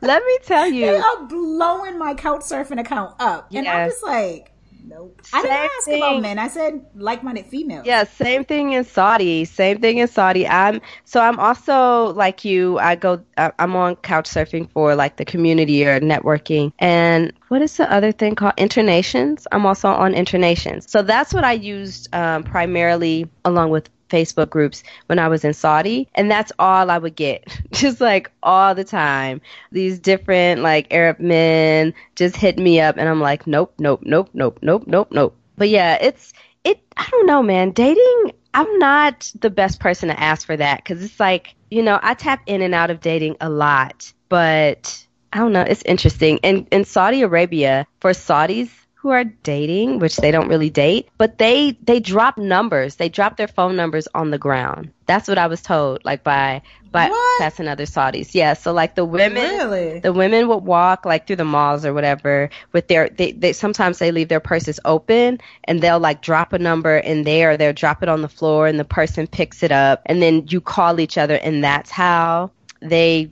let 0.00 0.24
me 0.24 0.38
tell 0.44 0.66
you, 0.66 0.86
they 0.86 0.96
are 0.96 1.26
blowing 1.26 1.98
my 1.98 2.14
couch 2.14 2.40
surfing 2.42 2.80
account 2.80 3.14
up. 3.18 3.48
And 3.52 3.66
I'm 3.66 3.90
just 3.90 4.02
like, 4.02 4.52
nope. 4.98 5.22
I 5.32 5.42
didn't 5.42 5.56
ask 5.56 5.84
thing. 5.84 6.02
about 6.02 6.22
men. 6.22 6.38
I 6.38 6.48
said 6.48 6.84
like-minded 6.94 7.46
females. 7.46 7.86
Yeah, 7.86 8.04
same 8.04 8.44
thing 8.44 8.72
in 8.72 8.84
Saudi. 8.84 9.44
Same 9.44 9.80
thing 9.80 9.98
in 9.98 10.08
Saudi. 10.08 10.46
I'm 10.46 10.80
so 11.04 11.20
I'm 11.20 11.38
also 11.38 12.12
like 12.14 12.44
you. 12.44 12.78
I 12.78 12.96
go. 12.96 13.22
I'm 13.36 13.76
on 13.76 13.96
couch 13.96 14.28
surfing 14.28 14.70
for 14.70 14.94
like 14.94 15.16
the 15.16 15.24
community 15.24 15.86
or 15.86 16.00
networking. 16.00 16.72
And 16.78 17.32
what 17.48 17.62
is 17.62 17.76
the 17.76 17.90
other 17.92 18.12
thing 18.12 18.34
called? 18.34 18.54
Internations. 18.56 19.46
I'm 19.52 19.66
also 19.66 19.88
on 19.88 20.12
Internations. 20.14 20.88
So 20.88 21.02
that's 21.02 21.32
what 21.32 21.44
I 21.44 21.52
used 21.52 22.14
um, 22.14 22.42
primarily, 22.42 23.28
along 23.44 23.70
with 23.70 23.88
Facebook 24.08 24.50
groups 24.50 24.82
when 25.06 25.18
I 25.18 25.28
was 25.28 25.44
in 25.44 25.54
Saudi, 25.54 26.08
and 26.14 26.30
that's 26.30 26.52
all 26.58 26.90
I 26.90 26.98
would 26.98 27.16
get, 27.16 27.46
just 27.72 28.00
like 28.00 28.30
all 28.42 28.74
the 28.74 28.84
time. 28.84 29.40
These 29.72 29.98
different 29.98 30.62
like 30.62 30.92
Arab 30.92 31.20
men 31.20 31.94
just 32.16 32.36
hit 32.36 32.58
me 32.58 32.80
up, 32.80 32.96
and 32.96 33.08
I'm 33.08 33.20
like, 33.20 33.46
nope, 33.46 33.74
nope, 33.78 34.00
nope, 34.02 34.30
nope, 34.32 34.58
nope, 34.62 34.84
nope, 34.86 35.08
nope. 35.10 35.36
But 35.56 35.68
yeah, 35.68 35.98
it's 36.00 36.32
it. 36.64 36.80
I 36.96 37.06
don't 37.10 37.26
know, 37.26 37.42
man. 37.42 37.72
Dating. 37.72 38.32
I'm 38.54 38.78
not 38.78 39.30
the 39.38 39.50
best 39.50 39.78
person 39.78 40.08
to 40.08 40.18
ask 40.18 40.46
for 40.46 40.56
that 40.56 40.78
because 40.78 41.02
it's 41.04 41.20
like 41.20 41.54
you 41.70 41.82
know 41.82 41.98
I 42.02 42.14
tap 42.14 42.42
in 42.46 42.62
and 42.62 42.74
out 42.74 42.90
of 42.90 43.00
dating 43.00 43.36
a 43.40 43.48
lot, 43.48 44.12
but 44.28 45.06
I 45.32 45.38
don't 45.38 45.52
know. 45.52 45.62
It's 45.62 45.82
interesting. 45.82 46.40
And 46.42 46.66
in 46.70 46.84
Saudi 46.84 47.22
Arabia, 47.22 47.86
for 48.00 48.12
Saudis 48.12 48.70
who 49.08 49.14
are 49.14 49.24
dating, 49.24 50.00
which 50.00 50.16
they 50.16 50.30
don't 50.30 50.48
really 50.48 50.68
date, 50.68 51.08
but 51.16 51.38
they 51.38 51.78
they 51.82 51.98
drop 51.98 52.36
numbers. 52.36 52.96
They 52.96 53.08
drop 53.08 53.38
their 53.38 53.48
phone 53.48 53.74
numbers 53.74 54.06
on 54.14 54.30
the 54.30 54.36
ground. 54.36 54.90
That's 55.06 55.26
what 55.26 55.38
I 55.38 55.46
was 55.46 55.62
told, 55.62 56.04
like 56.04 56.22
by 56.22 56.60
by 56.90 57.08
What? 57.08 57.40
passing 57.40 57.68
other 57.68 57.84
Saudis. 57.86 58.34
Yeah. 58.34 58.52
So 58.52 58.74
like 58.74 58.96
the 58.96 59.06
women, 59.06 59.42
Really? 59.42 60.00
the 60.00 60.12
women 60.12 60.46
would 60.48 60.58
walk 60.64 61.06
like 61.06 61.26
through 61.26 61.36
the 61.36 61.44
malls 61.46 61.86
or 61.86 61.94
whatever 61.94 62.50
with 62.72 62.88
their 62.88 63.08
they, 63.08 63.32
they 63.32 63.54
sometimes 63.54 63.98
they 63.98 64.10
leave 64.12 64.28
their 64.28 64.40
purses 64.40 64.78
open 64.84 65.38
and 65.64 65.80
they'll 65.80 66.00
like 66.00 66.20
drop 66.20 66.52
a 66.52 66.58
number 66.58 66.98
in 66.98 67.24
there 67.24 67.56
they'll 67.56 67.72
drop 67.72 68.02
it 68.02 68.08
on 68.10 68.20
the 68.22 68.28
floor 68.28 68.66
and 68.66 68.78
the 68.78 68.84
person 68.84 69.26
picks 69.26 69.62
it 69.62 69.72
up 69.72 70.02
and 70.06 70.20
then 70.22 70.44
you 70.48 70.60
call 70.60 71.00
each 71.00 71.16
other 71.18 71.34
and 71.36 71.62
that's 71.64 71.90
how 71.90 72.50
they 72.80 73.30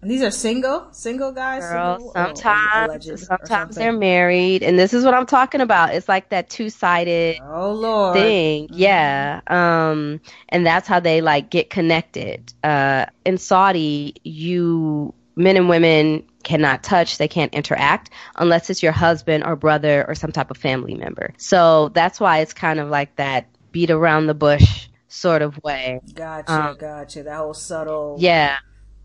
And 0.00 0.08
these 0.10 0.22
are 0.22 0.30
single, 0.30 0.86
single 0.92 1.32
guys. 1.32 1.62
girl 1.62 1.96
single, 1.96 2.12
sometimes 2.14 2.88
alleged 2.88 3.10
or 3.10 3.16
sometimes 3.16 3.74
they're 3.74 3.92
married 3.92 4.62
and 4.62 4.78
this 4.78 4.94
is 4.94 5.04
what 5.04 5.12
I'm 5.12 5.26
talking 5.26 5.60
about 5.60 5.92
it's 5.92 6.08
like 6.08 6.28
that 6.28 6.48
two-sided 6.48 7.40
Oh 7.42 7.72
Lord. 7.72 8.14
thing. 8.14 8.68
Yeah. 8.72 9.40
Um, 9.48 10.20
and 10.50 10.64
that's 10.64 10.86
how 10.86 11.00
they 11.00 11.20
like 11.20 11.50
get 11.50 11.68
connected. 11.70 12.52
Uh, 12.62 13.06
in 13.24 13.38
Saudi, 13.38 14.14
you 14.22 15.14
men 15.34 15.56
and 15.56 15.68
women 15.68 16.22
cannot 16.44 16.82
touch, 16.84 17.18
they 17.18 17.28
can't 17.28 17.52
interact 17.52 18.10
unless 18.36 18.70
it's 18.70 18.82
your 18.82 18.92
husband 18.92 19.42
or 19.44 19.56
brother 19.56 20.04
or 20.06 20.14
some 20.14 20.30
type 20.32 20.50
of 20.52 20.56
family 20.56 20.94
member. 20.94 21.34
So 21.38 21.88
that's 21.90 22.20
why 22.20 22.38
it's 22.38 22.54
kind 22.54 22.78
of 22.78 22.88
like 22.88 23.16
that 23.16 23.46
beat 23.72 23.90
around 23.90 24.28
the 24.28 24.34
bush 24.34 24.88
sort 25.08 25.42
of 25.42 25.60
way. 25.64 26.00
Gotcha, 26.14 26.52
Um, 26.52 26.76
gotcha. 26.78 27.24
That 27.24 27.36
whole 27.36 27.54
subtle 27.54 28.16
Yeah. 28.20 28.58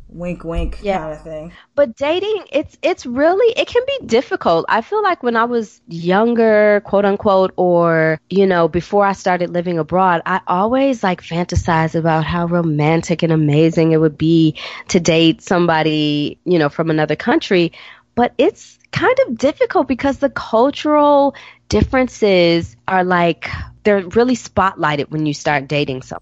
Wink, 0.10 0.44
wink 0.44 0.80
Yeah. 0.82 1.00
kind 1.00 1.14
of 1.14 1.22
thing. 1.24 1.52
But 1.76 1.96
dating, 1.96 2.44
it's 2.52 2.78
it's 2.82 3.06
really 3.06 3.54
it 3.58 3.68
can 3.68 3.84
be 3.88 4.06
difficult. 4.06 4.66
I 4.70 4.82
feel 4.82 5.02
like 5.02 5.24
when 5.24 5.36
I 5.36 5.46
was 5.46 5.82
younger, 5.88 6.82
quote 6.86 7.06
unquote, 7.06 7.52
or 7.56 8.20
you 8.30 8.46
know, 8.46 8.68
before 8.68 9.06
I 9.06 9.14
started 9.14 9.50
living 9.50 9.80
abroad, 9.80 10.22
I 10.26 10.42
always 10.48 11.04
like 11.04 11.22
fantasize 11.22 11.96
about 11.96 12.26
how 12.26 12.46
romantic 12.48 13.24
and 13.24 13.32
amazing 13.34 13.92
it 13.92 13.98
would 13.98 14.18
be 14.18 14.56
to 14.90 15.00
date 15.00 15.42
somebody, 15.42 16.38
you 16.46 16.60
know, 16.60 16.70
from 16.70 16.90
another 16.90 17.16
country. 17.16 17.72
But 18.16 18.34
it's 18.38 18.78
kind 18.92 19.18
of 19.28 19.38
difficult 19.38 19.88
because 19.88 20.20
the 20.20 20.30
cultural 20.30 21.34
differences 21.68 22.76
are 22.88 23.04
like 23.04 23.50
they're 23.84 24.08
really 24.10 24.36
spotlighted 24.36 25.10
when 25.10 25.26
you 25.26 25.34
start 25.34 25.68
dating 25.68 26.04
someone. 26.04 26.22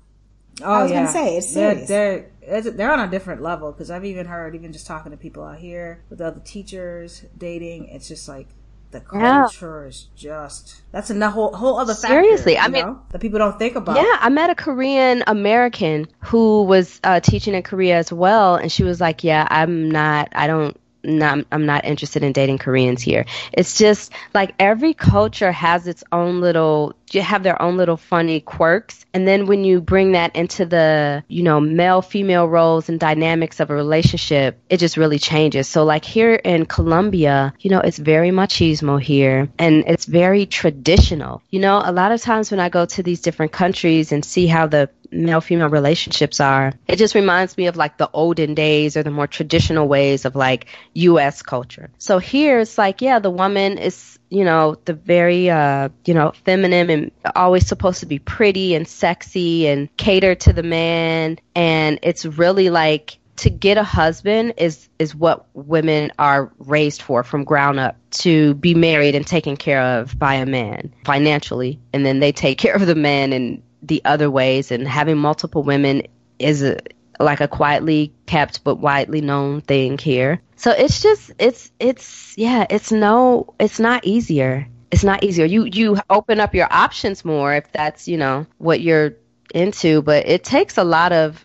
Oh 0.63 0.71
I 0.71 0.84
was 0.84 0.91
yeah. 0.91 0.99
gonna 0.99 1.11
say, 1.11 1.38
it's 1.38 1.53
They're- 1.53 1.75
They're, 1.75 2.17
it's, 2.17 2.40
they're 2.47 2.91
on 2.91 2.99
a 2.99 3.11
different 3.11 3.41
level 3.41 3.71
because 3.71 3.91
I've 3.91 4.05
even 4.05 4.25
heard, 4.25 4.55
even 4.55 4.73
just 4.73 4.87
talking 4.87 5.11
to 5.11 5.17
people 5.17 5.43
out 5.43 5.57
here 5.59 6.03
with 6.09 6.21
other 6.21 6.41
teachers 6.43 7.25
dating, 7.37 7.85
it's 7.89 8.07
just 8.07 8.27
like 8.27 8.47
the 8.91 9.01
Yeah. 9.13 9.43
culture 9.43 9.87
is 9.87 10.07
just 10.17 10.81
that's 10.91 11.09
a 11.09 11.29
whole 11.29 11.53
whole 11.55 11.79
other 11.79 11.93
factor. 11.93 12.07
Seriously, 12.07 12.57
I 12.57 12.67
mean- 12.67 12.85
know, 12.85 12.99
that 13.11 13.19
people 13.21 13.39
don't 13.39 13.57
think 13.57 13.75
about. 13.77 13.95
Yeah, 13.95 14.17
I 14.19 14.27
met 14.29 14.49
a 14.49 14.55
Korean 14.55 15.23
American 15.27 16.07
who 16.19 16.63
was 16.63 16.99
uh, 17.03 17.19
teaching 17.21 17.53
in 17.53 17.63
Korea 17.63 17.97
as 17.97 18.11
well, 18.11 18.55
and 18.55 18.69
she 18.71 18.83
was 18.83 18.99
like, 18.99 19.23
"Yeah, 19.23 19.47
I'm 19.49 19.89
not. 19.89 20.27
I 20.33 20.47
don't. 20.47 20.77
Not, 21.04 21.45
I'm 21.52 21.66
not 21.66 21.86
interested 21.86 22.24
in 22.24 22.32
dating 22.32 22.60
Koreans 22.60 23.02
here. 23.02 23.26
It's 23.54 23.78
just 23.78 24.12
like 24.34 24.54
every 24.60 24.93
culture 24.93 25.52
has 25.52 25.88
its 25.88 26.04
own 26.12 26.41
little, 26.41 26.93
you 27.12 27.22
have 27.22 27.43
their 27.43 27.62
own 27.62 27.78
little 27.78 27.97
funny 27.97 28.39
quirks. 28.39 29.06
And 29.14 29.28
then 29.28 29.45
when 29.47 29.64
you 29.64 29.82
bring 29.82 30.14
that 30.14 30.36
into 30.36 30.66
the, 30.66 31.24
you 31.28 31.43
know, 31.43 31.60
male 31.60 32.02
female 32.02 32.47
roles 32.47 32.88
and 32.89 32.99
dynamics 32.99 33.60
of 33.60 33.70
a 33.70 33.76
relationship, 33.76 34.60
it 34.70 34.78
just 34.78 34.97
really 34.97 35.20
changes. 35.20 35.68
So 35.68 35.84
like 35.84 36.06
here 36.06 36.36
in 36.36 36.66
Colombia, 36.66 37.54
you 37.60 37.70
know, 37.70 37.80
it's 37.80 37.97
very 37.97 38.30
machismo 38.30 39.02
here 39.02 39.49
and 39.58 39.84
it's 39.88 40.06
very 40.06 40.45
traditional. 40.45 41.41
You 41.49 41.60
know, 41.60 41.82
a 41.84 41.91
lot 41.91 42.12
of 42.12 42.22
times 42.22 42.52
when 42.52 42.60
I 42.60 42.70
go 42.70 42.86
to 42.86 43.04
these 43.04 43.22
different 43.22 43.52
countries 43.52 44.12
and 44.12 44.24
see 44.24 44.47
how 44.47 44.68
the 44.68 44.89
male 45.12 45.41
female 45.41 45.70
relationships 45.70 46.39
are, 46.39 46.74
it 46.88 46.97
just 46.97 47.16
reminds 47.16 47.57
me 47.57 47.68
of 47.68 47.76
like 47.76 47.97
the 47.97 48.09
olden 48.14 48.53
days 48.53 48.95
or 48.95 49.03
the 49.03 49.12
more 49.12 49.28
traditional 49.28 49.88
ways 49.88 50.26
of 50.26 50.36
like 50.36 50.68
US 50.93 51.41
culture. 51.41 51.89
So 51.97 52.18
here 52.18 52.59
it's 52.59 52.78
like, 52.78 53.01
yeah, 53.01 53.20
the 53.20 53.32
woman 53.32 53.78
is, 53.78 54.20
you 54.30 54.43
know, 54.43 54.78
the 54.86 54.93
very, 54.93 55.49
uh, 55.49 55.89
you 56.05 56.14
know, 56.14 56.32
feminine 56.45 56.89
and 56.89 57.12
always 57.36 57.68
supposed 57.68 57.99
to 57.99 58.05
be 58.05 58.20
pretty 58.20 58.76
and 58.76 58.88
sexy 58.88 59.68
and 59.68 59.95
cater 59.97 60.36
to 60.36 60.53
the 60.53 60.64
man. 60.64 61.39
And 61.55 61.99
it's 62.01 62.26
really 62.26 62.70
like, 62.70 63.18
to 63.38 63.49
get 63.49 63.76
a 63.78 63.84
husband 63.84 64.53
is 64.57 64.88
is 64.99 65.16
what 65.16 65.47
women 65.55 66.12
are 66.20 66.51
raised 66.59 67.01
for 67.01 67.24
from 67.24 67.43
ground 67.43 67.80
up 67.80 67.97
to 68.12 68.53
be 68.55 68.76
married 68.76 69.16
and 69.16 69.26
taken 69.26 69.57
care 69.57 69.82
of 69.82 70.20
by 70.20 70.36
a 70.36 70.45
man 70.45 70.93
financially 71.05 71.80
and 71.91 72.05
then 72.05 72.20
they 72.20 72.32
take 72.32 72.59
care 72.59 72.76
of 72.76 72.86
the 72.86 72.93
man 72.93 73.34
in 73.34 73.64
the 73.82 74.01
other 74.05 74.29
ways 74.29 74.71
and 74.71 74.88
having 74.88 75.17
multiple 75.17 75.63
women 75.63 76.03
is 76.39 76.63
a, 76.63 76.77
like 77.19 77.41
a 77.41 77.47
quietly 77.47 78.13
kept 78.25 78.63
but 78.63 78.75
widely 78.75 79.21
known 79.21 79.61
thing 79.61 79.97
here 79.97 80.41
so 80.55 80.71
it's 80.71 81.01
just 81.01 81.32
it's 81.39 81.71
it's 81.79 82.36
yeah 82.38 82.65
it's 82.69 82.91
no 82.91 83.53
it's 83.59 83.79
not 83.79 84.05
easier 84.05 84.67
it's 84.91 85.03
not 85.03 85.23
easier 85.23 85.45
you 85.45 85.65
you 85.65 85.97
open 86.09 86.39
up 86.39 86.53
your 86.55 86.67
options 86.71 87.23
more 87.25 87.53
if 87.53 87.71
that's 87.71 88.07
you 88.07 88.17
know 88.17 88.45
what 88.57 88.82
you're 88.82 89.13
into 89.53 90.01
but 90.01 90.27
it 90.27 90.43
takes 90.43 90.77
a 90.77 90.84
lot 90.84 91.11
of 91.11 91.43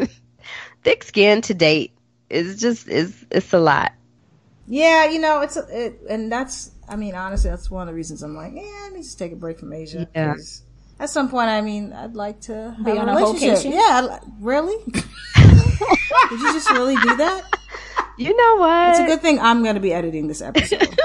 thick 0.82 1.04
skin 1.04 1.42
to 1.42 1.54
date 1.54 1.92
It's 2.30 2.60
just 2.60 2.88
it's 2.88 3.24
it's 3.30 3.52
a 3.52 3.58
lot. 3.60 3.92
Yeah, 4.66 5.06
you 5.10 5.20
know, 5.20 5.42
it's 5.42 5.56
a, 5.56 5.64
it, 5.70 6.00
and 6.08 6.32
that's. 6.32 6.72
I 6.88 6.96
mean, 6.96 7.14
honestly, 7.14 7.50
that's 7.50 7.70
one 7.70 7.82
of 7.88 7.92
the 7.92 7.94
reasons 7.94 8.22
I'm 8.22 8.34
like, 8.34 8.52
yeah, 8.54 8.62
I 8.62 8.90
need 8.92 9.04
to 9.04 9.16
take 9.16 9.32
a 9.32 9.36
break 9.36 9.58
from 9.60 9.72
Asia. 9.72 10.08
Yeah. 10.16 10.34
'cause 10.34 10.63
At 10.98 11.10
some 11.10 11.28
point, 11.28 11.48
I 11.48 11.60
mean, 11.60 11.92
I'd 11.92 12.14
like 12.14 12.40
to 12.42 12.76
Be 12.84 12.92
on 12.92 13.08
a 13.08 13.32
vacation? 13.32 13.72
Yeah, 13.72 14.18
really? 14.40 14.76
Did 14.92 16.40
you 16.40 16.52
just 16.52 16.70
really 16.70 16.94
do 16.96 17.16
that? 17.16 17.42
You 18.16 18.36
know 18.36 18.56
what? 18.56 18.90
It's 18.90 19.00
a 19.00 19.06
good 19.06 19.20
thing 19.20 19.40
I'm 19.40 19.62
going 19.64 19.74
to 19.74 19.80
be 19.80 19.92
editing 19.92 20.28
this 20.28 20.40
episode. 20.40 20.88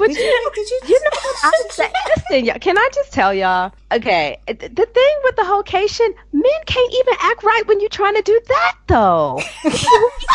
but 0.00 0.08
Did 0.08 0.16
you, 0.16 0.24
you- 0.24 0.50
did 0.54 0.70
you- 0.70 0.80
you 0.88 1.00
know 1.04 1.10
what 1.12 1.36
I'm 1.44 1.70
saying? 1.70 1.92
Listen, 2.16 2.44
y'all, 2.46 2.58
can 2.58 2.76
I 2.78 2.88
just 2.94 3.12
tell 3.12 3.32
y'all? 3.34 3.72
Okay, 3.92 4.38
th- 4.46 4.58
the 4.58 4.86
thing 4.86 5.14
with 5.24 5.36
the 5.36 5.44
vocation, 5.44 6.14
men 6.32 6.60
can't 6.66 6.92
even 6.94 7.14
act 7.20 7.42
right 7.42 7.62
when 7.66 7.80
you're 7.80 7.88
trying 7.90 8.14
to 8.14 8.22
do 8.22 8.40
that, 8.48 8.76
though. 8.86 9.40
you 9.64 9.70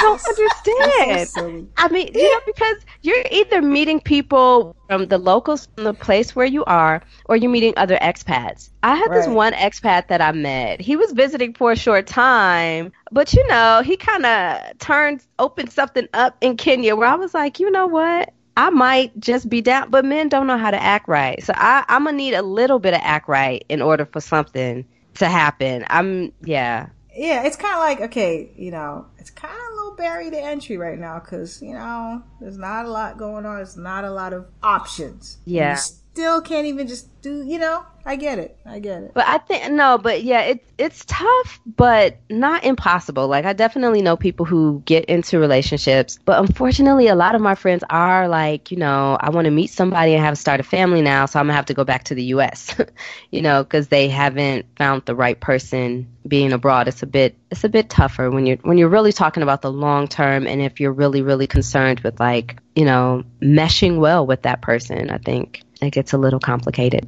don't 0.02 0.22
understand. 0.28 1.30
So. 1.30 1.66
I 1.78 1.88
mean, 1.90 2.12
you 2.14 2.32
know, 2.34 2.40
because 2.46 2.76
you're 3.02 3.24
either 3.32 3.62
meeting 3.62 4.00
people 4.02 4.76
from 4.88 5.08
the 5.08 5.18
locals 5.18 5.68
from 5.74 5.86
the 5.86 5.94
place 5.94 6.36
where 6.36 6.46
you 6.46 6.64
are, 6.66 7.02
or 7.26 7.36
you're 7.38 7.50
meeting 7.52 7.74
other 7.78 7.98
expats. 7.98 8.70
I 8.84 8.96
had 8.96 9.12
this 9.12 9.28
one 9.28 9.54
expat 9.54 10.10
that 10.10 10.22
I 10.22 10.32
met. 10.32 10.80
He 10.82 10.96
was 10.96 11.12
visiting 11.14 11.54
for 11.54 11.72
a 11.72 11.76
short 11.76 12.06
time, 12.08 12.92
but 13.12 13.34
you 13.34 13.48
know, 13.48 13.82
he 13.84 13.98
kind 13.98 14.26
of 14.26 14.78
turned, 14.80 15.22
opened 15.40 15.72
something 15.72 16.08
up 16.14 16.36
in 16.42 16.56
Kenya 16.58 16.96
where 16.96 17.08
I 17.08 17.16
was 17.16 17.34
like, 17.34 17.60
you 17.60 17.72
know 17.72 17.88
what? 17.88 18.32
I 18.58 18.70
might 18.70 19.20
just 19.20 19.50
be 19.50 19.62
down, 19.62 19.90
but 19.90 20.06
men 20.06 20.30
don't 20.30 20.48
know 20.48 20.58
how 20.58 20.72
to 20.72 20.82
act 20.82 21.08
right. 21.08 21.44
So 21.44 21.54
I, 21.56 21.84
I'm 21.88 22.06
gonna 22.06 22.18
need 22.18 22.34
a 22.34 22.42
little 22.42 22.80
bit 22.80 22.94
of 22.94 23.02
act 23.04 23.28
right 23.28 23.66
in 23.70 23.82
order 23.82 24.06
for 24.06 24.22
something 24.22 24.86
to 25.16 25.28
happen. 25.28 25.86
I'm, 25.90 26.32
yeah. 26.44 26.88
Yeah, 27.16 27.44
it's 27.44 27.56
kind 27.56 27.74
of 27.74 27.80
like 27.80 28.10
okay, 28.12 28.52
you 28.58 28.72
know, 28.72 29.06
it's 29.18 29.30
kind 29.30 29.54
of 29.54 29.74
a 29.74 29.76
little 29.76 29.96
barrier 29.96 30.32
to 30.32 30.40
entry 30.40 30.78
right 30.78 31.00
now 31.00 31.20
because 31.20 31.62
you 31.62 31.74
know 31.74 32.22
there's 32.42 32.58
not 32.58 32.86
a 32.86 32.90
lot 32.90 33.18
going 33.18 33.46
on. 33.46 33.56
There's 33.56 33.78
not 33.78 34.04
a 34.04 34.12
lot 34.12 34.34
of 34.34 34.48
options. 34.62 35.38
Yeah. 35.46 35.78
Still 36.16 36.40
can't 36.40 36.66
even 36.66 36.88
just 36.88 37.10
do. 37.22 37.44
You 37.44 37.60
know, 37.60 37.86
I 38.06 38.16
get 38.16 38.40
it. 38.40 38.58
I 38.66 38.80
get 38.80 39.04
it. 39.04 39.12
But 39.14 39.28
I 39.28 39.38
think 39.40 39.74
no, 39.74 39.98
but 39.98 40.24
yeah, 40.24 40.42
it's 40.42 40.72
it's 40.78 41.04
tough, 41.06 41.60
but 41.66 42.18
not 42.30 42.64
impossible. 42.64 43.28
Like 43.28 43.44
I 43.44 43.52
definitely 43.52 44.02
know 44.02 44.16
people 44.16 44.46
who 44.46 44.82
get 44.86 45.06
into 45.06 45.40
relationships, 45.40 46.18
but 46.24 46.40
unfortunately, 46.40 47.10
a 47.10 47.16
lot 47.16 47.36
of 47.36 47.42
my 47.42 47.56
friends 47.56 47.84
are 47.90 48.30
like, 48.30 48.72
you 48.72 48.78
know, 48.78 49.18
I 49.20 49.30
want 49.32 49.46
to 49.46 49.52
meet 49.52 49.72
somebody 49.72 50.14
and 50.14 50.24
have 50.24 50.38
start 50.38 50.62
a 50.62 50.64
family 50.64 51.02
now, 51.02 51.26
so 51.26 51.38
I'm 51.38 51.48
gonna 51.48 51.56
have 51.56 51.66
to 51.66 51.74
go 51.74 51.84
back 51.84 52.06
to 52.06 52.16
the 52.16 52.24
U.S. 52.36 52.74
you 53.30 53.42
know, 53.42 53.62
because 53.62 53.90
they 53.90 54.08
haven't 54.08 54.68
found 54.78 55.04
the 55.06 55.16
right 55.16 55.40
person. 55.40 56.12
Being 56.26 56.54
abroad, 56.54 56.88
it's 56.88 57.04
a 57.04 57.06
bit 57.06 57.36
it's 57.52 57.66
a 57.66 57.70
bit 57.70 57.88
tougher 57.88 58.32
when 58.32 58.48
you're 58.48 58.58
when 58.58 58.80
you're 58.80 58.90
really 58.90 59.14
talking 59.14 59.44
about 59.44 59.62
the 59.62 59.72
long 59.72 60.08
term, 60.08 60.48
and 60.48 60.60
if 60.60 60.80
you're 60.80 60.92
really 60.92 61.22
really 61.22 61.46
concerned 61.46 62.00
with 62.00 62.20
like 62.20 62.58
you 62.74 62.84
know 62.84 63.24
meshing 63.42 64.00
well 64.00 64.26
with 64.26 64.42
that 64.42 64.62
person, 64.62 65.12
I 65.12 65.20
think 65.20 65.62
it 65.82 65.92
gets 65.92 66.14
a 66.14 66.18
little 66.18 66.40
complicated. 66.40 67.08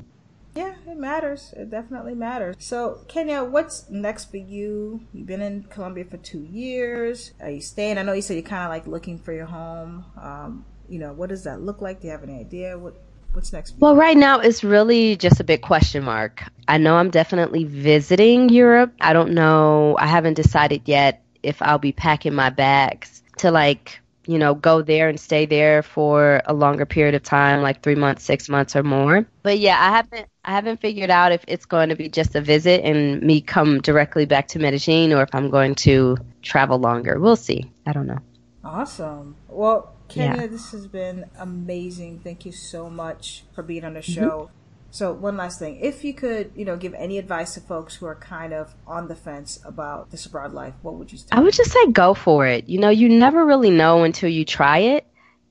Yeah, 0.56 0.74
it 0.88 0.98
matters. 0.98 1.54
It 1.56 1.70
definitely 1.70 2.16
matters. 2.16 2.56
So, 2.60 3.02
Kenya, 3.08 3.44
what's 3.44 3.90
next 3.90 4.32
for 4.32 4.38
you? 4.38 5.02
You've 5.14 5.28
been 5.28 5.42
in 5.42 5.64
Colombia 5.64 6.06
for 6.06 6.18
two 6.18 6.42
years. 6.42 7.32
Are 7.42 7.50
you 7.52 7.62
staying? 7.62 7.98
I 7.98 8.04
know 8.04 8.14
you 8.14 8.22
said 8.22 8.34
you're 8.34 8.44
kind 8.44 8.64
of 8.64 8.70
like 8.70 8.88
looking 8.88 9.20
for 9.20 9.34
your 9.34 9.46
home. 9.46 10.06
Um, 10.22 10.66
you 10.90 11.00
know, 11.00 11.14
what 11.14 11.30
does 11.30 11.44
that 11.44 11.62
look 11.62 11.82
like? 11.82 12.02
Do 12.02 12.08
you 12.08 12.12
have 12.12 12.24
any 12.24 12.40
idea? 12.40 12.78
What 12.78 12.96
What's 13.34 13.54
next? 13.54 13.72
For 13.72 13.76
you? 13.76 13.80
Well, 13.82 13.96
right 13.96 14.18
now 14.18 14.40
it's 14.40 14.64
really 14.64 15.16
just 15.16 15.40
a 15.40 15.44
big 15.44 15.62
question 15.62 16.04
mark. 16.04 16.44
I 16.68 16.80
know 16.80 16.96
I'm 16.96 17.12
definitely 17.12 17.66
visiting 17.66 18.50
Europe. 18.50 18.94
I 19.00 19.14
don't 19.14 19.34
know. 19.34 19.96
I 20.00 20.08
haven't 20.08 20.34
decided 20.34 20.82
yet 20.86 21.24
if 21.44 21.62
I'll 21.62 21.78
be 21.78 21.92
packing 21.92 22.34
my 22.34 22.50
bags 22.50 23.22
to 23.38 23.52
like, 23.52 24.00
you 24.28 24.38
know, 24.38 24.54
go 24.54 24.82
there 24.82 25.10
and 25.10 25.20
stay 25.20 25.46
there 25.46 25.82
for 25.82 26.42
a 26.46 26.54
longer 26.54 26.86
period 26.86 27.16
of 27.16 27.24
time, 27.24 27.62
like 27.62 27.82
3 27.82 27.96
months, 27.96 28.24
6 28.26 28.50
months 28.50 28.76
or 28.76 28.84
more. 28.84 29.26
But 29.44 29.60
yeah, 29.60 29.78
I 29.80 29.90
haven't 29.96 30.28
I 30.44 30.52
haven't 30.52 30.82
figured 30.82 31.10
out 31.10 31.32
if 31.32 31.44
it's 31.48 31.66
going 31.66 31.90
to 31.90 31.96
be 31.96 32.10
just 32.10 32.36
a 32.36 32.42
visit 32.42 32.84
and 32.84 33.22
me 33.22 33.42
come 33.42 33.80
directly 33.82 34.26
back 34.26 34.48
to 34.50 34.60
Medellin 34.60 35.14
or 35.14 35.24
if 35.24 35.34
I'm 35.34 35.50
going 35.50 35.76
to 35.76 36.18
travel 36.42 36.78
longer. 36.80 37.20
We'll 37.20 37.36
see. 37.36 37.72
I 37.86 37.94
don't 37.94 38.08
know. 38.08 38.20
Awesome. 38.64 39.36
Well, 39.48 39.94
Kenya, 40.10 40.42
Yeah. 40.42 40.48
this 40.48 40.72
has 40.72 40.88
been 40.88 41.26
amazing. 41.38 42.20
Thank 42.20 42.46
you 42.46 42.52
so 42.52 42.90
much 42.90 43.44
for 43.54 43.64
being 43.64 43.84
on 43.84 43.94
the 43.94 44.02
Mm-hmm. 44.02 44.12
show. 44.14 44.50
So, 44.98 45.14
one 45.14 45.38
last 45.38 45.60
thing. 45.60 45.80
If 45.80 46.04
you 46.04 46.12
could, 46.12 46.54
you 46.56 46.66
know, 46.66 46.76
give 46.76 46.96
any 46.96 47.20
advice 47.20 47.54
to 47.54 47.62
folks 47.62 47.96
who 47.96 48.08
are 48.08 48.16
kind 48.16 48.52
of 48.52 48.74
on 48.88 49.08
the 49.08 49.14
fence 49.14 49.60
about 49.64 50.10
this 50.10 50.26
abroad 50.26 50.54
life, 50.54 50.74
what 50.82 50.96
would 50.96 51.12
you 51.12 51.20
say? 51.20 51.28
I 51.32 51.40
would 51.40 51.54
just 51.54 51.70
say 51.70 51.92
go 51.92 52.16
for 52.16 52.48
it. 52.48 52.68
You 52.68 52.80
know, 52.80 52.90
you 52.90 53.08
never 53.08 53.46
really 53.46 53.70
know 53.70 54.04
until 54.06 54.28
you 54.28 54.44
try 54.44 54.80
it. 54.80 55.06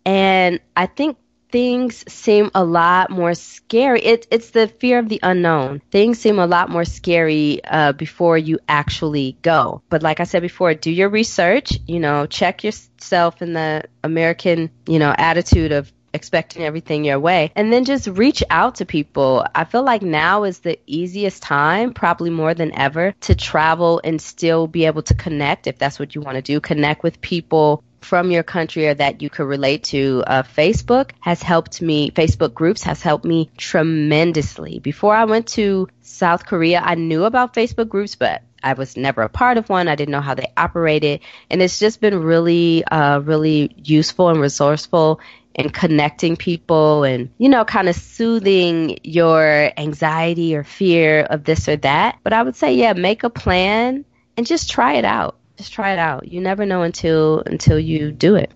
And 0.05 0.59
I 0.75 0.87
think 0.87 1.17
things 1.53 2.05
seem 2.13 2.51
a 2.57 2.65
lot 2.65 3.11
more 3.11 3.35
scary. 3.35 4.03
It, 4.03 4.27
it's 4.33 4.51
the 4.51 4.67
fear 4.67 4.99
of 4.99 5.09
the 5.09 5.21
unknown. 5.23 5.81
Things 5.93 6.19
seem 6.19 6.41
a 6.41 6.47
lot 6.47 6.69
more 6.69 6.85
scary 6.85 7.61
uh, 7.65 7.93
before 7.93 8.37
you 8.37 8.59
actually 8.69 9.39
go. 9.43 9.81
But 9.89 10.03
like 10.03 10.19
I 10.19 10.25
said 10.25 10.43
before, 10.43 10.75
do 10.75 10.91
your 10.91 11.09
research. 11.09 11.79
You 11.87 12.01
know, 12.01 12.27
check 12.27 12.65
yourself 12.65 13.41
in 13.43 13.53
the 13.53 13.85
American, 14.03 14.71
you 14.89 14.99
know, 14.99 15.15
attitude 15.17 15.71
of 15.71 15.93
expecting 16.17 16.65
everything 16.65 17.05
your 17.05 17.21
way 17.21 17.53
and 17.55 17.73
then 17.73 17.85
just 17.85 18.09
reach 18.09 18.43
out 18.51 18.77
to 18.77 18.85
people. 18.85 19.47
I 19.55 19.65
feel 19.65 19.85
like 19.85 20.03
now 20.03 20.43
is 20.43 20.59
the 20.59 20.79
easiest 20.87 21.43
time, 21.43 21.95
probably 21.95 22.31
more 22.31 22.55
than 22.55 22.77
ever, 22.77 23.15
to 23.23 23.35
travel 23.35 24.01
and 24.03 24.21
still 24.21 24.67
be 24.67 24.87
able 24.87 25.03
to 25.03 25.15
connect 25.15 25.69
if 25.69 25.79
that's 25.79 26.01
what 26.01 26.15
you 26.15 26.21
want 26.21 26.37
to 26.37 26.43
do. 26.43 26.61
Connect 26.61 27.05
with 27.05 27.21
people 27.21 27.85
from 28.01 28.31
your 28.31 28.43
country 28.43 28.87
or 28.87 28.95
that 28.95 29.21
you 29.21 29.29
could 29.29 29.47
relate 29.47 29.85
to. 29.85 30.23
Uh, 30.27 30.43
Facebook 30.43 31.11
has 31.21 31.43
helped 31.43 31.83
me, 31.83 32.11
Facebook 32.11 32.55
groups 32.55 32.83
has 32.85 33.03
helped 33.03 33.25
me 33.25 33.51
tremendously. 33.57 34.79
Before 34.79 35.15
I 35.15 35.25
went 35.25 35.49
to 35.49 35.89
South 36.03 36.47
Korea, 36.47 36.81
I 36.81 36.95
knew 36.95 37.25
about 37.25 37.55
Facebook 37.55 37.89
groups, 37.89 38.15
but 38.15 38.43
I 38.63 38.73
was 38.73 38.97
never 38.97 39.23
a 39.23 39.29
part 39.29 39.59
of 39.59 39.69
one. 39.69 39.89
I 39.89 39.95
didn't 39.95 40.13
know 40.13 40.21
how 40.21 40.35
they 40.35 40.53
operated. 40.57 41.21
And 41.51 41.63
it's 41.63 41.79
just 41.79 42.01
been 42.01 42.23
really, 42.23 42.85
uh, 42.85 43.21
really 43.21 43.73
useful 43.77 44.29
and 44.29 44.41
resourceful 44.41 45.21
and 45.57 45.73
connecting 45.73 46.37
people 46.37 47.03
and, 47.03 47.31
you 47.39 47.49
know, 47.49 47.65
kind 47.65 47.89
of 47.89 47.97
soothing 47.97 48.99
your 49.03 49.73
anxiety 49.77 50.55
or 50.55 50.63
fear 50.63 51.23
of 51.23 51.45
this 51.45 51.69
or 51.69 51.77
that. 51.77 52.19
But 52.23 52.33
I 52.33 52.43
would 52.43 52.55
say, 52.55 52.75
yeah, 52.75 52.93
make 52.93 53.25
a 53.25 53.31
plan 53.31 54.05
and 54.37 54.47
just 54.47 54.71
try 54.71 54.93
it 54.95 55.05
out. 55.05 55.37
Just 55.57 55.73
try 55.73 55.93
it 55.93 55.99
out. 55.99 56.29
You 56.29 56.41
never 56.41 56.67
know 56.67 56.83
until 56.83 57.43
until 57.47 57.79
you 57.79 58.13
do 58.13 58.37
it. 58.37 58.53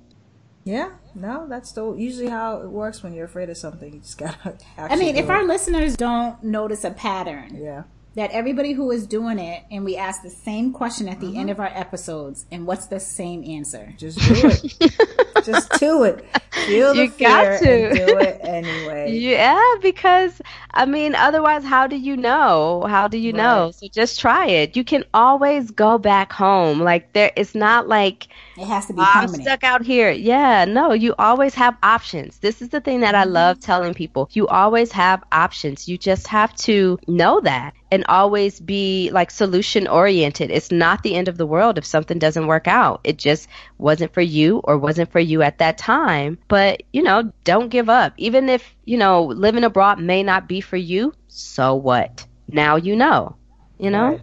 Yeah, 0.64 0.90
no, 1.14 1.46
that's 1.48 1.72
the, 1.72 1.94
usually 1.94 2.28
how 2.28 2.60
it 2.60 2.68
works 2.68 3.02
when 3.02 3.14
you're 3.14 3.24
afraid 3.24 3.48
of 3.48 3.56
something. 3.56 3.94
You 3.94 4.00
just 4.00 4.18
gotta. 4.18 4.58
I 4.78 4.96
mean, 4.96 5.16
if 5.16 5.24
it. 5.24 5.30
our 5.30 5.44
listeners 5.44 5.96
don't 5.96 6.42
notice 6.44 6.84
a 6.84 6.90
pattern, 6.90 7.56
yeah, 7.58 7.84
that 8.14 8.30
everybody 8.32 8.72
who 8.72 8.90
is 8.90 9.06
doing 9.06 9.38
it, 9.38 9.62
and 9.70 9.84
we 9.84 9.96
ask 9.96 10.22
the 10.22 10.30
same 10.30 10.72
question 10.72 11.08
at 11.08 11.20
the 11.20 11.26
mm-hmm. 11.26 11.40
end 11.40 11.50
of 11.50 11.60
our 11.60 11.70
episodes, 11.72 12.44
and 12.50 12.66
what's 12.66 12.86
the 12.86 12.98
same 12.98 13.44
answer? 13.44 13.92
Just 13.96 14.18
do 14.18 14.48
it. 14.80 15.44
Just 15.44 15.70
do 15.78 16.02
it. 16.04 16.24
Feel 16.66 16.94
the 16.94 17.04
you 17.04 17.10
fear 17.10 17.28
got 17.28 17.58
to. 17.60 17.94
do 17.94 18.18
it 18.18 18.40
anyway. 18.42 18.98
Yeah, 19.20 19.74
because 19.80 20.40
I 20.72 20.86
mean, 20.86 21.14
otherwise, 21.14 21.64
how 21.64 21.86
do 21.86 21.96
you 21.96 22.16
know? 22.16 22.84
How 22.88 23.08
do 23.08 23.18
you 23.18 23.32
right. 23.32 23.38
know? 23.38 23.70
So 23.70 23.86
just 23.88 24.20
try 24.20 24.46
it. 24.46 24.76
You 24.76 24.84
can 24.84 25.04
always 25.14 25.70
go 25.70 25.98
back 25.98 26.32
home. 26.32 26.80
Like 26.80 27.12
there, 27.12 27.32
it's 27.36 27.54
not 27.54 27.88
like 27.88 28.28
it 28.60 28.66
has 28.66 28.84
to 28.86 28.92
be 28.92 29.00
I'm 29.00 29.28
stuck 29.28 29.64
out 29.64 29.82
here. 29.82 30.10
Yeah, 30.10 30.66
no, 30.66 30.92
you 30.92 31.14
always 31.18 31.54
have 31.54 31.78
options. 31.82 32.38
This 32.40 32.60
is 32.60 32.68
the 32.68 32.80
thing 32.80 33.00
that 33.00 33.14
I 33.14 33.24
love 33.24 33.56
mm-hmm. 33.56 33.64
telling 33.64 33.94
people. 33.94 34.28
You 34.32 34.46
always 34.48 34.92
have 34.92 35.24
options. 35.32 35.88
You 35.88 35.96
just 35.96 36.26
have 36.26 36.54
to 36.56 36.98
know 37.06 37.40
that 37.40 37.72
and 37.90 38.04
always 38.06 38.60
be 38.60 39.10
like 39.14 39.30
solution 39.30 39.88
oriented. 39.88 40.50
It's 40.50 40.70
not 40.70 41.02
the 41.02 41.14
end 41.14 41.28
of 41.28 41.38
the 41.38 41.46
world 41.46 41.78
if 41.78 41.86
something 41.86 42.18
doesn't 42.18 42.48
work 42.48 42.68
out. 42.68 43.00
It 43.02 43.16
just 43.16 43.48
wasn't 43.78 44.12
for 44.12 44.20
you 44.20 44.58
or 44.64 44.76
wasn't 44.76 45.10
for 45.10 45.20
you 45.20 45.40
at 45.40 45.56
that 45.58 45.78
time. 45.78 46.36
But, 46.48 46.82
you 46.92 47.02
know, 47.02 47.32
don't 47.44 47.70
give 47.70 47.88
up. 47.88 48.12
Even 48.18 48.50
if, 48.50 48.76
you 48.84 48.98
know, 48.98 49.24
living 49.24 49.64
abroad 49.64 49.98
may 50.00 50.22
not 50.22 50.46
be 50.46 50.60
for 50.60 50.76
you, 50.76 51.14
so 51.28 51.74
what? 51.74 52.26
Now 52.46 52.76
you 52.76 52.94
know, 52.94 53.36
you 53.78 53.90
know? 53.90 54.10
Right. 54.10 54.20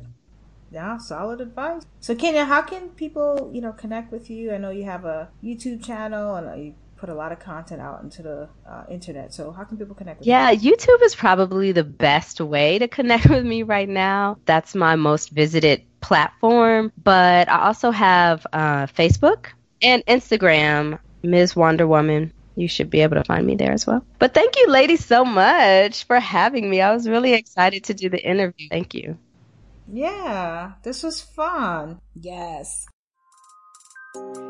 Yeah, 0.72 0.97
solid 0.97 1.41
advice. 1.41 1.86
So 1.99 2.15
Kenya, 2.15 2.45
how 2.45 2.61
can 2.61 2.89
people, 2.89 3.51
you 3.53 3.61
know, 3.61 3.72
connect 3.72 4.11
with 4.11 4.30
you? 4.30 4.53
I 4.53 4.57
know 4.57 4.70
you 4.70 4.84
have 4.84 5.05
a 5.05 5.30
YouTube 5.43 5.86
channel 5.86 6.36
and 6.36 6.63
you 6.63 6.74
put 6.97 7.09
a 7.09 7.13
lot 7.13 7.32
of 7.32 7.39
content 7.39 7.82
out 7.82 8.03
into 8.03 8.24
the 8.24 8.49
uh, 8.68 8.84
internet. 8.89 9.34
So 9.34 9.51
how 9.51 9.63
can 9.63 9.78
people 9.78 9.95
connect 9.95 10.20
with 10.20 10.28
yeah, 10.28 10.51
you? 10.51 10.72
Yeah, 10.72 10.76
YouTube 10.76 11.01
is 11.03 11.15
probably 11.15 11.72
the 11.72 11.84
best 11.84 12.41
way 12.41 12.80
to 12.80 12.88
connect 12.88 13.30
with 13.30 13.45
me 13.45 13.63
right 13.63 13.88
now. 13.88 14.38
That's 14.45 14.76
my 14.76 14.95
most 14.95 15.30
visited 15.30 15.84
platform. 16.01 16.91
But 17.01 17.49
I 17.49 17.68
also 17.68 17.91
have 17.91 18.45
uh, 18.51 18.88
Facebook 18.88 19.47
and 19.82 20.05
Instagram, 20.05 20.99
Ms. 21.24 21.55
Wonder 21.55 21.88
Woman. 21.88 22.34
You 22.55 22.68
should 22.68 22.89
be 22.89 23.01
able 23.01 23.18
to 23.18 23.24
find 23.24 23.45
me 23.45 23.55
there 23.55 23.72
as 23.72 23.86
well. 23.86 24.03
But 24.18 24.34
thank 24.34 24.55
you, 24.57 24.68
ladies, 24.68 25.05
so 25.05 25.24
much 25.24 26.05
for 26.05 26.20
having 26.20 26.68
me. 26.68 26.82
I 26.82 26.91
was 26.91 27.07
really 27.07 27.34
excited 27.34 27.84
to 27.86 27.93
do 27.93 28.09
the 28.09 28.20
interview. 28.20 28.68
Thank 28.70 28.95
you. 28.95 29.18
Yeah, 29.92 30.74
this 30.84 31.04
was 31.04 31.22
fun. 31.22 32.00
Yes. 32.16 32.86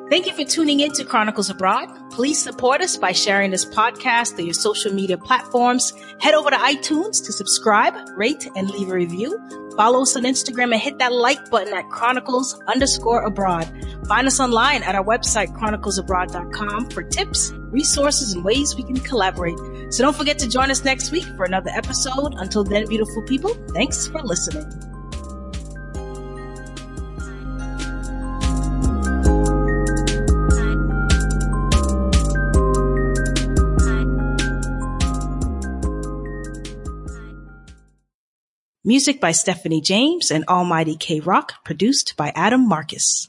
Thank 0.10 0.26
you 0.26 0.34
for 0.34 0.46
tuning 0.46 0.80
in 0.80 0.94
to 0.94 1.04
Chronicles 1.04 1.50
Abroad. 1.50 1.90
Please 2.12 2.42
support 2.42 2.80
us 2.80 2.96
by 2.96 3.12
sharing 3.12 3.52
this 3.52 3.66
podcast 3.66 4.36
through 4.36 4.46
your 4.46 4.54
social 4.54 4.94
media 4.94 5.18
platforms. 5.18 5.92
Head 6.22 6.34
over 6.34 6.50
to 6.50 6.56
iTunes 6.56 7.24
to 7.26 7.34
subscribe, 7.34 7.94
rate, 8.16 8.48
and 8.56 8.70
leave 8.70 8.90
a 8.90 8.94
review. 8.94 9.38
Follow 9.76 10.02
us 10.04 10.16
on 10.16 10.24
Instagram 10.24 10.72
and 10.72 10.82
hit 10.82 10.98
that 11.00 11.12
like 11.12 11.52
button 11.52 11.74
at 11.74 11.90
chronicles 11.90 12.60
underscore 12.68 13.24
abroad. 13.24 13.68
Find 14.08 14.26
us 14.26 14.40
online 14.40 14.82
at 14.84 14.96
our 14.96 15.04
website, 15.04 15.56
chroniclesabroad.com 15.58 16.90
for 16.90 17.04
tips, 17.04 17.52
resources, 17.72 18.34
and 18.34 18.46
ways 18.46 18.76
we 18.76 18.84
can 18.84 19.00
collaborate. 19.02 19.58
So 19.94 20.04
don't 20.04 20.16
forget 20.16 20.40
to 20.40 20.50
join 20.50 20.72
us 20.72 20.86
next 20.86 21.12
week 21.12 21.26
for 21.36 21.44
another 21.44 21.70
episode. 21.72 22.34
Until 22.38 22.64
then, 22.64 22.88
beautiful 22.88 23.24
people, 23.24 23.54
thanks 23.74 24.08
for 24.08 24.24
listening. 24.24 24.97
Music 38.88 39.20
by 39.20 39.34
Stephanie 39.34 39.82
James 39.82 40.32
and 40.32 40.46
Almighty 40.46 40.96
K 40.96 41.20
Rock, 41.20 41.62
produced 41.66 42.14
by 42.16 42.32
Adam 42.34 42.66
Marcus. 42.66 43.28